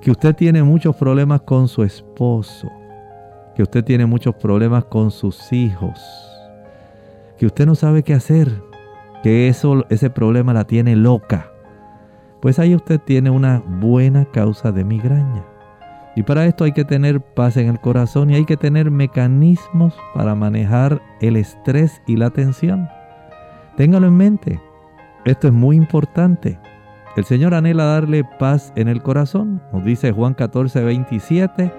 Que 0.00 0.10
usted 0.10 0.34
tiene 0.34 0.62
muchos 0.62 0.96
problemas 0.96 1.42
con 1.42 1.68
su 1.68 1.82
esposo, 1.82 2.68
que 3.54 3.62
usted 3.62 3.84
tiene 3.84 4.06
muchos 4.06 4.34
problemas 4.36 4.84
con 4.84 5.10
sus 5.10 5.52
hijos, 5.52 6.00
que 7.36 7.46
usted 7.46 7.66
no 7.66 7.74
sabe 7.74 8.02
qué 8.02 8.14
hacer, 8.14 8.62
que 9.22 9.48
eso, 9.48 9.84
ese 9.90 10.10
problema 10.10 10.52
la 10.52 10.64
tiene 10.64 10.94
loca 10.94 11.52
pues 12.40 12.58
ahí 12.58 12.74
usted 12.74 13.00
tiene 13.00 13.30
una 13.30 13.62
buena 13.66 14.24
causa 14.26 14.70
de 14.70 14.84
migraña. 14.84 15.44
Y 16.14 16.22
para 16.22 16.46
esto 16.46 16.64
hay 16.64 16.72
que 16.72 16.84
tener 16.84 17.20
paz 17.20 17.56
en 17.56 17.68
el 17.68 17.80
corazón 17.80 18.30
y 18.30 18.34
hay 18.34 18.44
que 18.44 18.56
tener 18.56 18.90
mecanismos 18.90 19.94
para 20.14 20.34
manejar 20.34 21.00
el 21.20 21.36
estrés 21.36 22.00
y 22.06 22.16
la 22.16 22.30
tensión. 22.30 22.88
Téngalo 23.76 24.08
en 24.08 24.16
mente. 24.16 24.60
Esto 25.24 25.48
es 25.48 25.52
muy 25.52 25.76
importante. 25.76 26.58
El 27.18 27.24
Señor 27.24 27.52
anhela 27.52 27.82
darle 27.82 28.22
paz 28.22 28.72
en 28.76 28.86
el 28.86 29.02
corazón. 29.02 29.60
Nos 29.72 29.84
dice 29.84 30.12
Juan 30.12 30.34
14, 30.34 30.84
27, 30.84 31.72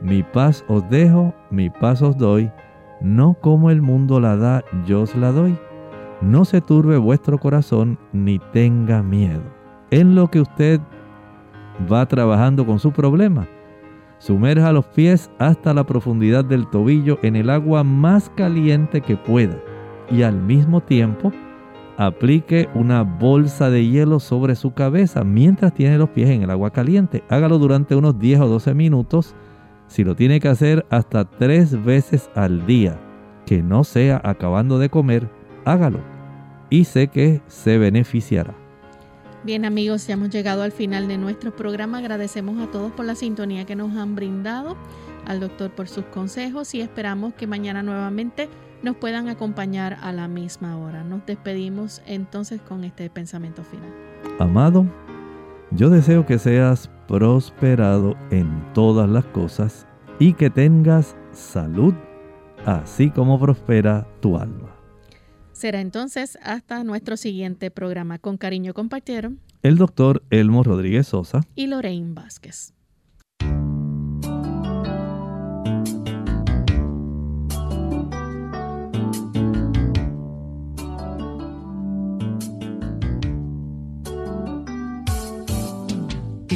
mi 0.00 0.22
paz 0.22 0.64
os 0.68 0.88
dejo, 0.88 1.34
mi 1.50 1.68
paz 1.68 2.00
os 2.00 2.16
doy, 2.16 2.48
no 3.00 3.34
como 3.34 3.72
el 3.72 3.82
mundo 3.82 4.20
la 4.20 4.36
da, 4.36 4.62
yo 4.86 5.02
os 5.02 5.16
la 5.16 5.32
doy. 5.32 5.58
No 6.20 6.44
se 6.44 6.60
turbe 6.60 6.96
vuestro 6.96 7.38
corazón 7.38 7.98
ni 8.12 8.38
tenga 8.52 9.02
miedo 9.02 9.42
en 9.90 10.14
lo 10.14 10.30
que 10.30 10.42
usted 10.42 10.80
va 11.92 12.06
trabajando 12.06 12.64
con 12.64 12.78
su 12.78 12.92
problema. 12.92 13.48
Sumerja 14.18 14.72
los 14.72 14.86
pies 14.86 15.28
hasta 15.40 15.74
la 15.74 15.82
profundidad 15.82 16.44
del 16.44 16.68
tobillo 16.70 17.18
en 17.22 17.34
el 17.34 17.50
agua 17.50 17.82
más 17.82 18.30
caliente 18.36 19.00
que 19.00 19.16
pueda 19.16 19.56
y 20.08 20.22
al 20.22 20.36
mismo 20.36 20.80
tiempo 20.80 21.32
aplique 21.98 22.68
una 22.74 23.02
bolsa 23.02 23.70
de 23.70 23.84
hielo 23.84 24.20
sobre 24.20 24.54
su 24.54 24.72
cabeza 24.72 25.24
mientras 25.24 25.74
tiene 25.74 25.98
los 25.98 26.10
pies 26.10 26.30
en 26.30 26.44
el 26.44 26.50
agua 26.50 26.70
caliente. 26.70 27.24
Hágalo 27.28 27.58
durante 27.58 27.96
unos 27.96 28.18
10 28.20 28.40
o 28.40 28.46
12 28.46 28.72
minutos. 28.72 29.34
Si 29.88 30.04
lo 30.04 30.14
tiene 30.14 30.38
que 30.38 30.46
hacer 30.46 30.86
hasta 30.90 31.24
tres 31.24 31.84
veces 31.84 32.30
al 32.36 32.66
día, 32.66 33.00
que 33.46 33.64
no 33.64 33.82
sea 33.82 34.20
acabando 34.22 34.78
de 34.78 34.88
comer, 34.90 35.28
hágalo 35.64 35.98
y 36.70 36.84
sé 36.84 37.08
que 37.08 37.42
se 37.48 37.78
beneficiará. 37.78 38.54
Bien 39.42 39.64
amigos, 39.64 40.06
ya 40.06 40.14
hemos 40.14 40.30
llegado 40.30 40.62
al 40.62 40.72
final 40.72 41.08
de 41.08 41.18
nuestro 41.18 41.56
programa. 41.56 41.98
Agradecemos 41.98 42.60
a 42.60 42.70
todos 42.70 42.92
por 42.92 43.06
la 43.06 43.16
sintonía 43.16 43.66
que 43.66 43.74
nos 43.74 43.96
han 43.96 44.14
brindado, 44.14 44.76
al 45.26 45.40
doctor 45.40 45.70
por 45.70 45.88
sus 45.88 46.04
consejos 46.04 46.74
y 46.74 46.80
esperamos 46.80 47.34
que 47.34 47.48
mañana 47.48 47.82
nuevamente 47.82 48.48
nos 48.82 48.96
puedan 48.96 49.28
acompañar 49.28 49.98
a 50.02 50.12
la 50.12 50.28
misma 50.28 50.76
hora. 50.78 51.04
Nos 51.04 51.24
despedimos 51.26 52.02
entonces 52.06 52.60
con 52.60 52.84
este 52.84 53.10
pensamiento 53.10 53.62
final. 53.64 53.92
Amado, 54.38 54.86
yo 55.70 55.90
deseo 55.90 56.26
que 56.26 56.38
seas 56.38 56.90
prosperado 57.06 58.16
en 58.30 58.64
todas 58.72 59.08
las 59.08 59.24
cosas 59.26 59.86
y 60.18 60.34
que 60.34 60.50
tengas 60.50 61.16
salud, 61.32 61.94
así 62.64 63.10
como 63.10 63.38
prospera 63.38 64.06
tu 64.20 64.36
alma. 64.36 64.74
Será 65.52 65.80
entonces 65.80 66.38
hasta 66.42 66.84
nuestro 66.84 67.16
siguiente 67.16 67.70
programa. 67.70 68.18
Con 68.18 68.36
cariño 68.36 68.74
compartieron 68.74 69.40
el 69.62 69.76
doctor 69.76 70.22
Elmo 70.30 70.62
Rodríguez 70.62 71.08
Sosa 71.08 71.40
y 71.56 71.66
Lorraine 71.66 72.14
Vázquez. 72.14 72.74